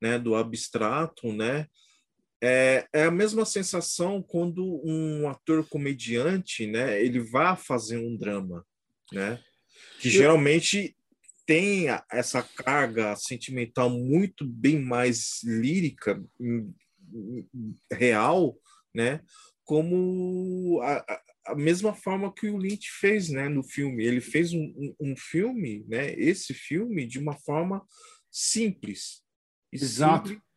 [0.01, 1.67] né, do abstrato, né?
[2.41, 8.65] É, é a mesma sensação quando um ator comediante, né, ele vai fazer um drama,
[9.11, 9.41] né?
[9.99, 10.11] Que Eu...
[10.11, 10.95] geralmente
[11.45, 16.23] tem essa carga sentimental muito bem mais lírica,
[17.91, 18.55] real,
[18.93, 19.21] né?
[19.63, 23.49] Como a, a mesma forma que o Lynch fez, né?
[23.49, 26.13] No filme, ele fez um, um, um filme, né?
[26.13, 27.83] Esse filme de uma forma
[28.31, 29.23] simples.
[29.71, 30.29] Exato.
[30.29, 30.48] Simples,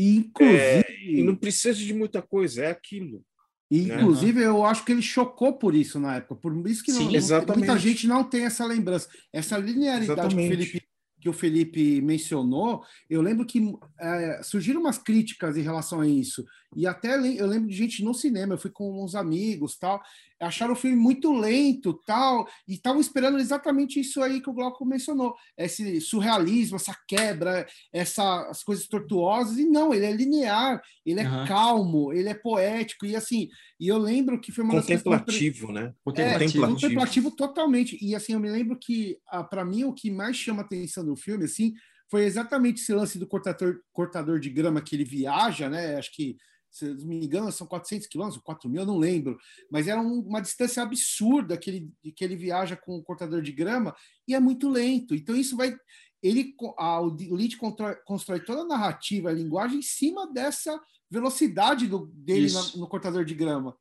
[0.00, 3.24] Inclusive, é, e não precisa de muita coisa, é aquilo.
[3.68, 6.36] inclusive, eu acho que ele chocou por isso na época.
[6.36, 9.08] Por isso que Sim, não, muita gente não tem essa lembrança.
[9.32, 10.82] Essa linearidade que o, Felipe,
[11.20, 13.60] que o Felipe mencionou, eu lembro que
[13.98, 16.44] é, surgiram umas críticas em relação a isso.
[16.76, 20.02] E até eu lembro de gente no cinema, eu fui com uns amigos tal,
[20.38, 24.84] acharam o filme muito lento tal, e estavam esperando exatamente isso aí que o Glauco
[24.84, 31.28] mencionou, esse surrealismo, essa quebra, essas coisas tortuosas, e não, ele é linear, ele é
[31.28, 31.46] uhum.
[31.46, 33.48] calmo, ele é poético, e assim,
[33.80, 35.94] e eu lembro que foi uma Contemplativo, né?
[36.04, 36.64] Contemplativo.
[36.64, 40.36] É, contemplativo totalmente, e assim, eu me lembro que, ah, para mim, o que mais
[40.36, 41.72] chama atenção no filme, assim,
[42.10, 45.96] foi exatamente esse lance do cortador, cortador de grama que ele viaja, né?
[45.96, 46.36] Acho que
[46.70, 49.38] se não me engano, são 400 quilômetros, 4 mil, eu não lembro,
[49.70, 53.52] mas era um, uma distância absurda que ele, que ele viaja com o cortador de
[53.52, 53.94] grama
[54.26, 55.14] e é muito lento.
[55.14, 55.76] Então, isso vai.
[56.22, 60.78] Ele, a, o Lead constrói, constrói, toda a narrativa, a linguagem em cima dessa
[61.10, 63.76] velocidade do, dele na, no cortador de grama.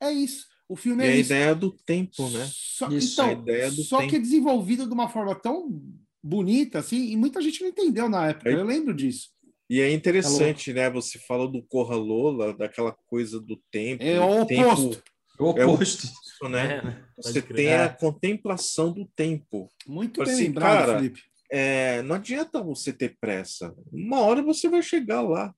[0.00, 0.46] É isso.
[0.68, 1.32] O filme e é a isso.
[1.32, 2.48] ideia do tempo, né?
[2.52, 3.44] Só, isso, então,
[3.84, 4.10] só tempo.
[4.10, 5.80] que é desenvolvido de uma forma tão
[6.22, 8.50] bonita assim, e muita gente não entendeu na época.
[8.50, 9.30] Eu lembro disso.
[9.68, 10.88] E é interessante, né?
[10.90, 14.02] Você falou do Corra Lola, daquela coisa do tempo.
[14.02, 14.90] É o oposto.
[14.90, 15.02] Tempo,
[15.40, 16.06] o oposto.
[16.42, 16.76] É o, né?
[16.76, 17.04] É, né?
[17.16, 19.68] Você tem a contemplação do tempo.
[19.86, 21.22] Muito bem assim, lembrado, cara, Felipe.
[21.50, 23.74] É, não adianta você ter pressa.
[23.92, 25.54] Uma hora você vai chegar lá.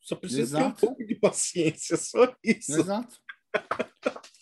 [0.00, 0.64] Só precisa Exato.
[0.64, 2.80] ter um pouco de paciência, só isso.
[2.80, 3.16] Exato.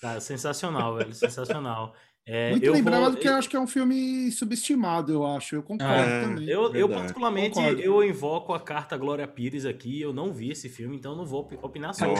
[0.01, 1.15] Cara, sensacional, velho.
[1.15, 1.95] Sensacional.
[2.25, 3.21] É, Muito lembrado vou...
[3.21, 5.57] que eu acho que é um filme subestimado, eu acho.
[5.57, 6.49] Eu concordo é, também.
[6.49, 7.81] Eu, eu particularmente, concordo.
[7.81, 10.01] eu invoco a carta Glória Pires aqui.
[10.01, 12.15] Eu não vi esse filme, então não vou opinar sobre.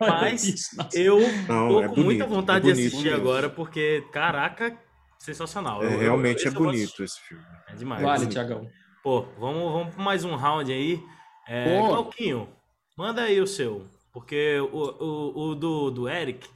[0.00, 3.20] Mas eu não, tô é com bonito, muita vontade é bonito, de assistir bonito.
[3.20, 4.76] agora, porque, caraca,
[5.18, 5.84] sensacional.
[5.84, 7.44] É, eu, realmente eu, é bonito esse filme.
[7.68, 8.02] É demais.
[8.02, 8.68] Vale, Tiagão.
[9.04, 11.00] Pô, vamos, vamos para mais um round aí.
[11.46, 12.48] É, Glauquinho,
[12.98, 13.86] manda aí o seu.
[14.12, 16.48] Porque o, o, o do, do Eric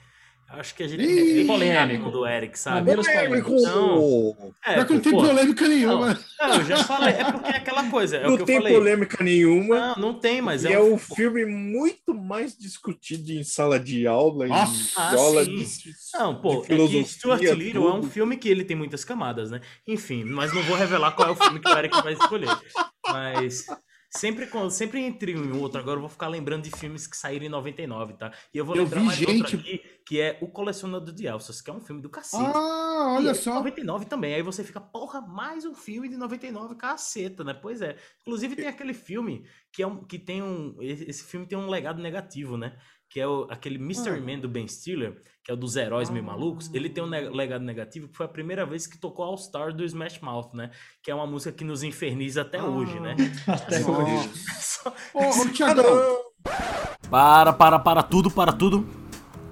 [0.50, 2.94] Acho que a gente Ih, tem polêmico do Eric, sabe?
[2.94, 3.50] Polêmico!
[3.60, 6.18] Não, é, não tem pô, polêmica nenhuma.
[6.40, 8.16] Não, eu já falei, é porque é aquela coisa.
[8.16, 8.72] É não tem falei.
[8.72, 9.88] polêmica nenhuma.
[9.88, 14.46] Não, não tem, mas é, é um filme muito mais discutido em sala de aula,
[14.46, 15.66] Nossa, em aula de,
[16.14, 19.50] Não, pô, de é que Stuart Little é um filme que ele tem muitas camadas,
[19.50, 19.60] né?
[19.86, 22.48] Enfim, mas não vou revelar qual é o filme que o Eric vai escolher.
[23.06, 23.66] Mas
[24.10, 27.44] Sempre, sempre entre um e outro, agora eu vou ficar lembrando de filmes que saíram
[27.44, 28.32] em 99, tá?
[28.54, 29.56] E eu vou eu lembrar vi mais gente...
[29.56, 32.42] aqui, que é O Colecionador de Elfas, que é um filme do cacete.
[32.42, 33.52] Ah, olha é de só.
[33.56, 34.32] 99 também.
[34.34, 37.52] Aí você fica, porra, mais um filme de 99, caceta, né?
[37.52, 37.94] Pois é.
[38.22, 42.00] Inclusive tem aquele filme que é um que tem um esse filme tem um legado
[42.00, 42.74] negativo, né?
[43.10, 44.22] Que é o, aquele Mystery Ah.
[44.22, 46.28] Man do Ben Stiller, que é o dos heróis meio Ah.
[46.28, 46.72] malucos.
[46.72, 49.74] Ele tem um ne- legado negativo que foi a primeira vez que tocou All Star
[49.76, 50.70] do Smash Mouth, né?
[51.02, 53.14] Que é uma música que nos inferniza até hoje, né?
[53.46, 54.88] Até Nossa.
[54.90, 55.40] hoje.
[55.48, 55.84] Ô Tiagão,
[57.10, 58.86] Para, para, para tudo, para tudo.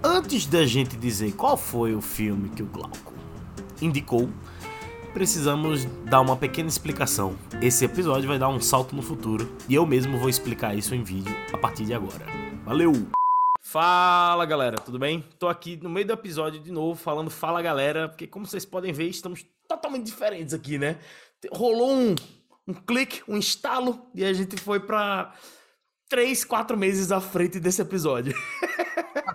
[0.09, 3.13] Antes da gente dizer qual foi o filme que o Glauco
[3.83, 4.31] indicou,
[5.13, 7.37] precisamos dar uma pequena explicação.
[7.61, 11.03] Esse episódio vai dar um salto no futuro e eu mesmo vou explicar isso em
[11.03, 12.25] vídeo a partir de agora.
[12.65, 12.93] Valeu!
[13.61, 15.25] Fala galera, tudo bem?
[15.41, 18.93] Tô aqui no meio do episódio de novo falando fala galera, porque como vocês podem
[18.93, 21.01] ver, estamos totalmente diferentes aqui, né?
[21.51, 22.15] Rolou um,
[22.69, 25.35] um clique, um estalo e a gente foi pra
[26.09, 28.33] três, quatro meses à frente desse episódio.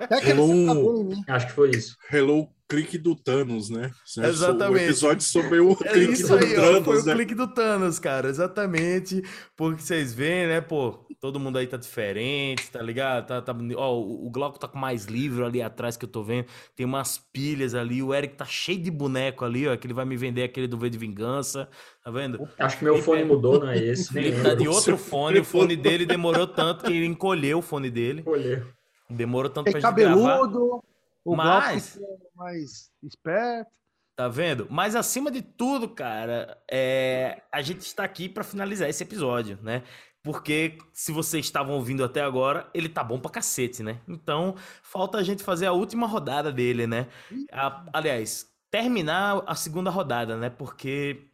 [0.03, 0.63] até que ele Hello.
[0.63, 1.23] acabou em mim.
[1.27, 1.95] Acho que foi isso.
[2.11, 3.91] Hello, clique do Thanos, né?
[4.05, 4.29] Certo?
[4.29, 4.81] Exatamente.
[4.81, 7.13] O episódio sobre o É clique isso do aí, ó, Thanos, foi o né?
[7.15, 9.21] clique do Thanos, cara, exatamente.
[9.57, 13.27] Porque vocês veem, né, pô, todo mundo aí tá diferente, tá ligado?
[13.27, 16.23] Tá, tá, ó, o, o Glauco tá com mais livro ali atrás que eu tô
[16.23, 16.45] vendo,
[16.75, 20.05] tem umas pilhas ali, o Eric tá cheio de boneco ali, ó, que ele vai
[20.05, 21.69] me vender aquele do V de Vingança,
[22.03, 22.47] tá vendo?
[22.57, 24.17] Acho que meu fone mudou, não é esse.
[24.17, 27.91] Ele tá de outro fone, o fone dele demorou tanto que ele encolheu o fone
[27.91, 28.63] dele, Olhei.
[29.11, 30.15] Demorou tanto Tem pra gente gravar.
[30.39, 30.83] cabeludo,
[31.23, 31.99] o Mas-
[32.35, 33.69] mais esperto.
[34.15, 34.67] Tá vendo?
[34.69, 37.41] Mas acima de tudo, cara, é...
[37.51, 39.83] a gente está aqui para finalizar esse episódio, né?
[40.23, 43.99] Porque se vocês estavam ouvindo até agora, ele tá bom pra cacete, né?
[44.07, 47.07] Então, falta a gente fazer a última rodada dele, né?
[47.51, 50.49] A- aliás, terminar a segunda rodada, né?
[50.51, 51.27] Porque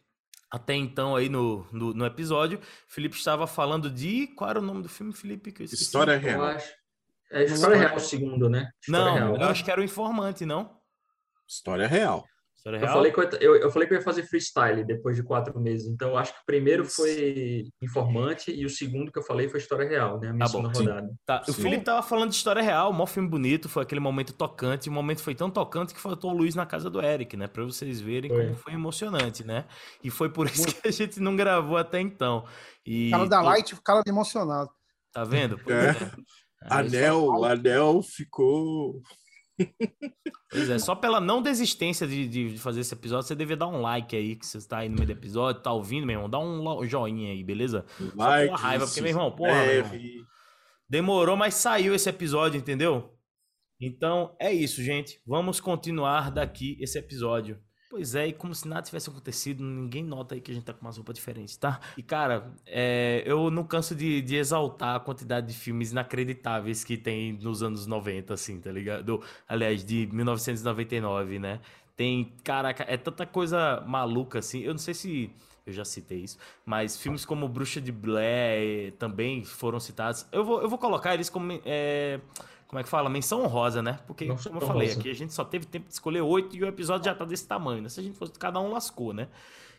[0.50, 4.28] até então aí no, no, no episódio, Felipe estava falando de.
[4.28, 5.52] Qual era o nome do filme, Felipe?
[5.58, 5.64] Eu.
[5.66, 6.44] História Eu real.
[6.44, 6.72] acho.
[7.30, 8.70] É História Real o segundo, né?
[8.80, 9.36] História Não, Real.
[9.42, 10.78] eu acho que era o Informante, não?
[11.46, 12.24] História real.
[12.56, 12.92] História Eu Real?
[12.94, 15.86] falei, que eu, eu, eu falei que eu ia fazer freestyle depois de quatro meses.
[15.86, 19.60] Então, eu acho que o primeiro foi Informante e o segundo que eu falei foi
[19.60, 20.28] História Real, né?
[20.28, 21.14] A minha Tá bom, segunda rodada.
[21.24, 21.52] Tá, o.
[21.52, 25.22] Felipe tava falando de história real, mó filme bonito, foi aquele momento tocante, o momento
[25.22, 27.46] foi tão tocante que faltou luz na casa do Eric, né?
[27.46, 28.42] Pra vocês verem Foi.
[28.46, 29.64] como foi emocionante, né?
[30.02, 32.44] E foi por isso que a gente não gravou até então.
[32.84, 34.70] E O cara da Light, o cara emocionado.
[35.12, 35.58] Tá vendo?
[35.62, 36.10] Pois É.
[36.62, 39.02] Anel, Anel ficou.
[40.50, 43.66] Pois é, só pela não desistência de, de de fazer esse episódio, você devia dar
[43.66, 46.30] um like aí, que você está aí no meio do episódio, tá ouvindo, meu irmão,
[46.30, 47.84] dá um joinha aí, beleza?
[48.14, 50.26] Like, raiva, porque, meu irmão, porra, meu irmão.
[50.88, 53.14] Demorou, mas saiu esse episódio, entendeu?
[53.80, 55.20] Então é isso, gente.
[55.26, 57.60] Vamos continuar daqui esse episódio.
[57.90, 60.74] Pois é, e como se nada tivesse acontecido, ninguém nota aí que a gente tá
[60.74, 61.80] com umas roupas diferentes, tá?
[61.96, 66.98] E cara, é, eu não canso de, de exaltar a quantidade de filmes inacreditáveis que
[66.98, 69.22] tem nos anos 90, assim, tá ligado?
[69.48, 71.60] Aliás, de 1999, né?
[71.96, 74.60] Tem, caraca, é tanta coisa maluca assim.
[74.60, 75.30] Eu não sei se
[75.66, 76.36] eu já citei isso,
[76.66, 80.26] mas filmes como Bruxa de Blair também foram citados.
[80.30, 81.58] Eu vou, eu vou colocar eles como.
[81.64, 82.20] eh,
[82.68, 83.08] como é que fala?
[83.10, 83.98] Menção honrosa, né?
[84.06, 85.00] Porque, Menção como eu falei, honrosa.
[85.00, 87.48] aqui a gente só teve tempo de escolher oito e o episódio já tá desse
[87.48, 87.88] tamanho, né?
[87.88, 89.28] Se a gente fosse cada um, lascou, né?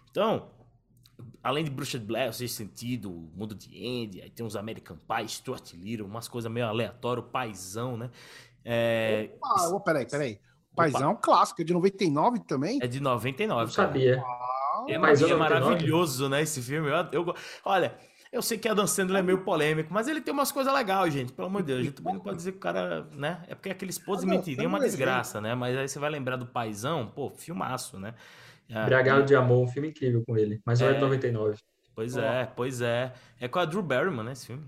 [0.10, 0.50] Então,
[1.44, 4.56] além de Bruxa de Blair, o Sexto Sentido, o Mundo de Andy, aí tem uns
[4.56, 8.10] American Pie, Stuart Little, umas coisas meio aleatórias, o Paizão, né?
[8.66, 10.40] É, Ah, ô, peraí, peraí.
[10.72, 12.80] O Paizão é um clássico, é de 99 também.
[12.82, 13.88] é de 99, Não cara.
[13.88, 14.24] sabia.
[14.26, 16.90] Ah, É, é maravilhoso, né, esse filme.
[16.90, 17.36] Eu, eu
[17.66, 17.96] olha,
[18.32, 21.34] eu sei que Adam Sandler é meio polêmico, mas ele tem umas coisas legais, gente.
[21.34, 23.44] Pelo amor de Deus, a gente também não pode dizer que o cara, né?
[23.48, 25.56] É porque aquele esposo Adam mentiria é uma é desgraça, né?
[25.56, 28.14] Mas aí você vai lembrar do paizão, pô, filmaço, né?
[28.70, 30.62] Embriagado de Amor, um filme incrível com ele.
[30.66, 30.94] Mas não é É.
[30.94, 31.58] de 99.
[31.96, 33.14] Pois é, pois é.
[33.40, 34.64] É com a Drew Barrymore, né, esse filme?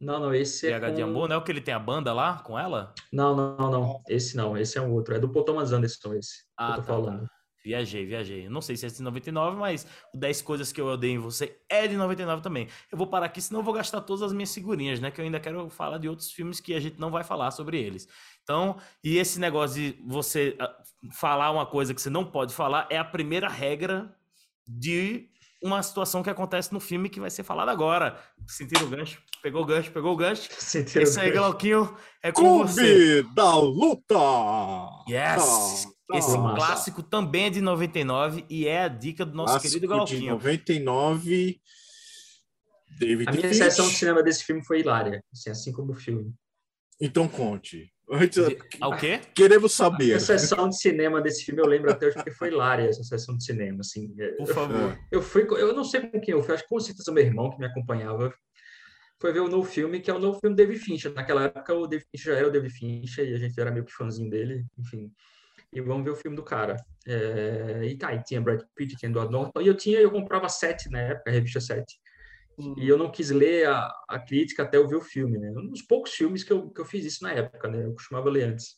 [0.00, 0.70] Não, não, esse é.
[0.70, 2.94] PH de com- Amor, não é o que ele tem a banda lá com ela?
[3.12, 4.02] Não, não, não.
[4.08, 5.14] Esse não, esse é um outro.
[5.14, 6.38] É do Paul Thomas Anderson, esse.
[6.42, 7.20] que Ah, eu tô tá, falando.
[7.20, 7.30] tá.
[7.62, 8.46] Viajei, viajei.
[8.46, 11.18] Eu não sei se é de 99, mas o 10 coisas que eu odeio em
[11.18, 12.68] você é de 99 também.
[12.90, 15.10] Eu vou parar aqui, senão eu vou gastar todas as minhas figurinhas, né?
[15.10, 17.78] Que eu ainda quero falar de outros filmes que a gente não vai falar sobre
[17.78, 18.08] eles.
[18.42, 20.74] Então, e esse negócio de você ah,
[21.12, 24.14] falar uma coisa que você não pode falar é a primeira regra
[24.66, 25.28] de
[25.62, 28.18] uma situação que acontece no filme que vai ser falado agora.
[28.46, 29.20] Sentiram o gancho?
[29.42, 30.48] Pegou o gancho, pegou o gancho.
[30.58, 31.42] Sentiram Isso aí, gancho.
[31.42, 33.22] Glauquinho, é com você.
[33.22, 34.14] Clube da Luta!
[35.08, 35.86] Yes!
[36.14, 39.94] Esse clássico também é de 99 e é a dica do nosso Clássico querido de
[39.94, 40.32] Glauquinho.
[40.32, 41.60] 99.
[42.98, 43.56] David A minha Finch.
[43.56, 46.34] sessão de cinema desse filme foi hilária, assim, assim como o filme.
[47.00, 47.90] Então conte.
[48.12, 49.20] Antes, De- Ao quê?
[49.34, 50.20] queremos A saber.
[50.20, 53.44] sessão de cinema desse filme eu lembro até hoje porque foi hilária essa sessão de
[53.44, 54.12] cinema, assim.
[54.36, 54.98] Por favor.
[55.12, 57.24] Eu fui, com- eu não sei com quem eu fui, acho que com certeza meu
[57.24, 58.34] irmão que me acompanhava.
[59.20, 61.12] foi ver o novo filme, que é o novo filme do David Fincher.
[61.12, 63.84] Naquela época o David Fincher já era o David Fincher e a gente era meio
[63.84, 65.12] que fãzinho dele, enfim.
[65.72, 66.76] E vamos ver o filme do cara.
[67.06, 67.82] É...
[67.84, 70.90] E tá, e tinha Brad Pitt, tinha Edward Norton, e eu tinha, eu comprava sete
[70.90, 72.00] na época, a revista 7.
[72.58, 72.74] Uhum.
[72.76, 75.50] E eu não quis ler a, a, crítica até eu ver o filme, né?
[75.50, 77.84] Um dos poucos filmes que eu, que eu fiz isso na época, né?
[77.84, 78.76] Eu costumava ler antes.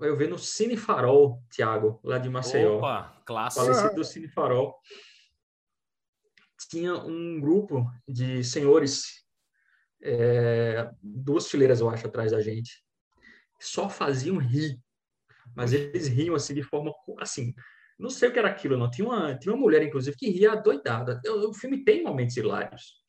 [0.00, 2.78] Eu vi no Cine Farol, Tiago, lá de Maceió.
[2.78, 3.66] Opa, clássico.
[3.66, 4.74] Falecido do Cine Farol.
[6.68, 9.24] Tinha um grupo de senhores,
[10.02, 12.82] é, duas fileiras, eu acho, atrás da gente,
[13.58, 14.78] só faziam rir.
[15.56, 17.52] Mas eles riam assim de forma assim,
[17.98, 18.90] não sei o que era aquilo, não.
[18.90, 21.20] Tinha uma, tinha uma mulher, inclusive, que ria doidada.
[21.26, 23.00] O, o filme tem momentos hilários.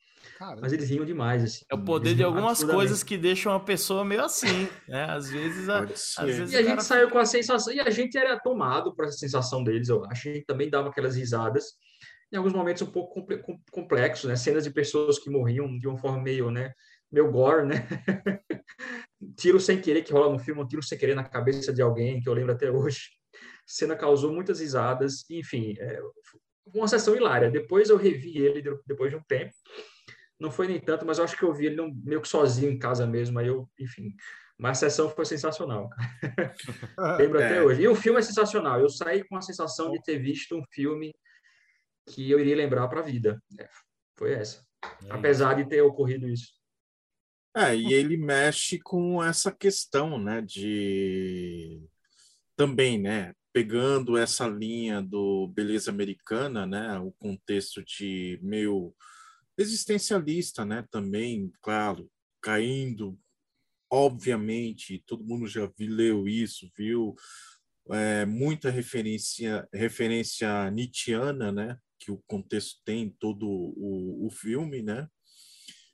[0.59, 1.43] Mas eles riam demais.
[1.43, 1.65] Assim.
[1.69, 5.05] É o poder de algumas coisas que deixam a pessoa meio assim, né?
[5.05, 5.69] Às vezes.
[5.69, 7.73] A, às vezes e a gente saiu com a sensação.
[7.73, 10.29] E a gente era tomado por essa sensação deles, eu acho.
[10.29, 11.65] A gente também dava aquelas risadas.
[12.33, 13.25] Em alguns momentos um pouco
[13.71, 14.35] complexos, né?
[14.35, 16.73] Cenas de pessoas que morriam de uma forma meio, né?
[17.11, 17.87] Meio gore, né?
[19.37, 22.21] tiro sem querer que rola no filme, um tiro sem querer na cabeça de alguém,
[22.21, 23.21] que eu lembro até hoje
[23.71, 25.99] cena causou muitas risadas, enfim, é,
[26.73, 27.49] uma sessão hilária.
[27.49, 29.53] Depois eu revi ele depois de um tempo.
[30.39, 32.79] Não foi nem tanto, mas eu acho que eu vi ele meio que sozinho em
[32.79, 33.39] casa mesmo.
[33.39, 34.13] Aí eu, enfim,
[34.57, 35.89] mas a sessão foi sensacional.
[37.19, 37.45] Lembro é.
[37.45, 37.81] até hoje.
[37.81, 38.79] E o filme é sensacional.
[38.79, 41.13] Eu saí com a sensação de ter visto um filme
[42.07, 43.41] que eu iria lembrar para a vida.
[43.59, 43.69] É,
[44.17, 44.65] foi essa.
[45.05, 46.51] É Apesar de ter ocorrido isso.
[47.55, 51.81] É, e ele mexe com essa questão, né, de
[52.55, 58.95] também, né, pegando essa linha do beleza americana, né, o contexto de meio
[59.57, 62.09] existencialista, né, também, claro,
[62.41, 63.19] caindo,
[63.91, 67.13] obviamente, todo mundo já viu, leu isso, viu
[67.91, 75.05] é, muita referência referência nietzschiana, né, que o contexto tem todo o, o filme, né,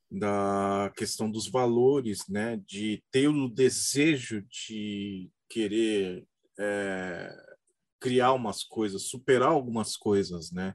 [0.10, 6.26] da questão dos valores, né, de ter o desejo de querer
[6.60, 7.36] é,
[8.00, 10.74] criar umas coisas, superar algumas coisas, né?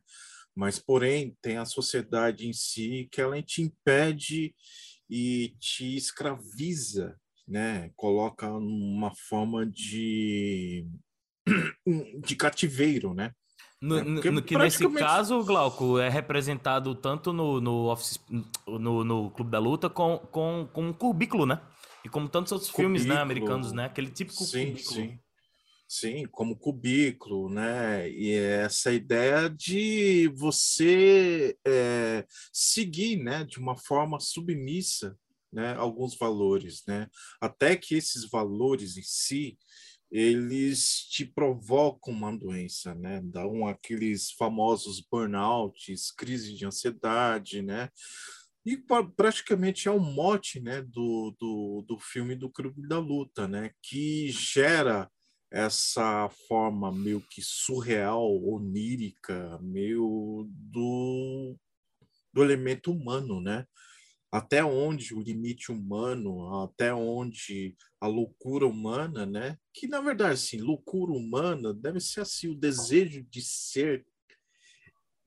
[0.54, 4.54] Mas, porém, tem a sociedade em si que ela te impede
[5.08, 7.18] e te escraviza,
[7.48, 7.90] né?
[7.96, 10.86] Coloca uma forma de,
[12.24, 13.32] de cativeiro, né?
[13.82, 14.60] No, é, no, que praticamente...
[14.60, 18.20] nesse caso, Glauco, é representado tanto no, no, office,
[18.64, 21.60] no, no Clube da Luta com, com, com um cubículo, né?
[22.04, 22.96] E como tantos outros cubículo.
[22.96, 23.86] filmes né, americanos, né?
[23.86, 24.94] Aquele típico sim, cubículo.
[24.94, 25.18] Sim.
[25.88, 28.08] Sim, como cubículo, né?
[28.08, 35.18] E essa ideia de você é, seguir, né, de uma forma submissa,
[35.52, 37.08] né, alguns valores, né?
[37.40, 39.58] Até que esses valores em si
[40.12, 43.22] eles te provocam uma doença, né?
[43.24, 47.88] Dão aqueles famosos burnouts, crise de ansiedade, né?
[48.64, 48.76] E
[49.16, 53.70] praticamente é o mote, né, do, do, do filme do Clube da Luta, né?
[53.82, 55.10] Que gera
[55.50, 61.56] essa forma meio que surreal, onírica, meio do,
[62.32, 63.64] do elemento humano, né?
[64.32, 69.58] Até onde o limite humano, até onde a loucura humana, né?
[69.74, 74.06] Que na verdade, assim, loucura humana deve ser assim o desejo de ser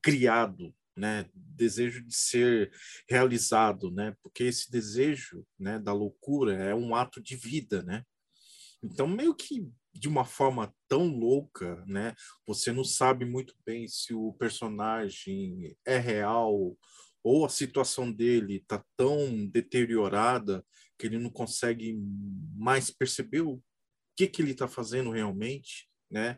[0.02, 1.30] criado, né?
[1.34, 2.72] Desejo de ser
[3.08, 4.16] realizado, né?
[4.24, 8.04] Porque esse desejo, né, da loucura é um ato de vida, né?
[8.84, 12.14] Então meio que de uma forma tão louca, né?
[12.46, 16.76] Você não sabe muito bem se o personagem é real
[17.26, 20.64] ou a situação dele está tão deteriorada
[20.96, 21.98] que ele não consegue
[22.56, 23.60] mais perceber o
[24.16, 26.38] que, que ele está fazendo realmente, né?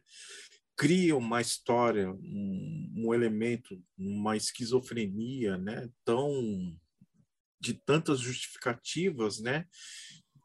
[0.77, 5.89] Cria uma história, um, um elemento, uma esquizofrenia, né?
[6.05, 6.73] Tão
[7.59, 9.65] de tantas justificativas, né?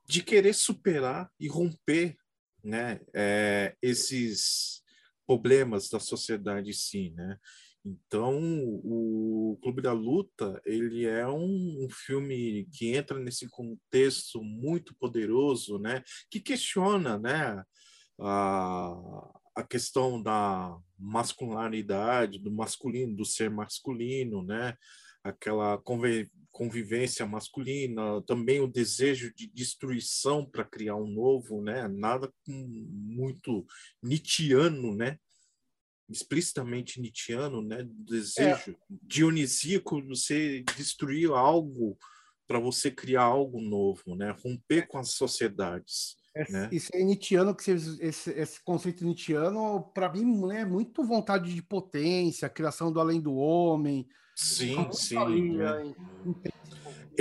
[0.09, 2.16] De querer superar e romper
[2.64, 4.82] né, é, esses
[5.24, 7.39] problemas da sociedade sim, né?
[7.85, 8.39] Então,
[8.85, 15.79] o Clube da Luta, ele é um, um, filme que entra nesse contexto muito poderoso,
[15.81, 16.03] né?
[16.31, 17.65] Que questiona, né?
[18.21, 24.77] A, a questão da masculinidade, do masculino, do ser masculino, né?
[25.25, 25.81] Aquela
[26.53, 31.89] convivência masculina, também o desejo de destruição para criar um novo, né?
[31.89, 33.67] Nada muito
[34.01, 35.19] Nietzscheano, né?
[36.12, 37.86] Explicitamente Nietzscheano, né?
[37.89, 38.76] Desejo é.
[39.02, 41.97] dionisíaco, você destruir algo
[42.47, 44.34] para você criar algo novo, né?
[44.44, 46.16] Romper com as sociedades.
[46.51, 46.68] né?
[46.70, 52.48] Isso é que esse, esse conceito Nietzscheano, para mim, né, é muito vontade de potência,
[52.48, 55.60] criação do além do homem, Sim, sim.
[55.60, 55.94] É.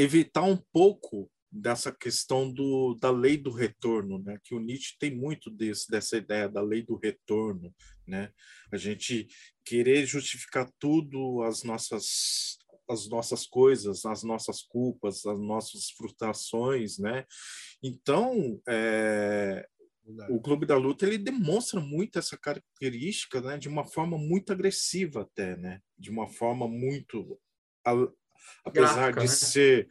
[0.01, 4.37] evitar um pouco dessa questão do, da lei do retorno, né?
[4.43, 7.73] Que o Nietzsche tem muito desse, dessa ideia da lei do retorno,
[8.11, 8.29] né?
[8.71, 9.27] A gente
[9.65, 12.59] querer justificar tudo as nossas
[12.89, 17.25] as nossas coisas, as nossas culpas, as nossas frustrações, né?
[17.81, 19.65] Então, é,
[20.29, 23.57] o Clube da Luta ele demonstra muito essa característica, né?
[23.57, 25.79] De uma forma muito agressiva até, né?
[25.97, 27.39] De uma forma muito,
[28.65, 29.35] apesar Gráfica, de né?
[29.35, 29.87] ser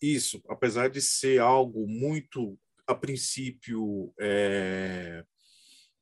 [0.00, 5.22] isso, apesar de ser algo muito, a princípio, é,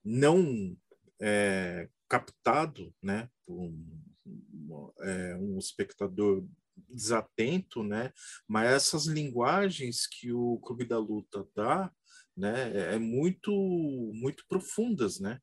[0.05, 0.77] não
[1.21, 6.47] é, captado, né, por um, é, um espectador
[6.89, 8.13] desatento, né,
[8.47, 11.91] mas essas linguagens que o Clube da Luta dá,
[12.37, 13.51] né, é muito,
[14.15, 15.41] muito profundas, né,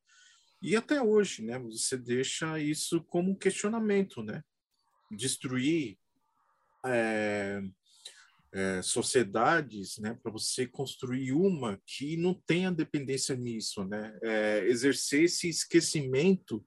[0.61, 4.43] e até hoje, né, você deixa isso como um questionamento, né,
[5.11, 5.97] destruir
[6.85, 7.61] é,
[8.53, 15.23] é, sociedades, né, para você construir uma que não tenha dependência nisso, né, é, exercer
[15.23, 16.63] esse esquecimento,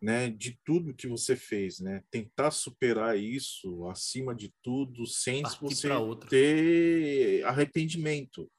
[0.00, 5.60] né, de tudo que você fez, né, tentar superar isso acima de tudo, sem Partir
[5.60, 5.88] você
[6.28, 8.50] ter arrependimento,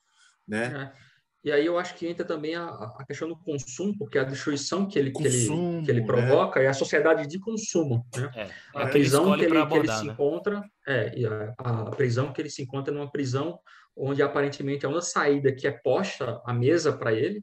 [0.46, 0.92] né.
[0.94, 1.07] É.
[1.48, 4.86] E aí eu acho que entra também a, a questão do consumo, porque a destruição
[4.86, 6.66] que ele, consumo, que ele, que ele provoca né?
[6.66, 8.06] é a sociedade de consumo.
[8.18, 8.30] Né?
[8.36, 10.12] É, a é prisão que ele, abordar, que ele se né?
[10.12, 13.58] encontra, é, a, a, prisão que ele se encontra numa prisão
[13.96, 17.42] onde aparentemente a única saída que é posta à mesa para ele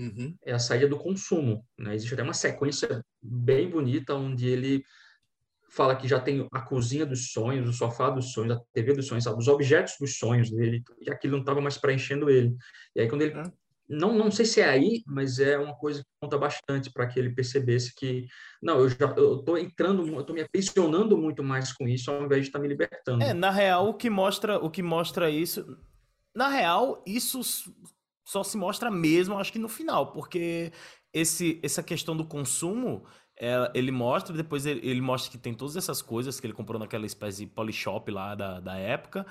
[0.00, 0.34] uhum.
[0.44, 1.64] é a saída do consumo.
[1.78, 1.94] Né?
[1.94, 4.82] Existe até uma sequência bem bonita onde ele
[5.68, 9.06] fala que já tem a cozinha dos sonhos, o sofá dos sonhos, a TV dos
[9.06, 9.38] sonhos, sabe?
[9.38, 12.56] os objetos dos sonhos dele, e aquilo não estava mais preenchendo ele.
[12.96, 13.42] E aí quando ele é.
[13.88, 17.18] não, não sei se é aí, mas é uma coisa que conta bastante para que
[17.18, 18.26] ele percebesse que
[18.62, 22.24] não, eu já eu tô entrando, eu tô me aprisionando muito mais com isso ao
[22.24, 23.22] invés de estar tá me libertando.
[23.22, 25.78] É, na real o que mostra, o que mostra isso,
[26.34, 27.40] na real isso
[28.24, 30.72] só se mostra mesmo, acho que no final, porque
[31.12, 33.04] esse essa questão do consumo
[33.38, 36.78] ela, ele mostra, depois ele, ele, mostra que tem todas essas coisas que ele comprou
[36.78, 39.24] naquela espécie de polishop lá da, da época.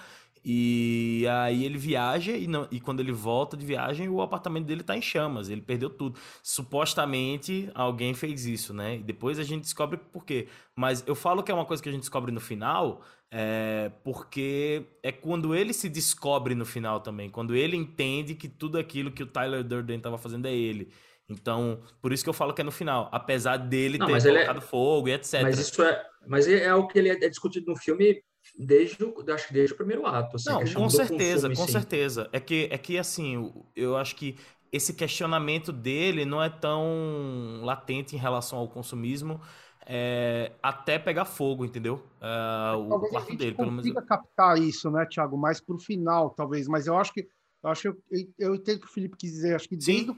[0.50, 4.82] E aí ele viaja e, não, e quando ele volta de viagem, o apartamento dele
[4.82, 6.18] tá em chamas, ele perdeu tudo.
[6.42, 8.96] Supostamente alguém fez isso, né?
[8.96, 10.48] E depois a gente descobre por quê.
[10.74, 14.86] Mas eu falo que é uma coisa que a gente descobre no final, é porque
[15.04, 19.24] é quando ele se descobre no final também, quando ele entende que tudo aquilo que
[19.24, 20.90] o Tyler Durden estava fazendo é ele.
[21.30, 24.22] Então, por isso que eu falo que é no final, apesar dele não, ter é
[24.22, 24.62] colocado é...
[24.62, 25.42] fogo e etc.
[25.42, 28.24] Mas isso é, mas é o que ele é discutido no filme
[28.58, 30.38] desde o, acho que desde o primeiro ato.
[30.38, 31.72] Assim, não, com certeza, com sim.
[31.72, 32.30] certeza.
[32.32, 34.38] É que, é que assim, eu acho que
[34.72, 39.42] esse questionamento dele não é tão latente em relação ao consumismo.
[39.90, 42.04] É, até pegar fogo, entendeu?
[42.20, 44.06] É, o talvez quarto dele, pelo menos.
[44.06, 45.38] captar isso, né, Thiago?
[45.38, 46.68] Mais pro final, talvez.
[46.68, 47.26] Mas eu acho que
[47.64, 47.98] eu acho que eu,
[48.38, 49.56] eu entendo o que o Felipe quis dizer.
[49.56, 50.10] Acho que desde Sim.
[50.10, 50.16] o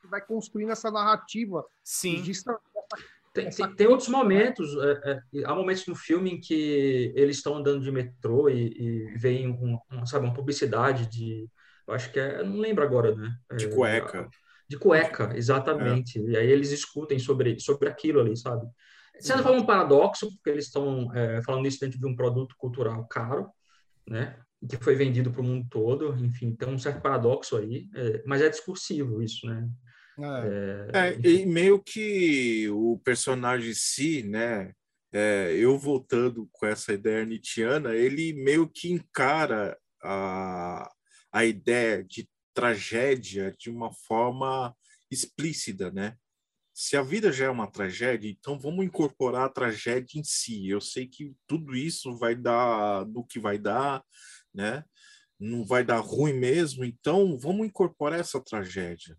[0.00, 1.64] começo vai construindo essa narrativa.
[1.84, 2.22] Sim.
[3.32, 7.56] Tem, tem, tem, outros momentos, é, é, há momentos no filme em que eles estão
[7.56, 11.48] andando de metrô e, e veem um, um, sabe, uma publicidade de.
[11.86, 12.40] Eu acho que é.
[12.40, 13.32] Eu não lembro agora, né?
[13.56, 14.28] De cueca.
[14.68, 16.18] De cueca, exatamente.
[16.18, 16.22] É.
[16.22, 18.66] E aí eles discutem sobre, sobre aquilo ali, sabe?
[19.16, 22.56] De certa forma, um paradoxo, porque eles estão é, falando isso dentro de um produto
[22.58, 23.48] cultural caro,
[24.08, 24.36] né?
[24.68, 28.42] Que foi vendido para o mundo todo, enfim, tem um certo paradoxo aí, é, mas
[28.42, 29.68] é discursivo isso, né?
[30.22, 31.08] É.
[31.08, 34.72] é, e meio que o personagem si, né?
[35.12, 40.88] É, eu voltando com essa ideia nietzschiana, ele meio que encara a,
[41.32, 44.74] a ideia de tragédia de uma forma
[45.10, 46.16] explícita, né?
[46.72, 50.68] Se a vida já é uma tragédia, então vamos incorporar a tragédia em si.
[50.68, 54.04] Eu sei que tudo isso vai dar do que vai dar,
[54.54, 54.84] né?
[55.38, 59.16] Não vai dar ruim mesmo, então vamos incorporar essa tragédia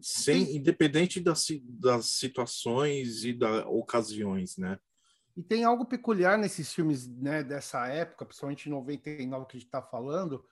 [0.00, 4.78] sem, independente das, das situações e das ocasiões, né?
[5.36, 9.68] E tem algo peculiar nesses filmes né, dessa época, principalmente em 99 que a gente
[9.68, 10.44] está falando,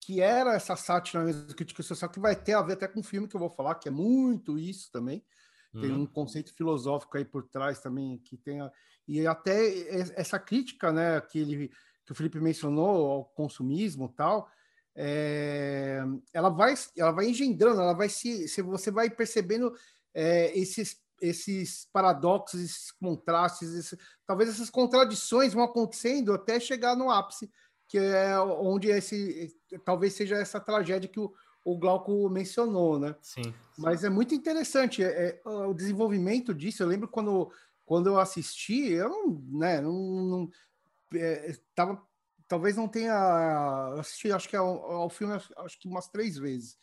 [0.00, 3.04] que era essa sátira mesmo, crítica social, que vai ter a ver até com o
[3.04, 5.24] filme que eu vou falar, que é muito isso também.
[5.72, 6.02] Tem uhum.
[6.02, 8.70] um conceito filosófico aí por trás também, que tem a,
[9.06, 9.88] e até
[10.18, 11.68] essa crítica, né, que, ele,
[12.04, 14.50] que o Felipe mencionou ao consumismo tal,
[14.94, 16.02] é,
[16.32, 19.74] ela vai ela vai engendrando, ela vai se, se você vai percebendo
[20.14, 27.10] é, esses esses paradoxos, esses contrastes, esse, talvez essas contradições vão acontecendo até chegar no
[27.10, 27.48] ápice,
[27.86, 31.32] que é onde esse talvez seja essa tragédia que o,
[31.64, 33.14] o Glauco mencionou, né?
[33.22, 33.54] Sim.
[33.78, 36.82] Mas é muito interessante é, é, o desenvolvimento disso.
[36.82, 37.52] Eu lembro quando,
[37.86, 40.50] quando eu assisti, eu não, né, não, não
[41.14, 42.02] é, tava
[42.52, 43.14] talvez não tenha.
[43.94, 46.76] Eu assisti, acho que ao, ao filme, acho que umas três vezes.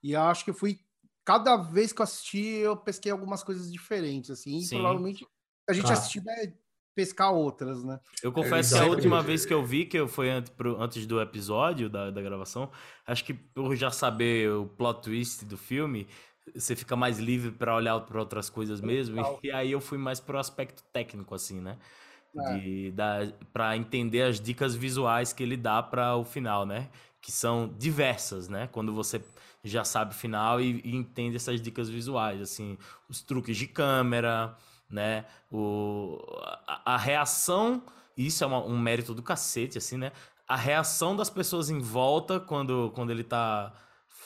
[0.00, 0.78] E acho que eu fui.
[1.24, 4.60] Cada vez que eu assisti, eu pesquei algumas coisas diferentes, assim.
[4.60, 5.26] E provavelmente
[5.68, 5.94] a gente ah.
[5.94, 6.54] assistir vai
[6.94, 7.98] pescar outras, né?
[8.22, 10.80] Eu confesso é, que a última vez que eu vi, que eu foi antes, pro,
[10.80, 12.70] antes do episódio da, da gravação,
[13.04, 16.06] acho que por já saber o plot twist do filme,
[16.54, 19.20] você fica mais livre para olhar para outras coisas mesmo.
[19.20, 21.76] E, e, aí eu fui mais pro aspecto técnico, assim, né?
[22.38, 23.32] É.
[23.52, 26.88] para entender as dicas visuais que ele dá para o final, né?
[27.20, 28.68] Que são diversas, né?
[28.70, 29.22] Quando você
[29.64, 34.56] já sabe o final e, e entende essas dicas visuais, assim, os truques de câmera,
[34.88, 35.24] né?
[35.50, 36.18] O,
[36.66, 37.82] a, a reação,
[38.16, 40.12] isso é uma, um mérito do cacete, assim, né?
[40.46, 43.72] A reação das pessoas em volta quando, quando ele tá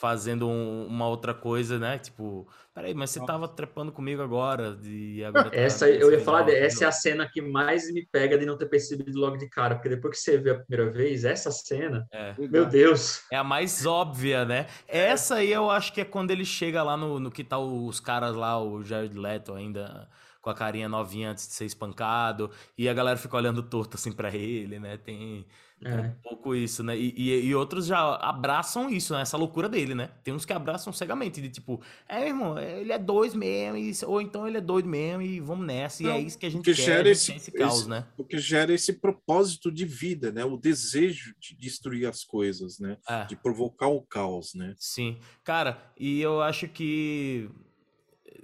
[0.01, 1.99] fazendo um, uma outra coisa, né?
[1.99, 3.33] Tipo, peraí, mas você Nossa.
[3.33, 4.75] tava trepando comigo agora.
[4.83, 8.35] E agora tá essa, eu ia falar, essa é a cena que mais me pega
[8.35, 11.23] de não ter percebido logo de cara, porque depois que você vê a primeira vez,
[11.23, 12.33] essa cena, é.
[12.35, 13.21] meu Deus.
[13.31, 14.65] É a mais óbvia, né?
[14.87, 17.99] Essa aí eu acho que é quando ele chega lá no, no que tá os
[17.99, 20.09] caras lá, o Jared Leto ainda
[20.41, 24.11] com a carinha novinha antes de ser espancado, e a galera fica olhando torto assim
[24.11, 24.97] para ele, né?
[24.97, 25.45] Tem
[25.83, 25.97] é.
[25.99, 26.97] um pouco isso, né?
[26.97, 29.21] E, e, e, outros já abraçam isso, né?
[29.21, 30.11] Essa loucura dele, né?
[30.23, 34.21] Tem uns que abraçam cegamente, de tipo, é, irmão, ele é dois mesmo, e, ou
[34.21, 36.63] então ele é doido mesmo, e vamos nessa, Não, e é isso que a gente
[36.63, 38.05] que quer, gera esse, esse caos, esse, né?
[38.17, 40.45] O que gera esse propósito de vida, né?
[40.45, 42.97] O desejo de destruir as coisas, né?
[43.09, 43.25] É.
[43.25, 44.75] De provocar o caos, né?
[44.77, 45.19] Sim.
[45.43, 47.49] Cara, e eu acho que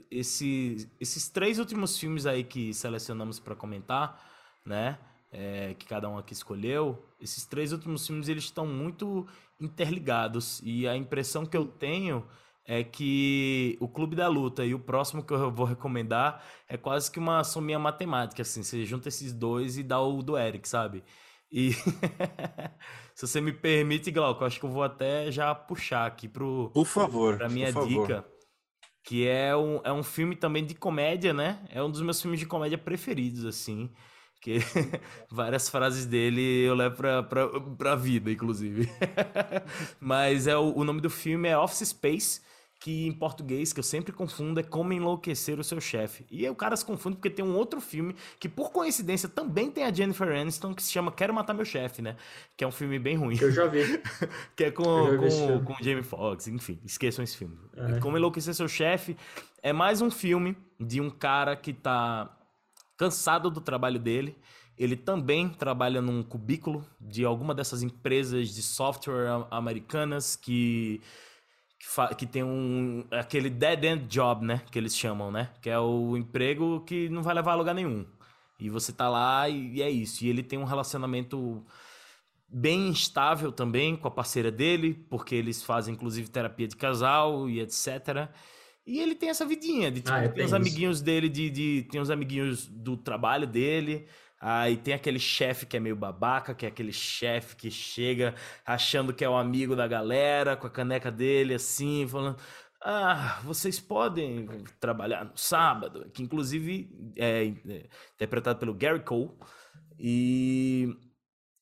[0.09, 4.25] esse, esses três últimos filmes aí que selecionamos para comentar,
[4.65, 4.97] né?
[5.29, 9.27] É, que cada um aqui escolheu, esses três últimos filmes eles estão muito
[9.59, 12.25] interligados e a impressão que eu tenho
[12.63, 17.11] é que o Clube da Luta e o próximo que eu vou recomendar é quase
[17.11, 21.03] que uma sominha matemática, assim, você junta esses dois e dá o do Eric, sabe?
[21.51, 21.71] E
[23.13, 26.85] se você me permite, Glauco, acho que eu vou até já puxar aqui pro Por
[26.85, 27.37] favor.
[27.37, 27.81] Pra minha dica.
[27.81, 28.37] Favor
[29.07, 31.65] que é um, é um filme também de comédia, né?
[31.69, 33.89] É um dos meus filmes de comédia preferidos, assim.
[34.47, 34.59] Que
[35.29, 38.89] várias frases dele eu levo pra, pra, pra vida, inclusive.
[39.99, 42.39] Mas é o, o nome do filme é Office Space
[42.79, 46.25] que em português, que eu sempre confundo, é Como Enlouquecer o Seu Chefe.
[46.31, 49.83] E o cara se confunde porque tem um outro filme que, por coincidência, também tem
[49.83, 52.15] a Jennifer Aniston, que se chama Quero Matar Meu Chefe, né?
[52.55, 53.35] Que é um filme bem ruim.
[53.35, 53.99] Que eu já vi.
[54.55, 57.57] que é com, com, com Jamie Foxx, enfim, esqueçam esse filme.
[57.75, 57.99] É.
[57.99, 59.17] Como Enlouquecer Seu Chefe
[59.61, 62.36] é mais um filme de um cara que tá
[62.97, 64.35] cansado do trabalho dele.
[64.77, 71.01] Ele também trabalha num cubículo de alguma dessas empresas de software americanas que
[71.79, 75.79] que, que tem um aquele dead end job, né, que eles chamam, né, que é
[75.79, 78.05] o emprego que não vai levar a lugar nenhum.
[78.59, 80.23] E você tá lá e, e é isso.
[80.25, 81.63] E ele tem um relacionamento
[82.47, 87.59] bem instável também com a parceira dele, porque eles fazem inclusive terapia de casal e
[87.59, 88.29] etc.
[88.87, 91.99] E ele tem essa vidinha de tipo, ah, tem os amiguinhos dele de, de tem
[91.99, 94.07] os amiguinhos do trabalho dele,
[94.39, 98.35] Aí tem aquele chefe que é meio babaca, que é aquele chefe que chega
[98.65, 102.37] achando que é o um amigo da galera, com a caneca dele assim, falando:
[102.81, 104.47] Ah, vocês podem
[104.79, 107.45] trabalhar no sábado, que inclusive é,
[108.15, 109.31] interpretado pelo Gary Cole.
[109.99, 110.95] E,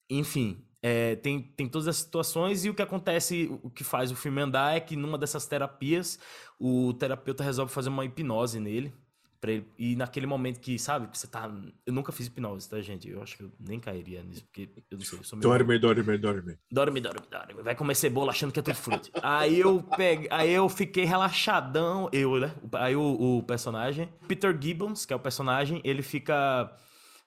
[0.10, 4.16] enfim, é, tem, tem todas as situações e o que acontece, o que faz o
[4.16, 6.20] filme andar é que numa dessas terapias,
[6.60, 8.94] o terapeuta resolve fazer uma hipnose nele
[9.50, 11.52] ele, e naquele momento que, sabe, que você tá.
[11.86, 13.10] Eu nunca fiz hipnose, tá, gente?
[13.10, 15.20] Eu acho que eu nem cairia nisso, porque eu não sei.
[15.20, 15.50] Eu sou meio...
[15.50, 16.58] Dorme, dorme, dorme.
[16.72, 17.64] Dorme, dorme, dorme.
[17.64, 19.10] Vai comer cebola achando que é tudo fruto.
[19.22, 22.54] aí eu peguei, aí eu fiquei relaxadão, eu, né?
[22.74, 26.72] Aí o, o personagem, Peter Gibbons, que é o personagem, ele fica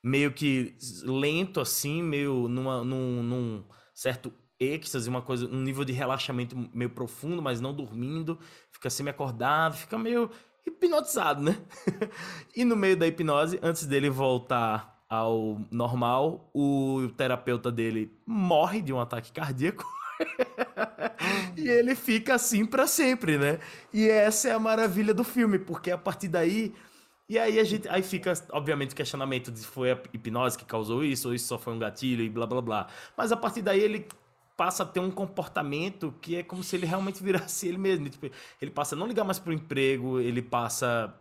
[0.02, 3.64] meio que lento, assim, meio numa, num, num
[3.94, 8.38] certo êxtase, uma coisa, um nível de relaxamento meio profundo, mas não dormindo,
[8.70, 10.30] fica semi-acordado, fica meio
[10.66, 11.56] hipnotizado, né?
[12.54, 18.92] e no meio da hipnose, antes dele voltar ao normal, o terapeuta dele morre de
[18.92, 19.84] um ataque cardíaco.
[21.56, 23.58] e ele fica assim para sempre, né?
[23.92, 26.74] E essa é a maravilha do filme, porque a partir daí
[27.28, 30.64] e aí a gente aí fica obviamente o questionamento de se foi a hipnose que
[30.64, 32.86] causou isso ou isso só foi um gatilho e blá blá blá.
[33.16, 34.06] Mas a partir daí ele
[34.58, 38.10] passa a ter um comportamento que é como se ele realmente virasse ele mesmo.
[38.10, 38.28] Tipo,
[38.60, 41.14] ele passa a não ligar mais pro emprego, ele passa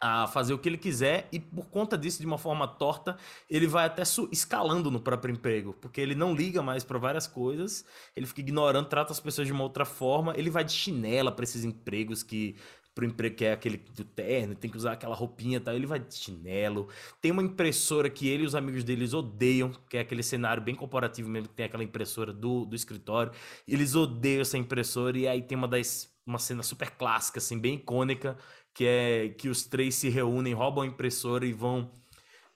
[0.00, 3.16] a fazer o que ele quiser e por conta disso, de uma forma torta,
[3.50, 7.84] ele vai até escalando no próprio emprego, porque ele não liga mais para várias coisas,
[8.14, 11.42] ele fica ignorando, trata as pessoas de uma outra forma, ele vai de chinela para
[11.42, 12.54] esses empregos que
[12.98, 15.86] pro emprego que é aquele do terno, tem que usar aquela roupinha e tal, ele
[15.86, 16.88] vai de chinelo.
[17.20, 20.74] Tem uma impressora que ele e os amigos deles odeiam, que é aquele cenário bem
[20.74, 23.30] corporativo mesmo, que tem aquela impressora do, do escritório.
[23.68, 27.76] Eles odeiam essa impressora e aí tem uma das uma cena super clássica assim, bem
[27.76, 28.36] icônica,
[28.74, 31.88] que é que os três se reúnem, roubam a impressora e vão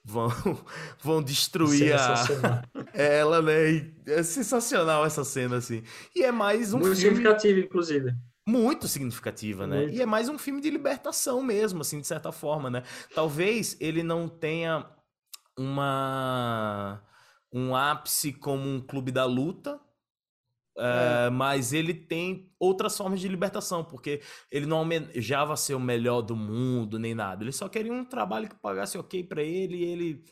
[0.03, 0.27] vão,
[1.01, 2.63] vão destruir a,
[2.93, 3.71] ela, né?
[3.71, 5.83] E é sensacional essa cena, assim.
[6.13, 7.15] E é mais um Muito filme...
[7.15, 8.13] significativo, inclusive.
[8.45, 9.81] Muito significativa, né?
[9.81, 9.95] Muito.
[9.95, 12.83] E é mais um filme de libertação mesmo, assim, de certa forma, né?
[13.15, 14.85] Talvez ele não tenha
[15.57, 17.01] uma
[17.53, 19.79] um ápice como um clube da luta,
[20.75, 24.21] é, mas ele tem outras formas de libertação, porque
[24.51, 27.43] ele não almejava ser o melhor do mundo nem nada.
[27.43, 30.23] Ele só queria um trabalho que pagasse ok pra ele e ele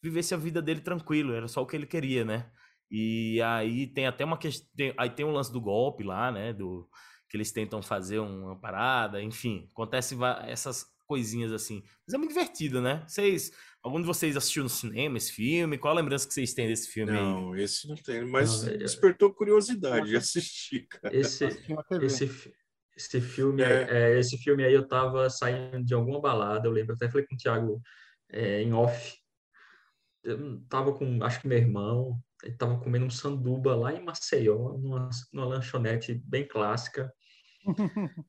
[0.00, 1.34] vivesse a vida dele tranquilo.
[1.34, 2.48] Era só o que ele queria, né?
[2.90, 4.68] E aí tem até uma questão.
[4.96, 6.52] Aí tem o lance do golpe lá, né?
[6.52, 6.88] Do,
[7.28, 11.82] que eles tentam fazer uma parada, enfim, acontece essas coisinhas assim.
[12.06, 13.04] Mas é muito divertido, né?
[13.06, 13.50] Vocês,
[13.82, 15.78] algum de vocês assistiu no cinema esse filme?
[15.78, 17.18] Qual a lembrança que vocês têm desse filme aí?
[17.18, 21.14] Não, esse não tem, mas Não, é- despertou curiosidade de assistir, cara.
[21.16, 21.46] Esse,
[22.02, 22.54] esse,
[22.96, 23.86] esse filme, É.
[23.90, 27.34] é, esse filme aí eu tava saindo de alguma balada, eu lembro, até falei com
[27.34, 27.80] o Thiago
[28.30, 29.16] é, em off.
[30.24, 34.76] Eu tava com, acho que meu irmão, ele tava comendo um sanduba lá em Maceió,
[34.76, 37.10] numa, numa lanchonete bem clássica.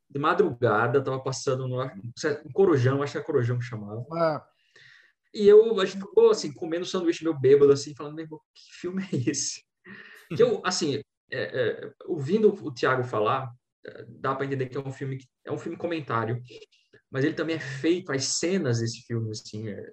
[0.10, 4.06] De madrugada, tava passando no um Corujão, acho que é Corujão que chamava.
[4.18, 4.42] É,
[5.34, 8.80] E eu, a gente ficou assim, comendo sanduíche meu bêbado, assim, falando, meu irmão, que
[8.80, 9.64] filme é esse?
[10.36, 13.52] Que eu, assim, é, é, ouvindo o Thiago falar,
[13.86, 16.42] é, dá para entender que é um filme que é um filme comentário,
[17.12, 19.90] mas ele também é feito, as cenas desse filme, assim, é,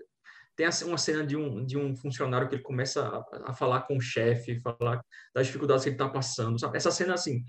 [0.57, 3.97] tem uma cena de um, de um funcionário que ele começa a, a falar com
[3.97, 5.03] o chefe, falar
[5.35, 6.79] das dificuldades que ele está passando, sabe?
[6.79, 7.45] Essa cena, assim,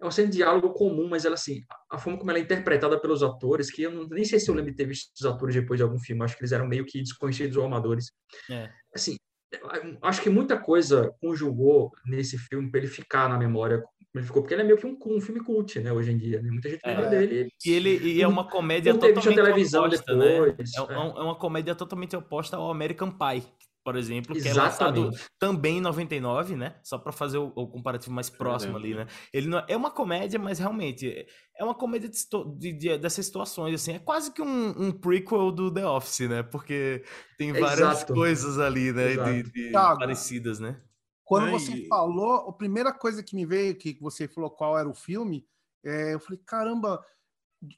[0.00, 1.60] é uma cena de diálogo comum, mas ela, assim,
[1.90, 4.54] a forma como ela é interpretada pelos atores, que eu não, nem sei se eu
[4.54, 6.84] lembro de ter visto os atores depois de algum filme, acho que eles eram meio
[6.84, 8.12] que desconhecidos ou amadores.
[8.50, 8.70] É.
[8.94, 9.16] Assim,
[9.52, 13.82] eu acho que muita coisa conjugou nesse filme para ele ficar na memória
[14.14, 16.40] ele ficou, porque ele é meio que um, um filme cult, né, hoje em dia,
[16.40, 16.48] né?
[16.50, 16.88] Muita gente É.
[16.88, 17.48] lembra dele.
[17.66, 20.40] E ele e é uma comédia Não totalmente televisão oposta, né?
[20.40, 20.98] depois, É, é.
[20.98, 23.42] um- é uma comédia totalmente oposta ao American Pie,
[23.86, 25.24] por exemplo, que é lançado Exatamente.
[25.38, 26.80] também em 99, né?
[26.82, 29.06] Só para fazer o, o comparativo mais próximo ali, né?
[29.32, 31.24] Ele não, é uma comédia, mas realmente é-
[31.56, 32.18] é uma comédia de,
[32.58, 33.92] de- de- dessas situações, assim.
[33.92, 36.42] É quase que um, um prequel do The Office, né?
[36.42, 37.04] Porque
[37.38, 38.12] tem várias Exato.
[38.12, 39.06] coisas ali, né?
[39.06, 39.50] De, Exato.
[39.52, 39.98] de Thiago.
[40.00, 40.82] parecidas, né?
[41.22, 44.88] Quando Ai, você falou, a primeira coisa que me veio, que você falou qual era
[44.88, 45.46] o filme,
[45.84, 47.04] é, eu falei, caramba,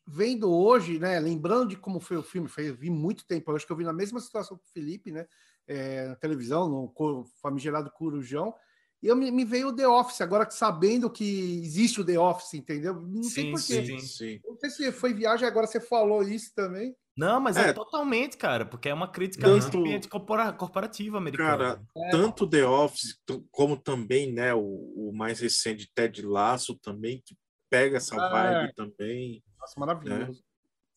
[0.07, 3.57] vendo hoje, né, lembrando de como foi o filme, foi, eu vi muito tempo, eu
[3.57, 5.27] acho que eu vi na mesma situação que o Felipe, né,
[5.69, 8.55] é, na televisão, no famigerado Corujão,
[9.01, 12.55] e eu me, me veio o The Office, agora sabendo que existe o The Office,
[12.55, 12.95] entendeu?
[13.01, 13.87] Não sei Sim, porquê.
[13.87, 13.99] sim.
[14.01, 14.41] sim.
[14.45, 16.97] Não sei se foi viagem, agora você falou isso também.
[17.17, 17.73] Não, mas é, É.
[17.73, 21.59] totalmente, cara, porque é uma crítica Tanto- ao ambiente corpora- corporativo americano.
[21.59, 23.17] Cara, tanto The Office
[23.51, 27.37] como também, né, o, o mais recente Ted Lasso também que
[27.71, 30.43] pega essa Ah, vibe também, Nossa, maravilhoso.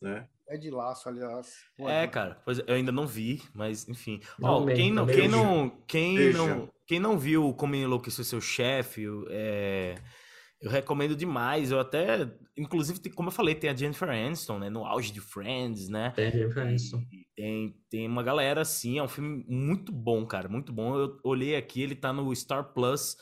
[0.02, 0.27] né?
[0.51, 1.63] É de laço, aliás.
[1.79, 4.19] É, cara, pois eu ainda não vi, mas enfim.
[4.43, 9.05] Ó, Também, quem não, quem não, quem não, quem não viu Como Enlouqueceu Seu Chefe,
[9.29, 9.95] é,
[10.61, 11.71] eu recomendo demais.
[11.71, 15.87] Eu até, inclusive, como eu falei, tem a Jennifer Aniston, né, no auge de Friends,
[15.87, 16.11] né?
[16.13, 16.97] Tem referência.
[17.09, 20.97] E tem, tem uma galera assim, é um filme muito bom, cara, muito bom.
[20.99, 23.15] Eu olhei aqui, ele tá no Star Plus,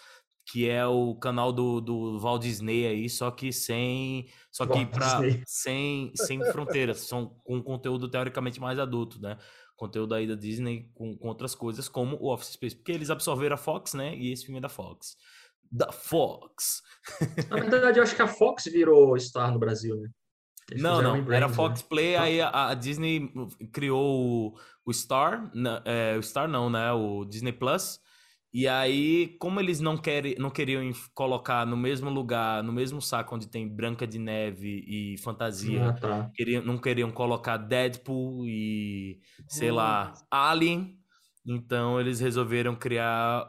[0.52, 5.22] que é o canal do, do Walt Disney aí, só que sem, só que pra,
[5.46, 9.38] sem, sem fronteiras, são com conteúdo teoricamente mais adulto, né?
[9.76, 13.54] Conteúdo aí da Disney com, com outras coisas, como o Office Space, porque eles absorveram
[13.54, 14.16] a Fox, né?
[14.16, 15.16] E esse filme é da Fox.
[15.72, 16.82] Da Fox.
[17.50, 20.10] Na verdade, eu acho que a Fox virou Star no Brasil, né?
[20.72, 21.54] Eles Não, não, era rebrand, né?
[21.56, 22.24] Fox Play, Ah.
[22.24, 23.32] aí a, a Disney
[23.72, 28.00] criou o, o Star, na- é, o Star não, né, o Disney Plus,
[28.54, 33.36] e aí, como eles não, querem, não queriam colocar no mesmo lugar, no mesmo saco
[33.36, 36.16] onde tem Branca de Neve e Fantasia, Ah, tá.
[36.34, 40.98] queriam, não queriam colocar Deadpool e, sei lá, Alien,
[41.46, 43.48] então eles resolveram criar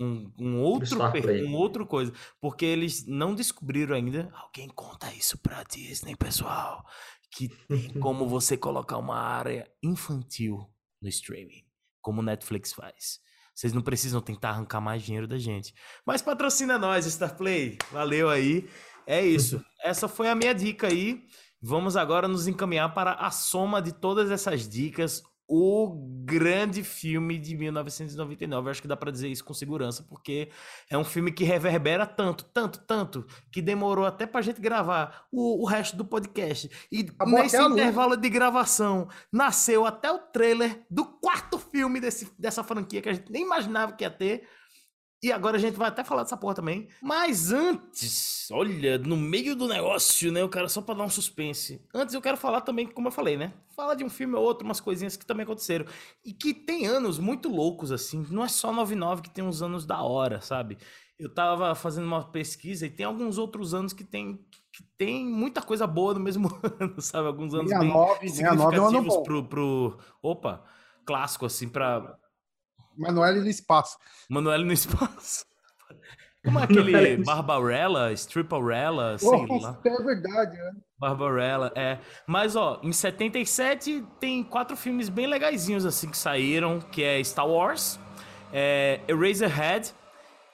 [0.00, 1.00] um, um outro
[1.38, 4.30] um outro coisa, porque eles não descobriram ainda.
[4.34, 6.84] Alguém conta isso pra Disney, pessoal,
[7.30, 11.64] que tem como você colocar uma área infantil no streaming,
[12.00, 13.20] como Netflix faz.
[13.54, 15.74] Vocês não precisam tentar arrancar mais dinheiro da gente.
[16.06, 17.78] Mas patrocina nós, Starplay.
[17.90, 18.68] Valeu aí.
[19.06, 19.62] É isso.
[19.82, 21.22] Essa foi a minha dica aí.
[21.60, 25.22] Vamos agora nos encaminhar para a soma de todas essas dicas.
[25.48, 28.66] O grande filme de 1999.
[28.66, 30.50] Eu acho que dá pra dizer isso com segurança, porque
[30.88, 35.62] é um filme que reverbera tanto, tanto, tanto, que demorou até pra gente gravar o,
[35.62, 36.70] o resto do podcast.
[36.90, 42.64] E Acabou nesse intervalo de gravação, nasceu até o trailer do quarto filme desse, dessa
[42.64, 44.48] franquia que a gente nem imaginava que ia ter.
[45.22, 46.88] E agora a gente vai até falar dessa porra também.
[47.00, 50.42] Mas antes, olha, no meio do negócio, né?
[50.42, 51.80] O cara só pra dar um suspense.
[51.94, 53.52] Antes eu quero falar também, como eu falei, né?
[53.76, 55.86] Falar de um filme ou outro, umas coisinhas que também aconteceram.
[56.24, 58.26] E que tem anos muito loucos, assim.
[58.30, 60.76] Não é só 99 que tem uns anos da hora, sabe?
[61.16, 65.62] Eu tava fazendo uma pesquisa e tem alguns outros anos que tem, que tem muita
[65.62, 66.48] coisa boa no mesmo
[66.80, 67.28] ano, sabe?
[67.28, 69.22] Alguns anos bem 69, 69 é um ano significativos bom.
[69.22, 69.98] pro, pro.
[70.20, 70.64] Opa!
[71.04, 72.16] Clássico, assim, pra,
[72.96, 73.96] Manoel no espaço.
[74.28, 75.44] Manoel no espaço.
[76.44, 79.78] Como é aquele Barbarella, Stripperella, sei lá.
[79.84, 80.72] é verdade, né?
[80.98, 81.98] Barbarella, é.
[82.26, 87.46] Mas, ó, em 77 tem quatro filmes bem legaisinhos, assim, que saíram, que é Star
[87.46, 87.98] Wars,
[88.52, 89.94] é Eraserhead,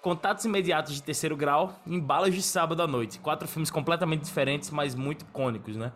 [0.02, 3.18] Contatos Imediatos de Terceiro Grau, e Embalas de Sábado à Noite.
[3.18, 5.92] Quatro filmes completamente diferentes, mas muito icônicos, né?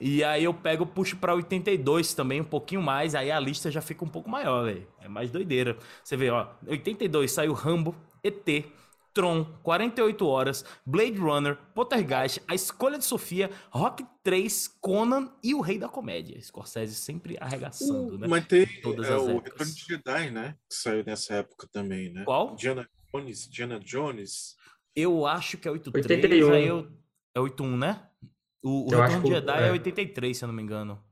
[0.00, 3.80] E aí eu pego, puxo pra 82 também, um pouquinho mais, aí a lista já
[3.80, 4.86] fica um pouco maior, velho.
[5.00, 5.76] É mais doideira.
[6.04, 8.66] Você vê, ó, 82 saiu Rambo, ET,
[9.16, 15.62] Tron, 48 Horas, Blade Runner, Poltergeist, A Escolha de Sofia, Rock 3, Conan e O
[15.62, 16.38] Rei da Comédia.
[16.42, 18.26] Scorsese sempre arregaçando, né?
[18.28, 19.38] Mas tem Todas é, as o.
[19.38, 20.54] Retorno de Jedi, né?
[20.68, 22.24] Que saiu nessa época também, né?
[22.24, 22.54] Qual?
[22.56, 23.48] Diana Jones.
[23.48, 24.54] Diana Jones.
[24.94, 26.52] Eu acho que é 83, 81.
[26.52, 26.92] aí eu...
[27.34, 28.06] É 81, né?
[28.62, 29.72] O, o Eu Retorno de Jedi é é.
[29.72, 31.02] 83, se eu não me engano.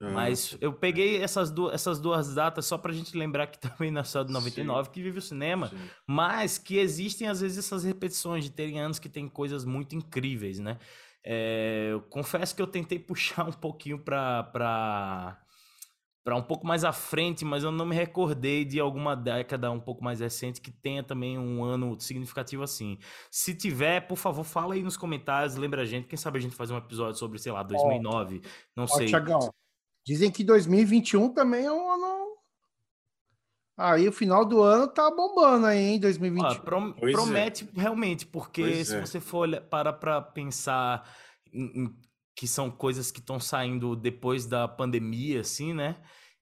[0.00, 3.90] Ah, Mas eu peguei essas, du essas duas datas só pra gente lembrar que também
[3.90, 5.76] na só de 99 que vive o cinema, sim.
[6.06, 10.58] mas que existem às vezes essas repetições de terem anos que tem coisas muito incríveis,
[10.58, 10.78] né?
[11.24, 15.40] É, eu confesso que eu tentei puxar um pouquinho pra, pra,
[16.24, 19.80] pra um pouco mais à frente, mas eu não me recordei de alguma década um
[19.80, 22.96] pouco mais recente que tenha também um ano significativo assim.
[23.30, 26.54] Se tiver, por favor, fala aí nos comentários, lembra a gente, quem sabe a gente
[26.54, 28.40] faz um episódio sobre, sei lá, 2009,
[28.76, 29.06] não Ó, sei.
[29.06, 29.52] Tiagão,
[30.06, 32.22] dizem que 2021 também é um ano.
[33.76, 35.98] Aí o final do ano tá bombando aí, hein?
[36.00, 36.46] 2021.
[36.46, 37.16] Ó, prom- Pois é.
[37.16, 39.00] promete realmente, porque Pois se é.
[39.00, 41.08] você for olhar, para para pensar
[41.52, 41.96] em- em-
[42.34, 45.96] que são coisas que estão saindo depois da pandemia, assim, né?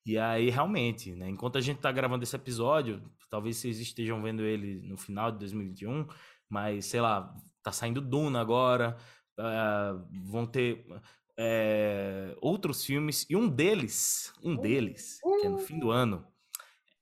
[0.05, 1.29] E aí, realmente, né?
[1.29, 5.39] Enquanto a gente tá gravando esse episódio, talvez vocês estejam vendo ele no final de
[5.39, 6.07] 2021,
[6.49, 8.97] mas, sei lá, tá saindo Duna agora,
[9.39, 10.85] ah, vão ter
[11.39, 16.27] eh, outros filmes, e um deles, um deles, que é no fim do ano,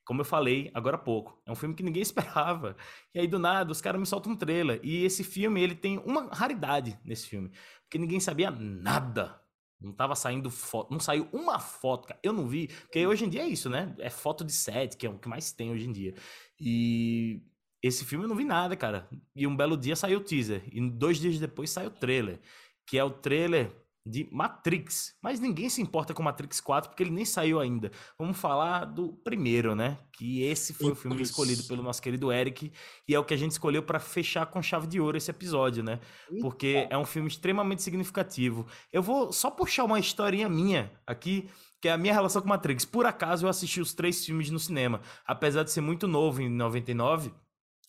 [0.09, 2.75] como eu falei agora há pouco, é um filme que ninguém esperava.
[3.15, 4.81] E aí, do nada, os caras me soltam um trailer.
[4.83, 7.51] E esse filme, ele tem uma raridade nesse filme.
[7.83, 9.39] Porque ninguém sabia nada.
[9.79, 12.19] Não tava saindo foto, não saiu uma foto, cara.
[12.23, 13.95] Eu não vi, porque hoje em dia é isso, né?
[13.99, 16.15] É foto de set, que é o que mais tem hoje em dia.
[16.59, 17.43] E
[17.83, 19.07] esse filme eu não vi nada, cara.
[19.37, 20.63] E um belo dia saiu o teaser.
[20.73, 22.41] E dois dias depois saiu o trailer.
[22.87, 23.71] Que é o trailer
[24.09, 25.15] de Matrix.
[25.23, 27.91] Mas ninguém se importa com Matrix 4, porque ele nem saiu ainda.
[28.19, 29.99] Vamos falar do primeiro, né?
[30.13, 32.73] Que esse foi o filme escolhido pelo nosso querido Eric.
[33.07, 35.83] E é o que a gente escolheu para fechar com chave de ouro esse episódio,
[35.83, 36.01] né?
[36.41, 38.67] Porque é um filme extremamente significativo.
[38.93, 41.49] Eu vou só puxar uma historinha minha aqui,
[41.81, 42.85] que é a minha relação com Matrix.
[42.85, 46.49] Por acaso eu assisti os três filmes no cinema, apesar de ser muito novo em
[46.49, 47.33] 99,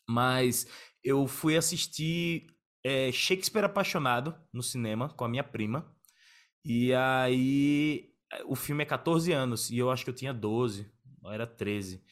[0.08, 0.68] mas
[1.04, 2.48] eu fui assistir
[2.84, 5.86] é, Shakespeare Apaixonado no cinema com a minha prima.
[6.64, 8.10] E aí
[8.46, 10.90] o filme é 14 anos e eu acho que eu tinha 12,
[11.22, 12.04] ou era 13.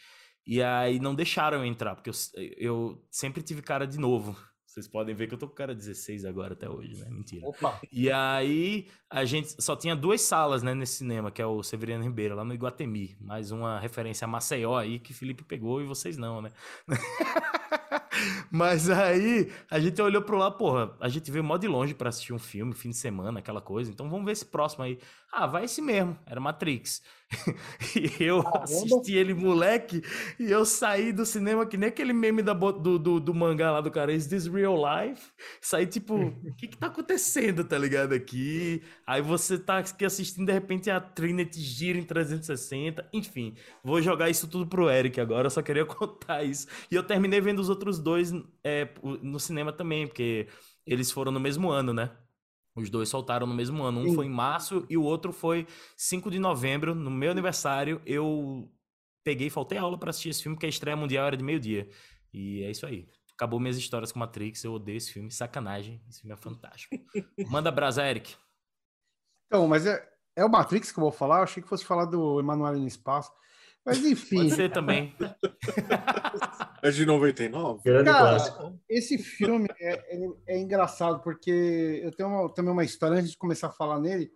[0.45, 2.13] E aí não deixaram eu entrar, porque eu,
[2.57, 4.35] eu sempre tive cara de novo.
[4.65, 7.09] Vocês podem ver que eu tô com cara de 16 agora até hoje, né?
[7.09, 7.47] Mentira.
[7.47, 7.81] Opa.
[7.91, 12.03] E aí a gente só tinha duas salas, né, nesse cinema, que é o Severiano
[12.03, 13.17] Ribeiro, lá no Iguatemi.
[13.19, 16.51] Mais uma referência a Maceió aí que Felipe pegou e vocês não, né?
[18.51, 22.09] Mas aí a gente olhou pro lá, porra, a gente veio mó de longe pra
[22.09, 23.91] assistir um filme, fim de semana, aquela coisa.
[23.91, 24.99] Então vamos ver esse próximo aí.
[25.31, 27.01] Ah, vai esse mesmo, era Matrix.
[27.93, 28.63] e eu Caramba.
[28.63, 30.01] assisti ele moleque
[30.39, 33.81] e eu saí do cinema que nem aquele meme da, do, do, do mangá lá
[33.81, 35.29] do cara, Is this real life?
[35.59, 38.81] Saí tipo, o que que tá acontecendo, tá ligado aqui?
[39.05, 43.09] Aí você tá aqui assistindo, de repente a Trinity gira em 360.
[43.11, 46.67] Enfim, vou jogar isso tudo pro Eric agora, eu só queria contar isso.
[46.89, 48.31] E eu terminei vendo os outros dois
[48.63, 48.87] é,
[49.21, 50.47] no cinema também, porque
[50.85, 52.09] eles foram no mesmo ano, né?
[52.77, 54.01] Os dois soltaram no mesmo ano.
[54.01, 54.15] Um Sim.
[54.15, 55.65] foi em março e o outro foi
[55.97, 57.99] 5 de novembro, no meu aniversário.
[58.05, 58.71] Eu
[59.23, 61.89] peguei, faltei aula pra assistir esse filme, porque a estreia mundial era de meio-dia.
[62.31, 63.09] E é isso aí.
[63.33, 64.63] Acabou minhas histórias com Matrix.
[64.63, 65.31] Eu odeio esse filme.
[65.31, 66.01] Sacanagem.
[66.07, 66.95] Esse filme é fantástico.
[67.49, 68.35] Manda brasa, Eric.
[69.47, 71.39] Então, mas é, É o Matrix que eu vou falar?
[71.39, 73.31] Eu achei que fosse falar do Emanuel no Espaço.
[73.87, 74.35] Mas enfim.
[74.37, 75.15] Pode ser também.
[76.83, 77.81] É de 99?
[77.83, 78.79] Grande Cara, clássico.
[78.87, 83.37] esse filme é, é- é engraçado, porque eu tenho uma- também uma história antes de
[83.37, 84.29] começar a falar nele.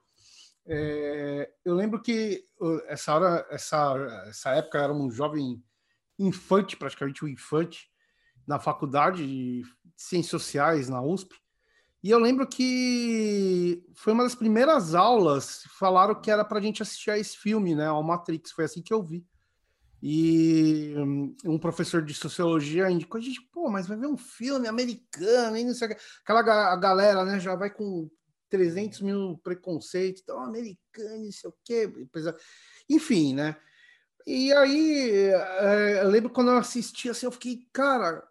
[0.68, 2.44] É, eu lembro que
[2.88, 3.96] essa hora, essa,
[4.28, 5.64] essa época eu era um jovem
[6.18, 7.88] infante, praticamente um infante,
[8.48, 9.62] na faculdade de
[9.96, 11.36] Ciências Sociais, na USP.
[12.04, 16.82] E eu lembro que foi uma das primeiras aulas, falaram que era para a gente
[16.82, 19.24] assistir a esse filme, né, ao Matrix, foi assim que eu vi.
[20.02, 24.68] E hum, um professor de sociologia indicou, a gente, pô, mas vai ver um filme
[24.68, 25.90] americano, e não sei.
[26.24, 28.10] Aquela ga- galera, né, já vai com
[28.50, 31.88] 300 mil preconceitos, então, americano, não sei o quê.
[31.88, 32.26] Depois,
[32.90, 33.56] Enfim, né?
[34.26, 38.24] E aí, eh, eu lembro quando eu assisti, assim, eu fiquei, cara,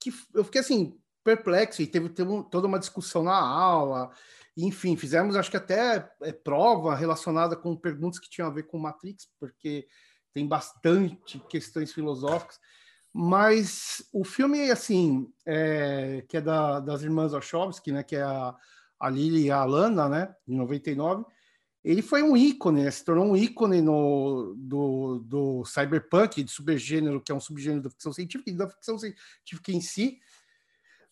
[0.00, 4.10] que, eu fiquei assim, perplexo, e teve, teve toda uma discussão na aula,
[4.56, 8.78] enfim, fizemos, acho que até eh, prova relacionada com perguntas que tinham a ver com
[8.78, 9.86] Matrix, porque
[10.36, 12.60] tem bastante questões filosóficas,
[13.10, 18.54] mas o filme, assim, é, que é da- das irmãs Wachowski, né, que é a,
[19.00, 21.24] a Lily e a Alana, né, de 99,
[21.82, 27.22] ele foi um ícone, né, se tornou um ícone no, do, do cyberpunk, de subgênero,
[27.22, 30.18] que é um subgênero da ficção científica, e da ficção científica em si,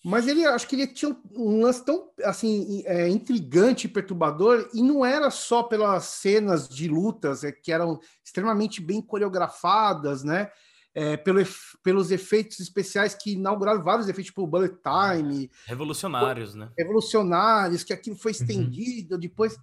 [0.04, 4.82] mas ele, acho que ele tinha um- lance tão, assim, é, intrigante e perturbador, e
[4.82, 10.50] não era só pelas cenas de lutas, é, que eram extremamente bem coreografadas, né?
[10.96, 11.40] É, pelo,
[11.82, 16.70] pelos efeitos especiais que inauguraram vários efeitos, tipo o Bullet Time, Revolucionários, né?
[16.78, 19.56] revolucionários, que aquilo foi estendido depois.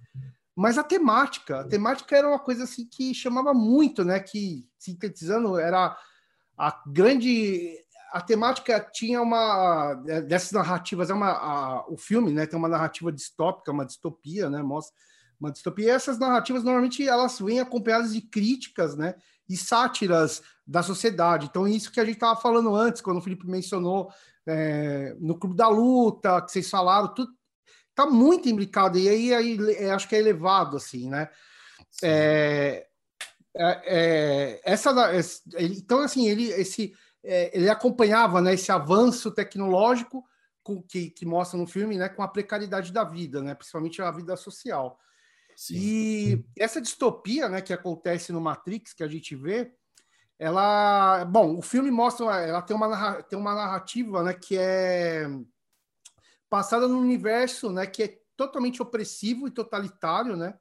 [0.53, 4.19] Mas a temática, a temática era uma coisa assim que chamava muito, né?
[4.19, 5.95] Que, sintetizando, era
[6.57, 7.77] a grande.
[8.11, 9.93] A temática tinha uma.
[10.27, 11.31] Dessas narrativas, é uma.
[11.31, 12.45] a- o filme, né?
[12.45, 14.61] Tem uma narrativa distópica, uma distopia, né?
[14.61, 14.93] Mostra
[15.39, 15.85] uma distopia.
[15.85, 19.15] E essas narrativas, normalmente, elas vêm acompanhadas de críticas, né?
[19.49, 21.47] E sátiras da sociedade.
[21.49, 24.11] Então, isso que a gente estava falando antes, quando o Felipe mencionou
[24.45, 27.31] é, no Clube da Luta, que vocês falaram, tudo
[27.95, 28.97] tá muito imbricado.
[28.97, 31.29] E aí, aí é, acho que é elevado, assim, né?
[32.03, 32.87] É,
[33.55, 34.93] é, é, essa,
[35.59, 36.93] então, assim, ele, esse,
[37.23, 40.23] é, ele acompanhava né, esse avanço tecnológico
[40.63, 44.11] com- que, que mostra no filme, né, com a precariedade da vida, né, principalmente a
[44.11, 44.99] vida social.
[45.75, 49.71] E essa distopia, né, que acontece no Matrix, que a gente vê,
[50.39, 55.27] ela, bom, o filme mostra, ela tem uma, tem uma narrativa, né, que é
[56.49, 60.55] passada num universo, né, que é totalmente opressivo e totalitário, né,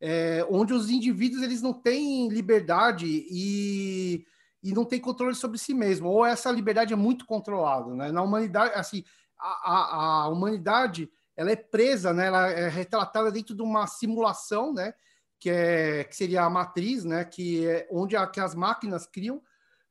[0.00, 4.24] é, onde os indivíduos eles não têm liberdade e,
[4.62, 8.10] e não têm controle sobre si mesmo, ou essa liberdade é muito controlada, né?
[8.10, 9.04] Na humanidade, assim,
[9.38, 12.26] a, a, a humanidade ela é presa, né?
[12.26, 14.92] Ela é retratada dentro de uma simulação, né?
[15.38, 17.24] Que, é, que seria a matriz, né?
[17.24, 19.40] Que é onde a, que as máquinas criam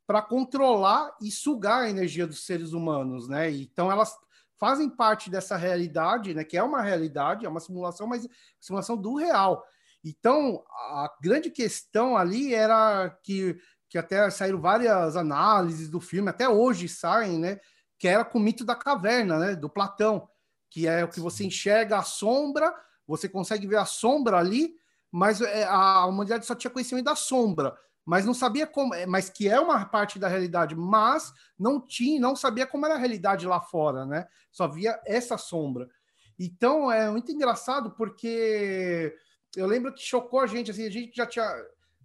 [0.05, 3.49] para controlar e sugar a energia dos seres humanos, né?
[3.49, 4.13] Então elas
[4.57, 6.43] fazem parte dessa realidade, né?
[6.43, 8.27] Que é uma realidade, é uma simulação, mas
[8.59, 9.63] simulação do real.
[10.03, 13.57] Então, a grande questão ali era que,
[13.89, 17.59] que até saíram várias análises do filme, até hoje saem, né?
[17.97, 19.55] Que era com o mito da caverna, né?
[19.55, 20.27] Do Platão,
[20.69, 22.73] que é o que você enxerga a sombra,
[23.07, 24.75] você consegue ver a sombra ali,
[25.11, 29.29] mas é, a humanidade só tinha conhecimento da sombra, mas não sabia como, é, mas
[29.29, 33.47] que é uma parte da realidade, mas não tinha, não sabia como era a realidade
[33.47, 34.27] lá fora, né?
[34.51, 35.89] Só via essa sombra.
[36.37, 39.15] Então é muito engraçado porque
[39.55, 41.49] eu lembro que chocou a gente, assim, a gente já tinha,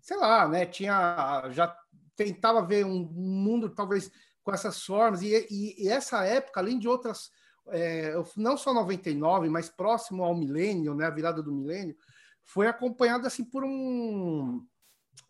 [0.03, 1.75] sei lá, né, tinha, já
[2.17, 4.11] tentava ver um mundo talvez
[4.43, 7.31] com essas formas, e, e, e essa época, além de outras,
[7.69, 11.97] é, não só 99, mas próximo ao milênio, né, a virada do milênio,
[12.45, 14.67] foi acompanhada, assim, por um,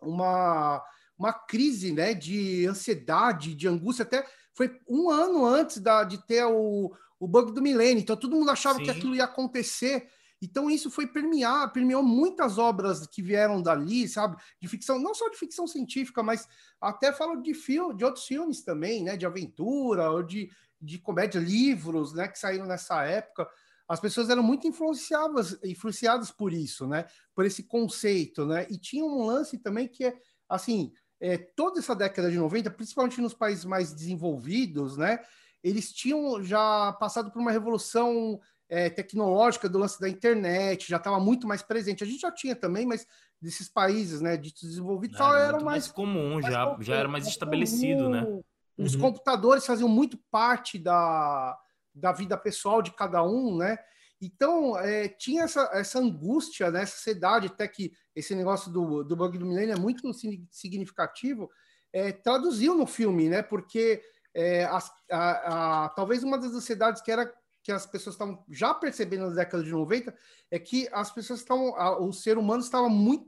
[0.01, 0.83] uma,
[1.15, 4.25] uma crise, né, de ansiedade, de angústia, até
[4.55, 8.49] foi um ano antes da, de ter o, o bug do milênio, então todo mundo
[8.49, 8.85] achava Sim.
[8.85, 10.09] que aquilo ia acontecer,
[10.43, 14.35] então isso foi permear, permeou muitas obras que vieram dali, sabe?
[14.61, 16.45] De ficção, não só de ficção científica, mas
[16.81, 19.15] até falo de filme, de outros filmes também, né?
[19.15, 20.51] De aventura ou de,
[20.81, 22.27] de comédia, livros, né?
[22.27, 23.47] Que saíram nessa época.
[23.87, 27.05] As pessoas eram muito influenciadas, influenciadas por isso, né?
[27.33, 28.67] Por esse conceito, né?
[28.69, 30.17] E tinha um lance também que é,
[30.49, 30.91] assim,
[31.21, 35.19] é, toda essa década de 90, principalmente nos países mais desenvolvidos, né?
[35.63, 41.19] Eles tinham já passado por uma revolução é, tecnológica do lance da internet, já estava
[41.19, 42.03] muito mais presente.
[42.03, 43.05] A gente já tinha também, mas
[43.41, 46.95] desses países, né, de desenvolvidos, Era eram muito mais, mais comum, mais já, comum, já
[46.95, 48.25] era mais estabelecido, né?
[48.25, 48.43] comum.
[48.77, 49.01] Os Uhum.
[49.01, 51.57] computadores faziam muito parte da,
[51.93, 53.77] da vida pessoal de cada um, né?
[54.19, 59.15] Então, é, tinha essa, essa angústia, né, essa ansiedade, até que esse negócio do, do
[59.15, 60.09] bug do milênio é muito
[60.49, 61.49] significativo,
[61.91, 63.43] é, traduziu no filme, né?
[63.43, 64.01] Porque
[64.33, 64.79] é, a,
[65.11, 67.31] a, a, talvez uma das ansiedades que era
[67.63, 70.13] que as pessoas estavam já percebendo na década de 90
[70.51, 71.73] é que as pessoas estavam,
[72.05, 73.25] o ser humano estava muito,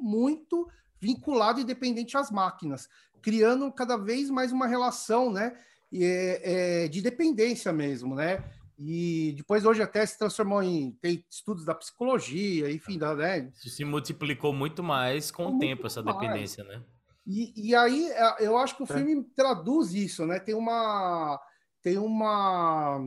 [0.00, 0.68] muito
[1.00, 2.88] vinculado e dependente às máquinas,
[3.22, 5.58] criando cada vez mais uma relação, né?
[5.92, 8.44] É, é, de dependência mesmo, né?
[8.78, 13.50] E depois hoje até se transformou em tem estudos da psicologia, enfim, da, né?
[13.54, 16.18] Se multiplicou muito mais com o tempo essa mais.
[16.18, 16.82] dependência, né?
[17.26, 18.94] E, e aí eu acho que o é.
[18.94, 20.38] filme traduz isso, né?
[20.38, 21.40] Tem uma
[21.82, 23.00] tem uma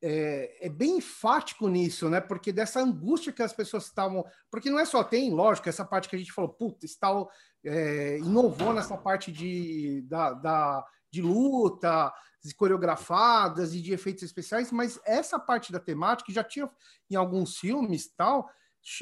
[0.00, 2.20] é, é, bem enfático nisso, né?
[2.20, 4.24] Porque dessa angústia que as pessoas estavam.
[4.50, 7.08] Porque não é só, tem, lógico, essa parte que a gente falou, puta, está,
[7.64, 12.12] é, inovou nessa parte de, da, da, de luta,
[12.44, 16.70] de coreografadas e de efeitos especiais, mas essa parte da temática já tinha
[17.10, 18.48] em alguns filmes tal,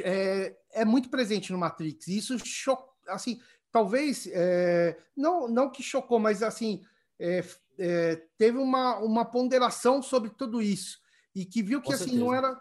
[0.02, 2.08] é, é muito presente no Matrix.
[2.08, 3.40] E isso chocou, assim,
[3.70, 6.82] talvez, é, não, não que chocou, mas assim,
[7.18, 7.44] é,
[7.78, 10.98] é, teve uma, uma ponderação sobre tudo isso
[11.34, 12.58] e que viu que assim não era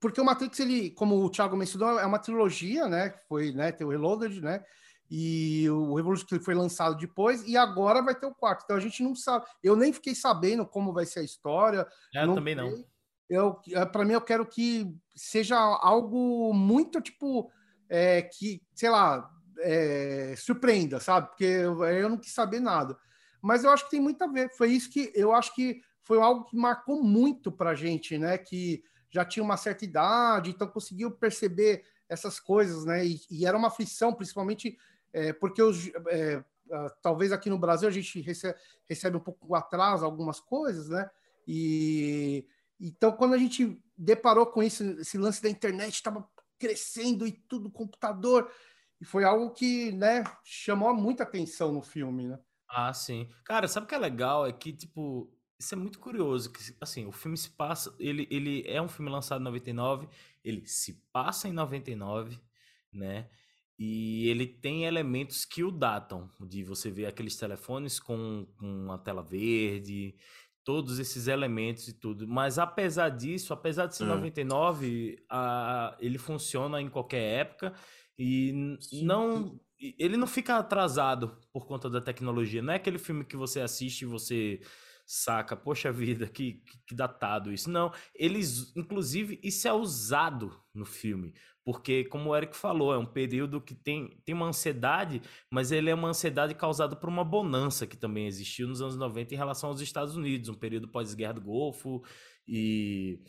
[0.00, 3.86] porque o Matrix ele como o Thiago mencionou é uma trilogia né foi né tem
[3.86, 4.64] o Reloaded né
[5.10, 8.62] e o Revolution que foi lançado depois e agora vai ter o quarto.
[8.64, 12.26] Então a gente não sabe eu nem fiquei sabendo como vai ser a história é,
[12.26, 12.84] não também não.
[13.28, 17.50] eu é, para mim eu quero que seja algo muito tipo
[17.88, 21.28] é, que sei lá é, surpreenda sabe?
[21.28, 22.96] Porque eu, eu não quis saber nada
[23.46, 24.50] mas eu acho que tem muito a ver.
[24.50, 28.36] Foi isso que eu acho que foi algo que marcou muito para a gente, né?
[28.36, 33.06] Que já tinha uma certa idade, então conseguiu perceber essas coisas, né?
[33.06, 34.76] E, e era uma aflição, principalmente
[35.12, 36.44] é, porque os, é,
[37.00, 41.08] talvez aqui no Brasil a gente recebe, recebe um pouco atrás algumas coisas, né?
[41.46, 42.44] E
[42.80, 46.28] então quando a gente deparou com isso, esse lance da internet estava
[46.58, 48.50] crescendo e tudo computador,
[49.00, 52.40] e foi algo que, né, chamou muita atenção no filme, né?
[52.68, 53.28] Ah, sim.
[53.44, 54.46] Cara, sabe o que é legal?
[54.46, 56.52] É que, tipo, isso é muito curioso.
[56.52, 57.94] Que, assim, o filme se passa.
[57.98, 60.08] Ele, ele é um filme lançado em 99,
[60.44, 62.38] ele se passa em 99,
[62.92, 63.28] né?
[63.78, 68.96] E ele tem elementos que o datam, de você ver aqueles telefones com, com a
[68.96, 70.14] tela verde,
[70.64, 72.26] todos esses elementos e tudo.
[72.26, 74.08] Mas apesar disso, apesar de ser hum.
[74.08, 77.74] 99, a, ele funciona em qualquer época
[78.18, 79.60] e não.
[79.78, 82.62] Ele não fica atrasado por conta da tecnologia.
[82.62, 84.60] Não é aquele filme que você assiste e você
[85.06, 87.70] saca, poxa vida, que, que, que, datado isso.
[87.70, 91.32] Não, eles, inclusive, isso é usado no filme,
[91.64, 95.90] porque, como o Eric falou, é um período que tem, tem uma ansiedade, mas ele
[95.90, 99.70] é uma ansiedade causada por uma bonança que também existiu nos anos 90 em relação
[99.70, 102.02] aos Estados Unidos, um período pós-guerra do Golfo
[102.46, 103.20] e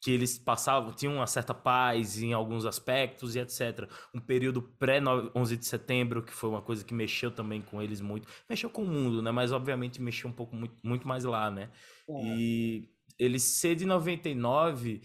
[0.00, 3.88] que eles passavam, tinham uma certa paz em alguns aspectos e etc.
[4.14, 8.28] Um período pré-11 de setembro, que foi uma coisa que mexeu também com eles muito.
[8.48, 9.30] Mexeu com o mundo, né?
[9.30, 11.70] Mas obviamente mexeu um pouco muito, muito mais lá, né?
[12.08, 12.12] É.
[12.24, 15.02] E ele ser de 99,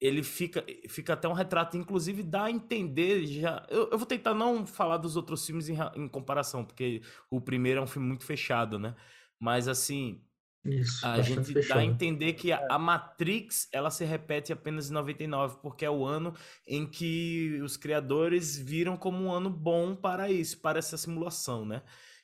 [0.00, 3.66] ele fica, fica até um retrato, inclusive dá a entender já.
[3.68, 7.80] Eu, eu vou tentar não falar dos outros filmes em, em comparação, porque o primeiro
[7.80, 8.94] é um filme muito fechado, né?
[9.40, 10.22] Mas assim,
[10.64, 11.76] isso, a gente fechado.
[11.76, 15.90] dá a entender que a, a, Matrix ela se repete apenas em 99, porque é
[15.90, 16.34] o ano
[16.66, 21.82] em que os criadores viram como um ano bom para isso, para essa simulação, né?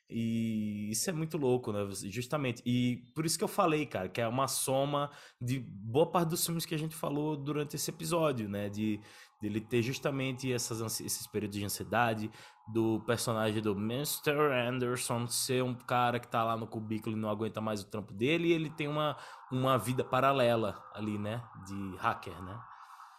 [0.09, 1.87] E isso é muito louco, né?
[2.09, 2.61] Justamente.
[2.67, 5.11] E por isso que eu falei, cara, que é uma soma
[5.41, 8.69] de boa parte dos filmes que a gente falou durante esse episódio, né?
[8.69, 9.01] De,
[9.41, 12.31] de ele ter justamente essas, esses períodos de ansiedade,
[12.69, 14.53] do personagem do Mr.
[14.69, 18.13] Anderson ser um cara que tá lá no cubículo e não aguenta mais o trampo
[18.13, 19.17] dele, e ele tem uma,
[19.51, 21.43] uma vida paralela ali, né?
[21.67, 22.61] De hacker, né?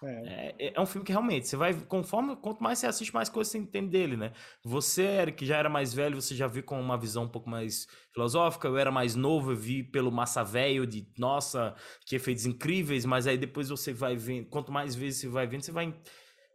[0.04, 0.56] É.
[0.58, 0.74] é.
[0.76, 3.58] É, um filme que realmente, você vai, conforme, quanto mais você assiste, mais coisas você
[3.58, 4.32] entende dele, né?
[4.64, 7.88] Você, Eric, já era mais velho, você já viu com uma visão um pouco mais
[8.14, 11.76] filosófica, eu era mais novo, eu vi pelo massa velho de, nossa,
[12.06, 15.64] que efeitos incríveis, mas aí depois você vai vendo, quanto mais vezes você vai vendo,
[15.64, 15.94] você vai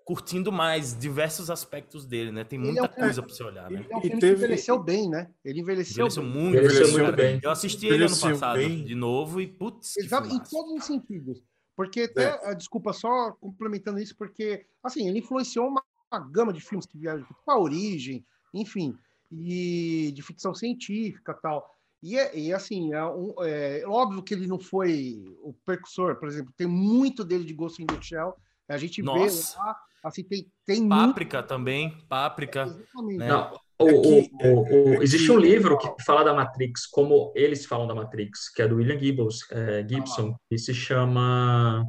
[0.04, 2.44] curtindo mais diversos aspectos dele, né?
[2.44, 3.80] Tem muita é um coisa para você olhar, né?
[3.80, 4.34] Ele é um filme teve...
[4.34, 5.28] que envelheceu bem, né?
[5.44, 7.40] Ele envelheceu, envelheceu muito, envelheceu muito bem.
[7.42, 8.84] Eu assisti ele ano passado bem.
[8.84, 11.42] de novo e putz, Exato, em todos os sentidos.
[11.76, 12.54] Porque até, é.
[12.54, 17.22] Desculpa, só complementando isso, porque, assim, ele influenciou uma, uma gama de filmes que vieram,
[17.22, 18.24] tipo, a origem,
[18.54, 18.98] enfim,
[19.30, 21.70] e de ficção científica tal.
[22.02, 26.28] E, é, e assim, é, um, é, óbvio que ele não foi o percussor, por
[26.28, 28.34] exemplo, tem muito dele de Ghost in the Shell,
[28.68, 29.56] a gente Nossa.
[29.56, 31.48] vê lá, assim, tem, tem Páprica muito...
[31.48, 32.66] também, Páprica.
[32.66, 33.28] Né?
[33.28, 37.94] Não, o, o, o, existe um livro que fala da Matrix, como eles falam da
[37.94, 41.84] Matrix, que é do William Gibbons, é, Gibson, e se chama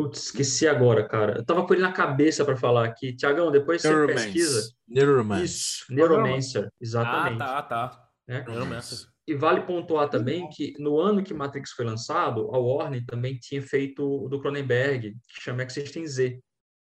[0.00, 1.38] Putz, esqueci agora, cara.
[1.38, 3.14] Eu tava com ele na cabeça para falar aqui.
[3.14, 4.72] Tiagão, depois você pesquisa.
[4.88, 5.44] Neuromancer.
[5.44, 7.38] Isso, Neuromancer, Ah, exatamente.
[7.38, 8.08] tá, tá.
[8.26, 8.42] né?
[8.48, 9.06] Neuromancer.
[9.28, 13.60] E vale pontuar também que no ano que Matrix foi lançado, a Warner também tinha
[13.60, 16.40] feito o do Cronenberg, que chama Existem Z,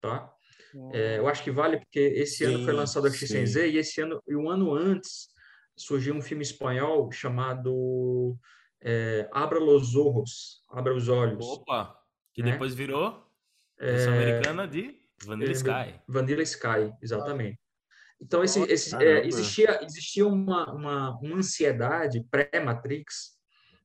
[0.00, 0.30] tá?
[0.92, 3.46] É, eu acho que vale porque esse ano foi Sim, lançado sim.
[3.46, 5.28] Z e esse ano, e um ano antes,
[5.76, 8.36] surgiu um filme espanhol chamado
[8.82, 11.44] é, Abra los Ojos, Abra os Olhos.
[11.44, 11.96] Opa,
[12.32, 12.52] que Né?
[12.52, 13.26] depois virou
[13.78, 16.00] É, americana de Vanilla é, Sky.
[16.06, 17.58] Vanilla Sky, exatamente.
[18.20, 23.38] Então, esse, esse, é, existia, existia uma, uma, uma ansiedade pré-Matrix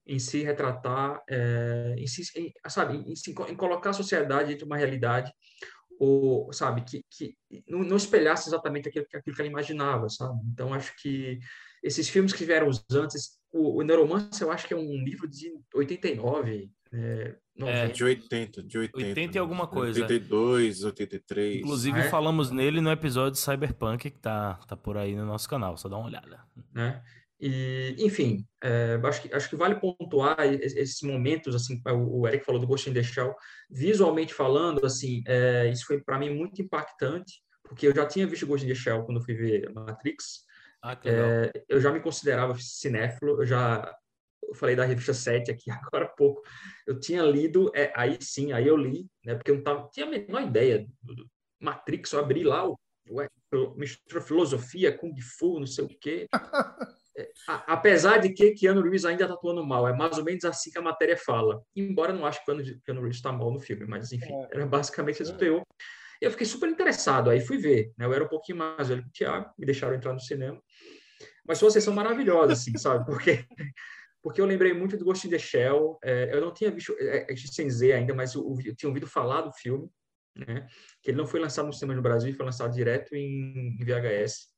[0.05, 3.13] em se retratar, é, em, se, em, sabe, em,
[3.49, 5.31] em colocar a sociedade dentro de uma realidade,
[5.99, 7.35] ou, sabe, que, que
[7.67, 10.39] não, não espelhasse exatamente aquilo, que- aquilo que ela imaginava, sabe?
[10.51, 11.39] Então, acho que
[11.83, 15.51] esses filmes que vieram antes, o, o Neuromancer, eu acho que é um livro de
[15.73, 17.93] 89, é, 90.
[17.93, 19.07] De 80, de 80.
[19.09, 20.01] 80 e alguma coisa.
[20.01, 21.57] 82, 83.
[21.61, 22.03] Inclusive, é?
[22.09, 25.97] falamos nele no episódio Cyberpunk, que tá, tá por aí no nosso canal, só dá
[25.97, 26.39] uma olhada.
[26.73, 27.01] né?
[27.39, 32.45] E, enfim, é, acho, que, acho que vale pontuar es- esses momentos, assim, o, Eric
[32.45, 33.35] falou do Ghost in the Shell,
[33.69, 38.47] visualmente falando, assim, é, isso foi para mim muito impactante, porque eu já tinha visto
[38.47, 40.45] Ghost in the Shell quando fui ver Matrix,
[40.81, 43.93] Ah, é, eu já me considerava cinéfilo, eu já
[44.47, 46.41] eu falei da revista 7 aqui agora há pouco,
[46.87, 50.05] eu tinha lido, é, aí sim, aí eu li, né, porque eu não tava, tinha
[50.05, 51.27] a menor ideia do, do
[51.59, 52.77] Matrix, eu abri lá, o,
[53.09, 56.27] o, mistura filosofia, Kung Fu, não sei o quê,
[57.47, 60.69] a- apesar de que Keanu Reeves ainda está atuando mal, é mais ou menos assim
[60.69, 61.61] que a matéria fala.
[61.75, 64.65] Embora não acho que o Keanu Keanu Reeves está mal no filme, mas enfim, era
[64.65, 65.63] basicamente esse o teor.
[66.21, 67.91] Eu fiquei super interessado, aí fui ver.
[67.97, 68.05] Né?
[68.05, 70.61] Eu era um pouquinho mais velho que o Thiago, me deixaram entrar no cinema.
[71.47, 73.05] Mas foi uma sessão maravilhosa, assim, sabe?
[73.05, 73.45] Porque,
[74.21, 75.99] porque eu lembrei muito do Ghost in the Shell.
[76.03, 79.07] É, eu não tinha visto é, é, sem Z ainda, mas eu, eu tinha ouvido
[79.07, 79.89] falar do filme,
[80.35, 80.67] né?
[81.01, 84.54] Que ele não foi lançado no cinema no Brasil, foi lançado direto em, em VHS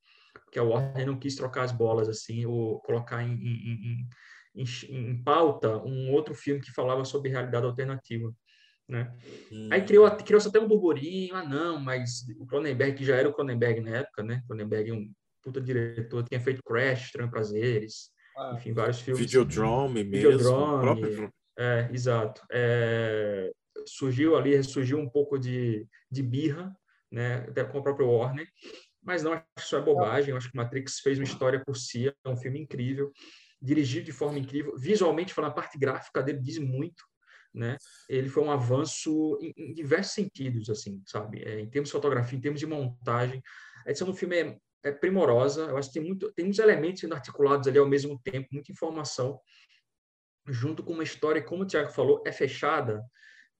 [0.51, 4.07] que a Warner não quis trocar as bolas assim ou colocar em, em,
[4.55, 8.33] em, em, em pauta um outro filme que falava sobre realidade alternativa,
[8.87, 9.13] né?
[9.51, 9.69] Hum.
[9.71, 13.33] Aí criou criou até um burburinho, ah não, mas o Cronenberg que já era o
[13.33, 14.41] Cronenberg na época, né?
[14.47, 15.11] Cronenberg é um
[15.43, 18.53] puta diretor, tinha feito Crash, Estranho Prazeres, Ah.
[18.55, 19.21] enfim, vários filmes.
[19.21, 20.11] Videodrome mesmo.
[20.11, 20.75] Videodrome.
[20.77, 22.41] o próprio- É, exato.
[22.51, 23.51] É,
[23.85, 26.75] surgiu ali, surgiu um pouco de, de birra,
[27.11, 28.47] né, até com a própria Warner,
[29.07, 30.31] mas não acho que isso é bobagem.
[30.31, 33.09] Eu acho que Matrix fez uma história por si, é um filme incrível,
[33.61, 37.05] dirigido de forma incrível, visualmente falando, a parte gráfica dele diz muito,
[37.53, 37.77] né?
[38.09, 41.41] Ele foi um avanço em, em diversos sentidos, assim, sabe?
[41.41, 43.41] É, em termos de fotografia, em termos de montagem,
[43.85, 45.61] a edição do filme é, é primorosa.
[45.67, 48.73] Eu acho que tem muito, tem muitos elementos sendo articulados ali ao mesmo tempo, muita
[48.73, 49.39] informação
[50.45, 53.01] junto com uma história, como o Tiago falou, é fechada,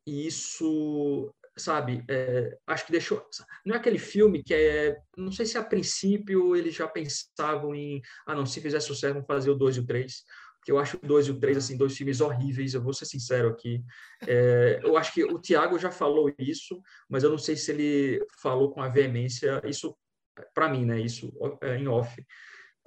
[0.06, 3.25] e isso, sabe, é, acho que deixou.
[3.65, 4.97] Não é aquele filme que é.
[5.15, 8.01] Não sei se a princípio eles já pensavam em.
[8.25, 10.23] Ah, não, se fizer sucesso, vamos fazer o 2 e o 3.
[10.59, 13.05] Porque eu acho o 2 e o 3, assim, dois filmes horríveis, eu vou ser
[13.05, 13.84] sincero aqui.
[14.27, 18.25] É, eu acho que o Tiago já falou isso, mas eu não sei se ele
[18.41, 19.95] falou com a veemência, isso,
[20.53, 21.31] para mim, né, isso
[21.61, 22.13] é, em off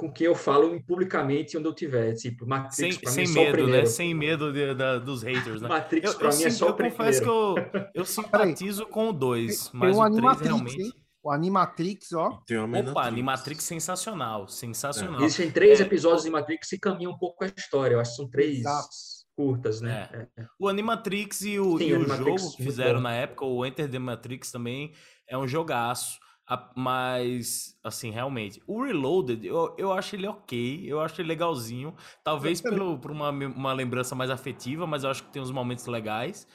[0.01, 2.15] com quem eu falo publicamente onde eu tiver.
[2.15, 3.63] Tipo, Matrix Sem, pra sem mim é só o medo, né?
[3.63, 3.87] primeiro.
[3.87, 5.69] Sem medo de- da- dos haters, né?
[5.69, 7.71] Matrix Eu, pra eu mim é só eu o confesso que primeiro.
[7.75, 10.83] eu, eu simpatizo com o 2, Tem mas o 3 Animatrix, realmente...
[10.83, 10.93] hein?
[11.23, 12.41] O Animatrix, ó.
[12.47, 13.07] Tem uma Opa, Animatrix.
[13.09, 15.21] Animatrix sensacional, sensacional.
[15.23, 17.95] Existem três É, episódios de Matrix que caminham um pouco a história.
[17.97, 18.89] Eu acho que são três Exato.
[19.37, 20.09] curtas, né?
[20.13, 20.47] É, é.
[20.59, 23.03] O Animatrix e o, Sim, e o Animatrix, jogo que fizeram bom.
[23.03, 24.93] na época, o Enter the Matrix também
[25.29, 26.19] é um jogaço.
[26.51, 31.95] A- Mas, assim, realmente, o Reloaded, eu, eu acho ele ok, eu acho ele legalzinho.
[32.25, 35.87] Talvez pelo, por uma, uma lembrança mais afetiva, mas eu acho que tem uns momentos
[35.87, 36.47] legais.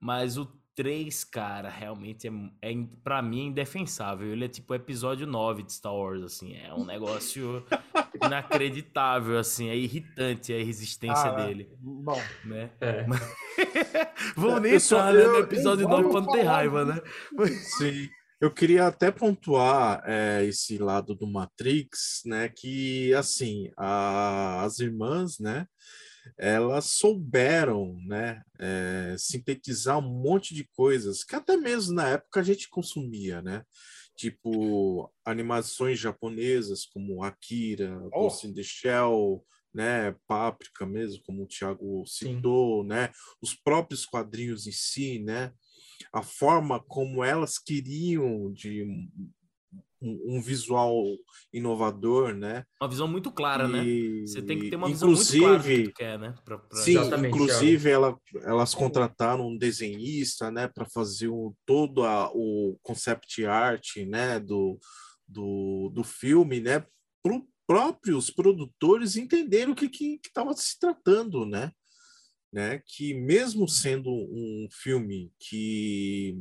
[0.00, 2.32] Mas o 3, cara, realmente é,
[2.72, 2.74] é
[3.04, 4.26] pra mim é indefensável.
[4.32, 6.56] Ele é tipo o episódio 9 de Star Wars, assim.
[6.56, 7.64] É um negócio
[8.20, 9.68] inacreditável, assim.
[9.68, 12.70] É irritante a resistência Ah, dele, Bom, né?
[12.80, 13.06] É.
[14.36, 17.00] Vamos nem entrar né, no episódio eu 9 vou pra não ter falar raiva, né?
[17.78, 18.08] Sim.
[18.44, 22.46] Eu queria até pontuar é, esse lado do Matrix, né?
[22.50, 25.66] Que assim, a- as irmãs, né?
[26.36, 28.42] Elas souberam, né?
[28.60, 33.64] é, sintetizar um monte de coisas que até mesmo na época a gente consumia, né?
[34.14, 38.10] Tipo animações japonesas como Akira, Oh.
[38.10, 39.42] Ghost in the Shell,
[39.72, 40.14] né?
[40.26, 42.36] Páprica mesmo, como o Thiago Sim.
[42.36, 43.10] citou, né?
[43.40, 45.50] Os próprios quadrinhos em si, né?
[46.12, 48.82] A forma como elas queriam de
[50.00, 51.02] um, um visual
[51.52, 52.64] inovador, né?
[52.80, 53.84] Uma visão muito clara, né?
[53.84, 56.34] E- Você tem que ter uma visão muito clara do que quer, né?
[56.44, 62.04] Pra, pra- Sim, Exatamente, inclusive ela, elas contrataram um desenhista, né, para fazer o, todo
[62.04, 64.78] a, o concept art, né, do,
[65.26, 66.86] do, do filme, né,
[67.22, 71.72] para próprios produtores entenderem o que que estava se tratando, né,
[72.54, 76.38] né, que mesmo sendo um filme que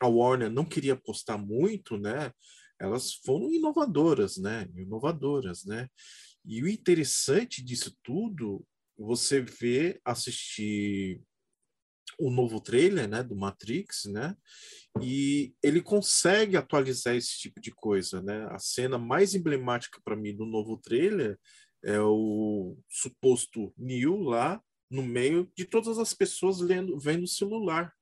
[0.00, 2.32] a Warner não queria apostar muito, né,
[2.80, 5.86] elas foram inovadoras, né, inovadoras, né,
[6.46, 8.66] e o interessante disso tudo
[8.96, 11.20] você vê, assistir
[12.18, 14.34] o novo trailer, né, do Matrix, né,
[15.02, 18.46] e ele consegue atualizar esse tipo de coisa, né.
[18.50, 21.38] A cena mais emblemática para mim do novo trailer
[21.84, 27.94] é o suposto Neo lá no meio de todas as pessoas lendo, vendo o celular,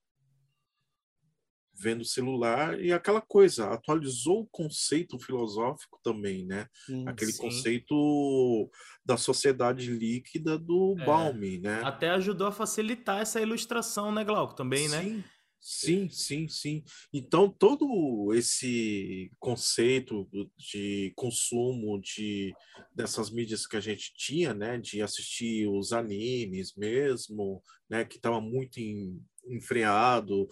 [1.78, 6.66] vendo o celular e aquela coisa atualizou o conceito filosófico também, né?
[7.06, 7.42] Aquele Sim.
[7.42, 8.70] conceito
[9.04, 11.04] da sociedade líquida do É.
[11.04, 11.82] Baum, né?
[11.84, 14.54] Até ajudou a facilitar essa ilustração, né, Glauco?
[14.54, 15.22] Também, né?
[15.60, 16.84] Sim, sim, sim.
[17.12, 22.54] Então, todo esse conceito de consumo de,
[22.94, 28.40] dessas mídias que a gente tinha, né, de assistir os animes mesmo, né, que estava
[28.40, 30.46] muito em- enfreado,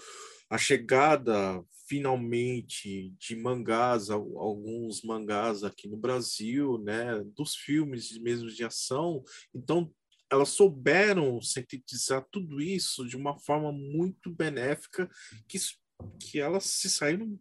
[0.51, 8.49] a chegada finalmente de mangás, al- alguns mangás aqui no Brasil, né, dos filmes mesmo
[8.51, 9.23] de ação,
[9.55, 9.93] então
[10.31, 15.09] elas souberam sintetizar tudo isso de uma forma muito benéfica,
[15.49, 15.59] que,
[16.21, 17.39] que elas se saíram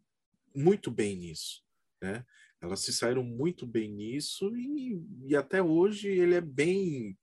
[0.55, 1.63] muito bem nisso,
[2.01, 2.25] né?
[2.61, 7.17] Elas se saíram muito bem nisso e, e até hoje ele é bem,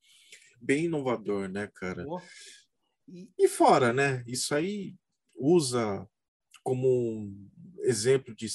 [0.60, 2.04] bem inovador, né, cara?
[3.08, 4.22] E- E fora, né?
[4.26, 4.94] Isso aí
[5.34, 6.06] usa
[6.62, 8.46] como um exemplo de,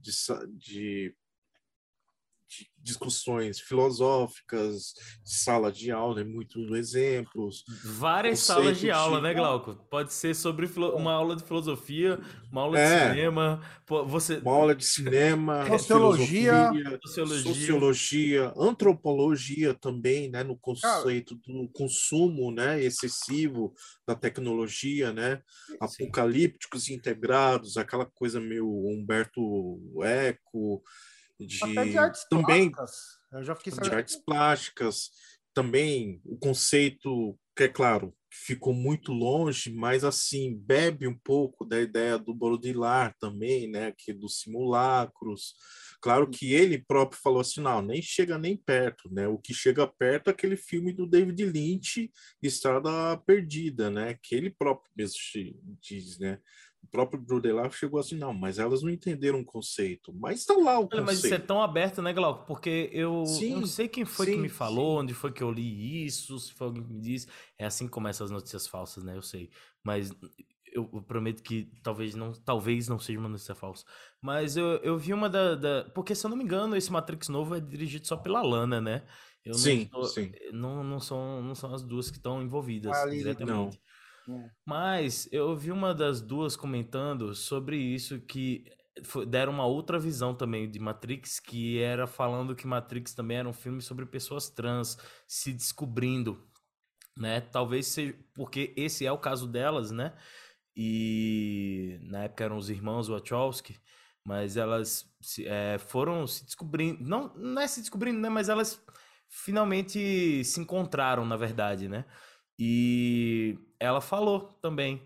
[0.00, 1.16] de, de
[2.78, 4.92] discussões filosóficas,
[5.24, 7.64] de sala de aula, é muitos exemplos.
[7.82, 9.74] Várias salas de aula, de- né, Glauco?
[9.90, 12.20] Pode ser sobre filo- uma aula de filosofia,
[12.52, 13.08] uma aula de É.
[13.08, 13.60] cinema.
[13.86, 16.72] pô, Você Uma aula de cinema, Sociologia.
[17.02, 17.54] sociologia.
[17.54, 23.72] sociologia, antropologia também, né, no conceito do consumo, né, excessivo
[24.06, 25.76] da tecnologia, né, Sim.
[25.80, 30.82] apocalípticos integrados, aquela coisa meio Humberto Eco,
[31.40, 33.18] de, Até de artes também plásticas.
[33.32, 33.94] Eu já fiquei de sabendo.
[33.94, 35.10] artes plásticas,
[35.52, 41.80] também o conceito, que é claro, ficou muito longe, mas assim, bebe um pouco da
[41.80, 45.54] ideia do Baudrillard também, né, que dos simulacros.
[46.00, 49.26] Claro que ele próprio falou assim, não, nem chega nem perto, né?
[49.26, 52.12] O que chega perto é aquele filme do David Lynch,
[52.42, 54.18] Estrada Perdida, né?
[54.22, 55.16] Que ele próprio mesmo
[55.80, 56.38] diz, né?
[56.84, 60.12] O próprio Baudrillard chegou assim, não, mas elas não entenderam o conceito.
[60.12, 61.46] Mas está lá o Olha, mas isso é conceito.
[61.46, 62.46] tão aberto, né, Glauco?
[62.46, 65.00] Porque eu Sim, não sei quem foi que sim, me falou, sim.
[65.00, 67.26] onde foi que eu li isso, se foi alguém que me disse.
[67.58, 69.16] É assim que começam as notícias falsas, né?
[69.16, 69.50] Eu sei.
[69.82, 70.10] Mas
[70.72, 73.84] eu, eu prometo que talvez não, talvez não seja uma notícia falsa.
[74.20, 77.28] Mas eu, eu vi uma da, da- Porque, se eu não me engano, esse Matrix
[77.28, 79.06] novo é dirigido só pela Lana, né?
[79.44, 80.32] Eu não Sim, tô- sim.
[80.52, 83.78] Não, não, são, não são as duas que estão envolvidas Ali, diretamente.
[83.78, 83.93] não.
[84.66, 88.64] Mas eu ouvi uma das duas comentando sobre isso que
[89.26, 93.52] deram uma outra visão também de Matrix, que era falando que Matrix também era um
[93.52, 94.96] filme sobre pessoas trans
[95.26, 96.42] se descobrindo,
[97.16, 97.40] né?
[97.40, 100.14] Talvez seja porque esse é o caso delas, né?
[100.76, 103.76] E na época eram os irmãos Wachowski,
[104.24, 105.04] mas elas
[105.40, 108.28] eh, foram se descobrindo, não, não é se descobrindo, né?
[108.28, 108.80] Mas elas
[109.28, 112.04] finalmente se encontraram, na verdade, né?
[112.58, 115.02] E ela falou também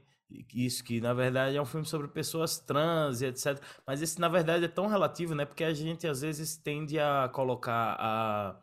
[0.53, 3.59] isso, que na verdade é um filme sobre pessoas trans e etc.
[3.87, 5.45] Mas esse, na verdade, é tão relativo, né?
[5.45, 8.57] Porque a gente às vezes tende a colocar a,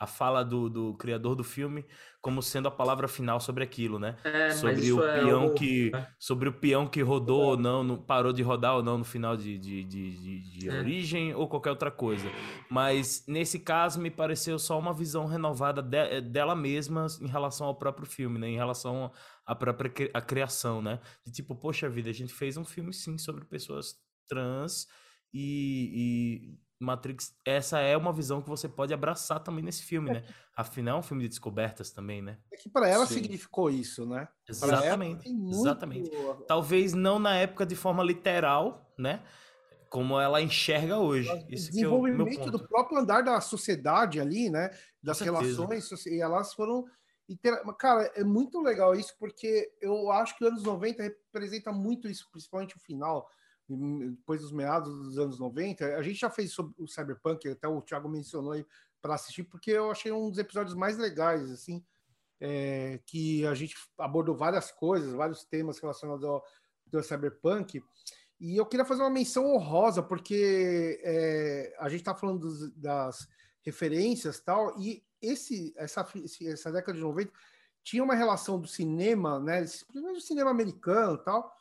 [0.00, 1.84] a fala do, do criador do filme
[2.22, 4.16] como sendo a palavra final sobre aquilo, né?
[4.24, 6.06] É, sobre o é peão algo- que né?
[6.18, 9.36] sobre o peão que rodou ou não, no- parou de rodar ou não no final
[9.36, 10.78] de, de, de, de- É.
[10.80, 12.26] origem ou qualquer outra coisa.
[12.70, 17.66] Mas nesse caso me pareceu só uma visão renovada de- eh, dela mesma em relação
[17.66, 18.48] ao próprio filme, né?
[18.48, 19.12] Em relação
[19.46, 20.98] à própria à criação, né?
[21.26, 23.96] De tipo, poxa vida, a gente fez um filme sim sobre pessoas
[24.28, 24.86] trans
[25.32, 26.58] e, e
[26.90, 30.24] Matrix, essa é uma visão que você pode abraçar também nesse filme, né?
[30.56, 32.38] Afinal, é um filme de descobertas também, né?
[32.50, 33.14] É que para ela Sim.
[33.14, 34.26] significou isso, né?
[34.48, 35.28] Exatamente.
[35.30, 36.10] muito- Exatamente.
[36.48, 39.22] Talvez não na época de forma literal, né?
[39.90, 41.28] Como ela enxerga hoje.
[41.30, 44.70] O Isso que é o meu desenvolvimento do próprio andar da sociedade ali, né?
[45.02, 46.86] Das relações, e elas foram.
[47.78, 52.26] Cara, é muito legal isso, porque eu acho que os anos 90 representa muito isso,
[52.32, 53.28] principalmente o final.
[53.76, 55.96] Depois dos meados dos anos 90.
[55.96, 58.66] A gente já fez sobre o Cyberpunk, até o Thiago mencionou aí
[59.00, 61.84] para assistir, porque eu achei um dos episódios mais legais, assim,
[62.40, 66.44] é, que a gente abordou várias coisas, vários temas relacionados ao,
[67.02, 67.82] Cyberpunk.
[68.40, 73.28] E eu queria fazer uma menção honrosa, porque é, a gente está falando dos, das
[73.62, 76.06] referências tal, e esse, essa,
[76.42, 77.30] essa década de 90
[77.82, 81.56] tinha uma relação do cinema, né, principalmente do cinema americano tal,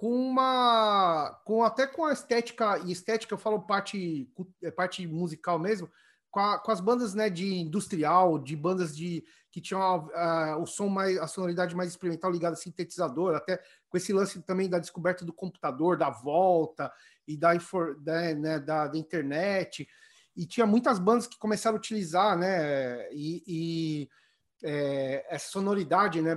[0.00, 4.32] com uma com até com a estética e estética eu falo parte
[4.62, 5.90] é, parte musical mesmo
[6.30, 10.64] com, a, com as bandas né de industrial de bandas de que tinham uh, o
[10.64, 14.78] som mais a sonoridade mais experimental ligada a sintetizador até com esse lance também da
[14.78, 16.90] descoberta do computador da volta
[17.28, 17.52] e da,
[17.98, 19.86] da, né, da, da internet.
[20.34, 24.08] E tinha muitas bandas que começaram a utilizar né e, e
[24.62, 26.36] é, essa sonoridade né,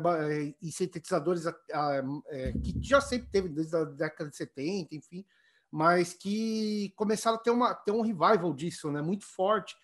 [0.61, 5.25] e sintetizadores a, a, é, que já sempre teve desde a década de 70, enfim,
[5.71, 9.75] mas que começaram a ter, uma, ter um revival disso, né, muito forte.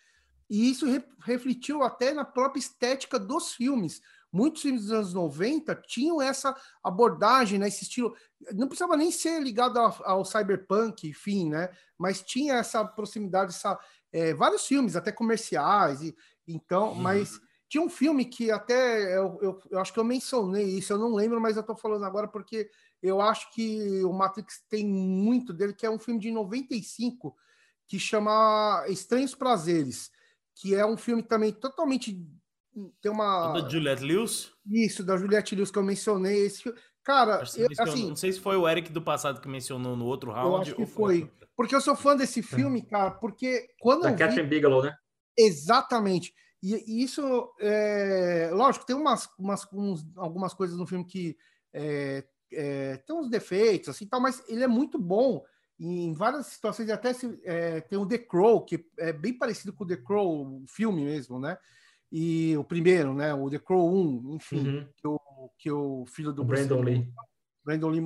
[0.49, 4.01] E isso re, refletiu até na própria estética dos filmes.
[4.31, 8.15] Muitos filmes dos anos 90 tinham essa abordagem, né, esse estilo.
[8.53, 13.77] Não precisava nem ser ligado ao, ao cyberpunk, enfim, né, mas tinha essa proximidade, essa,
[14.11, 16.15] é, vários filmes, até comerciais, e,
[16.47, 16.95] então, uhum.
[16.95, 17.39] mas
[17.69, 21.13] tinha um filme que até eu, eu, eu, acho que eu mencionei isso, eu não
[21.13, 22.69] lembro, mas eu estou falando agora porque
[23.01, 27.35] eu acho que o Matrix tem muito dele, que é um filme de 95
[27.87, 30.11] que chama Estranhos Prazeres,
[30.55, 32.19] que é um filme também totalmente
[33.01, 34.51] tem uma é da Juliette Lewis?
[34.65, 36.77] Isso, da Juliette Lewis que eu mencionei esse filme.
[37.03, 40.31] Cara, eu, assim, não sei se foi o Eric do passado que mencionou no outro
[40.31, 40.49] round.
[40.49, 41.21] Eu acho que foi.
[41.21, 41.31] foi.
[41.55, 44.55] Porque eu sou fã desse filme, cara, porque quando da eu Catherine vi...
[44.55, 44.95] Bigelow, né?
[45.37, 46.33] Exatamente.
[46.61, 51.37] E, e isso, é, lógico, tem umas, umas uns, algumas coisas no filme que
[51.73, 55.43] é, é, tem uns defeitos, assim, tal, mas ele é muito bom
[55.79, 56.89] em várias situações.
[56.89, 60.61] Até se, é, tem o The Crow, que é bem parecido com o The Crow,
[60.63, 61.57] o filme mesmo, né?
[62.11, 63.33] E o primeiro, né?
[63.33, 64.87] O The Crow 1, enfim, uhum.
[64.97, 65.19] que, o,
[65.57, 67.07] que o filho do o Brandon Lee.
[67.63, 68.01] Brandon Lee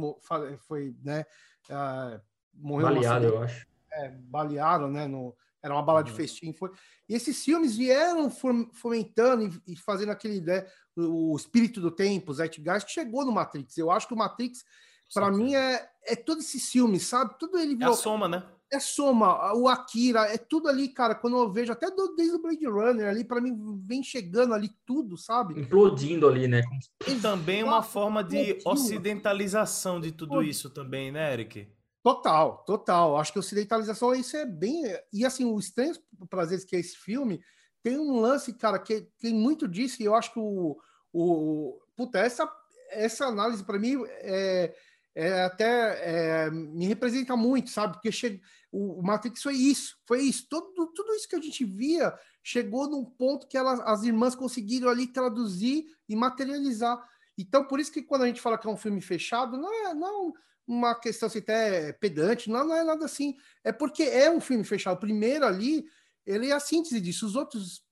[0.67, 1.25] foi, né?
[1.69, 2.21] Uh,
[2.53, 3.65] morreu baleado, eu acho.
[3.91, 5.07] É, baleado, né?
[5.07, 6.06] No, era uma bala uhum.
[6.06, 6.52] de festim.
[6.52, 6.69] Foi...
[7.07, 8.30] E esses filmes vieram
[8.73, 10.65] fomentando e, fazendo aquele, né,
[10.95, 13.77] o espírito do tempo, o Zeitgeist, chegou no Matrix.
[13.77, 14.65] Eu acho que o Matrix,
[15.14, 17.40] para mim, é, é todos esses filmes, sabe?
[17.40, 17.94] Tudo ele virou...
[17.94, 18.44] É a soma, né?
[18.72, 21.14] É soma, o Akira, é tudo ali, cara.
[21.14, 24.72] Quando eu vejo, até do, desde o Blade Runner ali, para mim, vem chegando ali
[24.84, 25.61] tudo, sabe?
[25.61, 26.64] Implodindo ali, né?
[27.07, 31.68] E também uma forma de ocidentalização de tudo isso também, né, Eric?
[32.03, 33.17] Total, total.
[33.17, 34.84] Acho que ocidentalização isso é bem.
[35.11, 35.99] E assim, o Estranhos
[36.30, 37.41] Prazeres, que é esse filme,
[37.81, 40.77] tem um lance, cara, que tem muito disso, e eu acho que o.
[41.13, 42.49] o puta, essa,
[42.89, 44.75] essa análise para mim é,
[45.15, 47.93] é até é, me representa muito, sabe?
[47.93, 50.45] Porque chega, o, o Matrix foi isso, foi isso.
[50.49, 52.13] Tudo, tudo isso que a gente via
[52.43, 57.01] chegou num ponto que elas, as irmãs conseguiram ali traduzir e materializar.
[57.38, 59.93] Então, por isso que quando a gente fala que é um filme fechado, não é.
[59.93, 60.34] Não,
[60.68, 63.35] uma questão assim, até pedante, não, não é nada assim.
[63.64, 64.95] É porque é um filme fechado.
[64.95, 65.85] O primeiro ali,
[66.26, 67.26] ele é a síntese disso.
[67.26, 67.84] Os outros,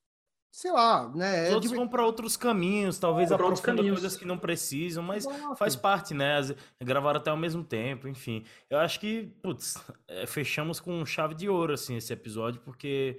[0.50, 1.44] sei lá, né?
[1.44, 1.76] Os é outros de...
[1.76, 5.56] vão para outros caminhos, talvez é, aprofundam coisas que não precisam, mas Exato.
[5.56, 6.40] faz parte, né?
[6.82, 8.44] Gravaram até ao mesmo tempo, enfim.
[8.70, 9.76] Eu acho que, putz,
[10.08, 13.18] é, fechamos com chave de ouro, assim, esse episódio, porque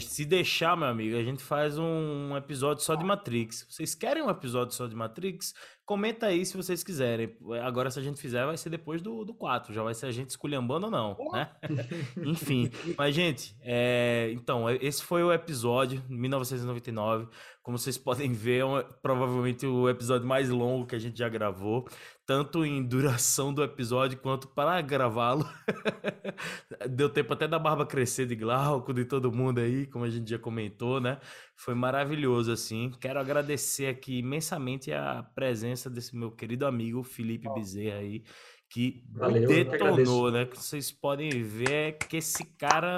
[0.00, 3.66] se deixar, meu amigo, a gente faz um episódio só de Matrix.
[3.68, 5.54] Vocês querem um episódio só de Matrix?
[5.84, 7.36] Comenta aí se vocês quiserem.
[7.62, 9.74] Agora, se a gente fizer, vai ser depois do, do 4.
[9.74, 11.50] Já vai ser a gente esculhambando ou não, né?
[12.24, 12.70] Enfim.
[12.96, 14.30] Mas, gente, é...
[14.32, 17.28] então, esse foi o episódio 1999.
[17.62, 21.28] Como vocês podem ver, é um, provavelmente o episódio mais longo que a gente já
[21.28, 21.86] gravou
[22.24, 25.48] tanto em duração do episódio quanto para gravá-lo.
[26.88, 30.30] Deu tempo até da barba crescer de Glauco, de todo mundo aí, como a gente
[30.30, 31.18] já comentou, né?
[31.56, 32.90] Foi maravilhoso, assim.
[33.00, 38.24] Quero agradecer aqui imensamente a presença desse meu querido amigo Felipe Bezerra aí,
[38.68, 40.46] que Valeu, detonou, né?
[40.46, 42.96] Que vocês podem ver que esse cara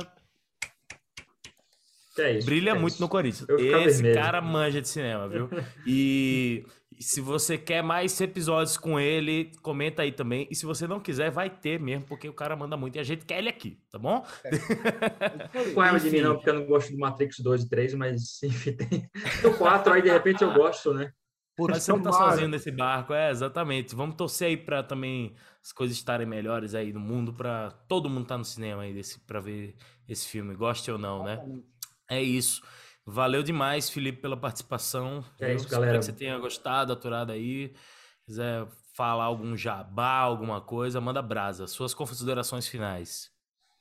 [2.18, 3.02] é isso, Brilha é muito isso.
[3.02, 3.48] no Corinthians.
[3.48, 4.14] Esse vermelho.
[4.14, 5.48] cara manja de cinema, viu?
[5.86, 6.64] E
[7.00, 10.46] se você quer mais episódios com ele, comenta aí também.
[10.50, 13.02] E se você não quiser, vai ter mesmo, porque o cara manda muito e a
[13.02, 14.24] gente quer ele aqui, tá bom?
[14.44, 14.50] É.
[15.74, 18.42] com raiva de mim, não, porque eu não gosto do Matrix 2 e 3, mas
[18.42, 19.10] enfim, tem
[19.44, 21.12] o 4, aí de repente eu gosto, né?
[21.56, 23.94] Por mas você não tá sozinho nesse barco, é, exatamente.
[23.94, 28.22] Vamos torcer aí para também as coisas estarem melhores aí no mundo, para todo mundo
[28.22, 29.76] estar tá no cinema aí desse, pra ver
[30.08, 31.40] esse filme, goste ou não, né?
[32.08, 32.62] É isso.
[33.06, 35.24] Valeu demais, Felipe, pela participação.
[35.38, 35.98] É isso, galera.
[35.98, 37.74] Espero que você tenha gostado, aturado aí.
[38.26, 41.66] quiser falar algum jabá, alguma coisa, manda brasa.
[41.66, 43.30] Suas considerações finais.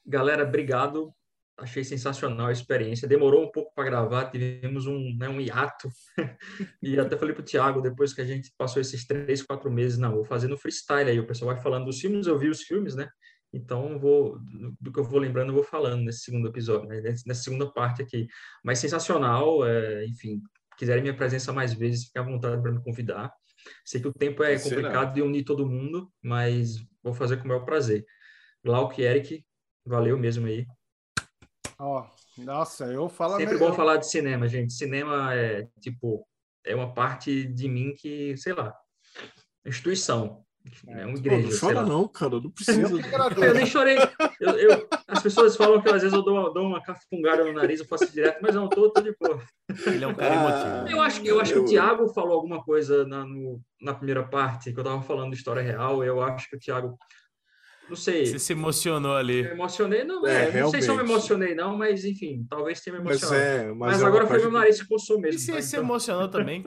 [0.06, 1.14] Galera, obrigado.
[1.58, 3.08] Achei sensacional a experiência.
[3.08, 5.88] Demorou um pouco para gravar, tivemos um, né, um hiato.
[6.82, 9.98] e até falei para o Thiago, depois que a gente passou esses três, quatro meses,
[9.98, 11.20] não, vou fazendo freestyle aí.
[11.20, 13.08] O pessoal vai falando dos filmes, eu vi os filmes, né?
[13.54, 14.40] Então, vou,
[14.82, 17.02] do que eu vou lembrando, eu vou falando nesse segundo episódio, né?
[17.02, 18.28] nessa segunda parte aqui.
[18.64, 20.42] Mas sensacional, é, enfim,
[20.76, 23.32] quiserem minha presença mais vezes, fiquem à vontade para me convidar.
[23.86, 27.48] Sei que o tempo é complicado de unir todo mundo, mas vou fazer com o
[27.48, 28.04] maior prazer.
[28.64, 29.46] Glauco e Eric,
[29.86, 30.66] valeu mesmo aí.
[31.78, 34.74] Ó, oh, nossa, eu falo Sempre bom falar de cinema, gente.
[34.74, 36.28] Cinema é, tipo,
[36.66, 38.76] é uma parte de mim que, sei lá,
[39.66, 40.44] instituição.
[40.88, 41.50] É uma igreja.
[41.50, 42.40] não chora, não, cara.
[42.40, 42.82] Não precisa.
[42.82, 43.98] eu nem chorei.
[44.40, 47.82] Eu, eu, as pessoas falam que às vezes eu dou, dou uma cafungada no nariz,
[47.82, 49.42] eu faço direto, mas não, tô, tô de boa.
[49.88, 50.96] Ele é um cara emotivo.
[50.96, 54.72] Eu acho, eu acho que o Thiago falou alguma coisa na, no, na primeira parte,
[54.72, 56.04] que eu tava falando de história real.
[56.04, 56.98] Eu acho que o Thiago.
[57.90, 58.26] Não sei.
[58.26, 59.44] Você se emocionou ali.
[59.44, 60.26] Eu emocionei, não.
[60.26, 63.38] É, é não sei se eu me emocionei, não, mas enfim, talvez tenha me emocionado.
[63.38, 65.38] Mas, é, mas, mas é agora foi meu nariz que coçou mesmo.
[65.38, 65.62] E se tá?
[65.62, 65.84] se então...
[65.84, 66.64] emocionou também,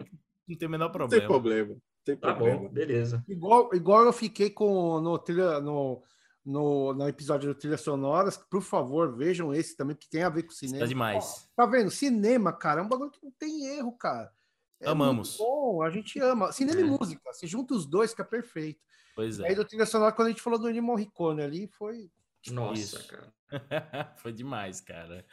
[0.47, 1.11] não tem o menor problema.
[1.15, 1.77] Não tem problema
[2.07, 2.61] tem tá problema.
[2.61, 3.25] bom, beleza.
[3.29, 6.01] Igual, igual eu fiquei com no, trilha, no,
[6.45, 10.45] no, no episódio do Trilha Sonoras, por favor, vejam esse também, que tem a ver
[10.45, 10.79] com cinema.
[10.79, 11.51] Tá demais.
[11.57, 11.91] tá vendo?
[11.91, 14.33] Cinema, cara, é um bagulho que não tem erro, cara.
[14.81, 15.37] É Amamos.
[15.37, 16.53] Bom, a gente ama.
[16.53, 16.85] Cinema é.
[16.85, 18.81] e música, se junta os dois, fica perfeito.
[19.17, 19.49] Pois é.
[19.49, 22.09] Aí do Trilha Sonora, quando a gente falou do Ennio Morricone ali, foi...
[22.53, 23.09] Nossa, isso.
[23.09, 23.33] cara.
[24.19, 25.27] foi demais, cara.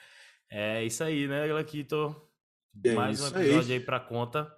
[0.50, 2.16] É isso aí, né, Glaquito?
[2.84, 3.74] É Mais um episódio aí.
[3.74, 4.52] aí pra conta.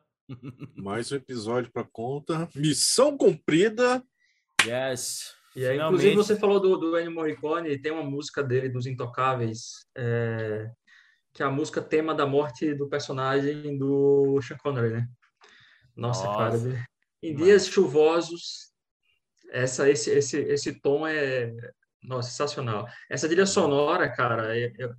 [0.76, 2.50] Mais um episódio para conta.
[2.56, 4.04] Missão cumprida.
[4.66, 5.34] Yes.
[5.56, 9.86] E aí, inclusive, você falou do, do Ennio Morricone, tem uma música dele, dos Intocáveis,
[9.96, 10.70] é,
[11.34, 15.08] que é a música tema da morte do personagem do Sean Connery, né?
[15.96, 16.60] Nossa, Nossa.
[16.70, 16.86] cara.
[17.24, 18.72] Em dias chuvosos,
[19.50, 21.54] essa, esse, esse, esse tom é
[22.04, 22.88] nossa, sensacional.
[23.10, 24.90] Essa trilha sonora, cara, é, é,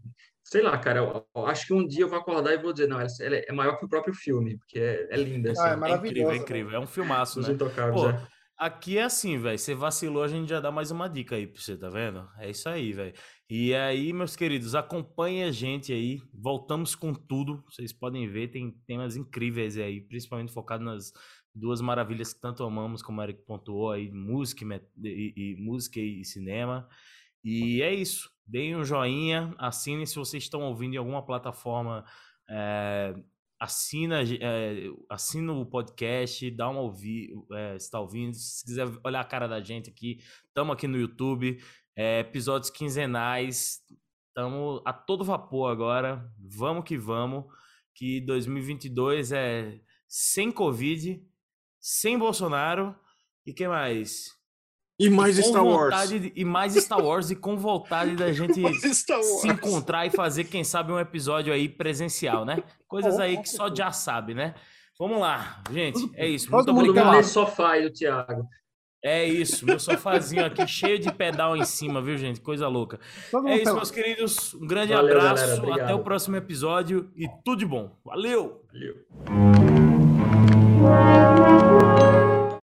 [0.47, 2.89] sei lá, cara, eu, eu, acho que um dia eu vou acordar e vou dizer,
[2.89, 5.51] não, ela, é maior que o próprio filme, porque é, é linda.
[5.51, 5.61] Assim.
[5.61, 6.07] Ah, é maravilhoso.
[6.07, 6.77] É incrível, é incrível.
[6.77, 7.57] É um filmaço, Os né?
[7.93, 8.27] Pô, é.
[8.57, 9.59] Aqui é assim, velho.
[9.59, 12.27] Você vacilou, a gente já dá mais uma dica aí pra você, tá vendo?
[12.39, 13.13] É isso aí, velho.
[13.51, 16.23] E aí, meus queridos, acompanhem a gente aí.
[16.33, 17.65] Voltamos com tudo.
[17.69, 21.13] Vocês podem ver, tem temas incríveis aí, principalmente focado nas
[21.53, 25.99] duas maravilhas que tanto amamos, como o Eric pontuou aí, música e, e, e música
[25.99, 26.89] e cinema.
[27.47, 28.29] E é isso.
[28.45, 32.05] Deem um joinha, assinem se vocês estão ouvindo em alguma plataforma.
[32.51, 33.15] É,
[33.61, 38.35] assina, é, assina o podcast, dá uma ouvir, é, se está ouvindo.
[38.35, 40.19] Se quiser olhar a cara da gente aqui,
[40.49, 41.63] estamos aqui no YouTube.
[41.95, 43.81] É, episódios quinzenais.
[44.27, 46.29] Estamos a todo vapor agora.
[46.37, 47.45] Vamos que vamos.
[47.95, 51.25] Que 2022 é sem Covid,
[51.81, 52.93] sem Bolsonaro.
[53.47, 54.36] E que mais?
[54.99, 56.09] E mais Star Wars.
[56.09, 60.65] De, e mais Star Wars e com vontade da gente se encontrar e fazer, quem
[60.65, 62.63] sabe, um episódio aí presencial, né?
[62.89, 64.55] Coisas aí que só já sabe, né?
[64.99, 66.11] Vamos lá, gente.
[66.15, 66.51] É isso.
[66.51, 67.13] Muito Todo obrigado.
[67.13, 68.49] mundo sofá aí do Thiago.
[69.05, 72.41] É isso, meu sofazinho aqui cheio de pedal em cima, viu, gente?
[72.41, 72.99] Coisa louca.
[73.47, 74.55] É isso, meus queridos.
[74.55, 75.73] Um grande Valeu, abraço.
[75.73, 77.97] Até o próximo episódio e tudo de bom.
[78.05, 78.65] Valeu!
[78.73, 78.97] Valeu.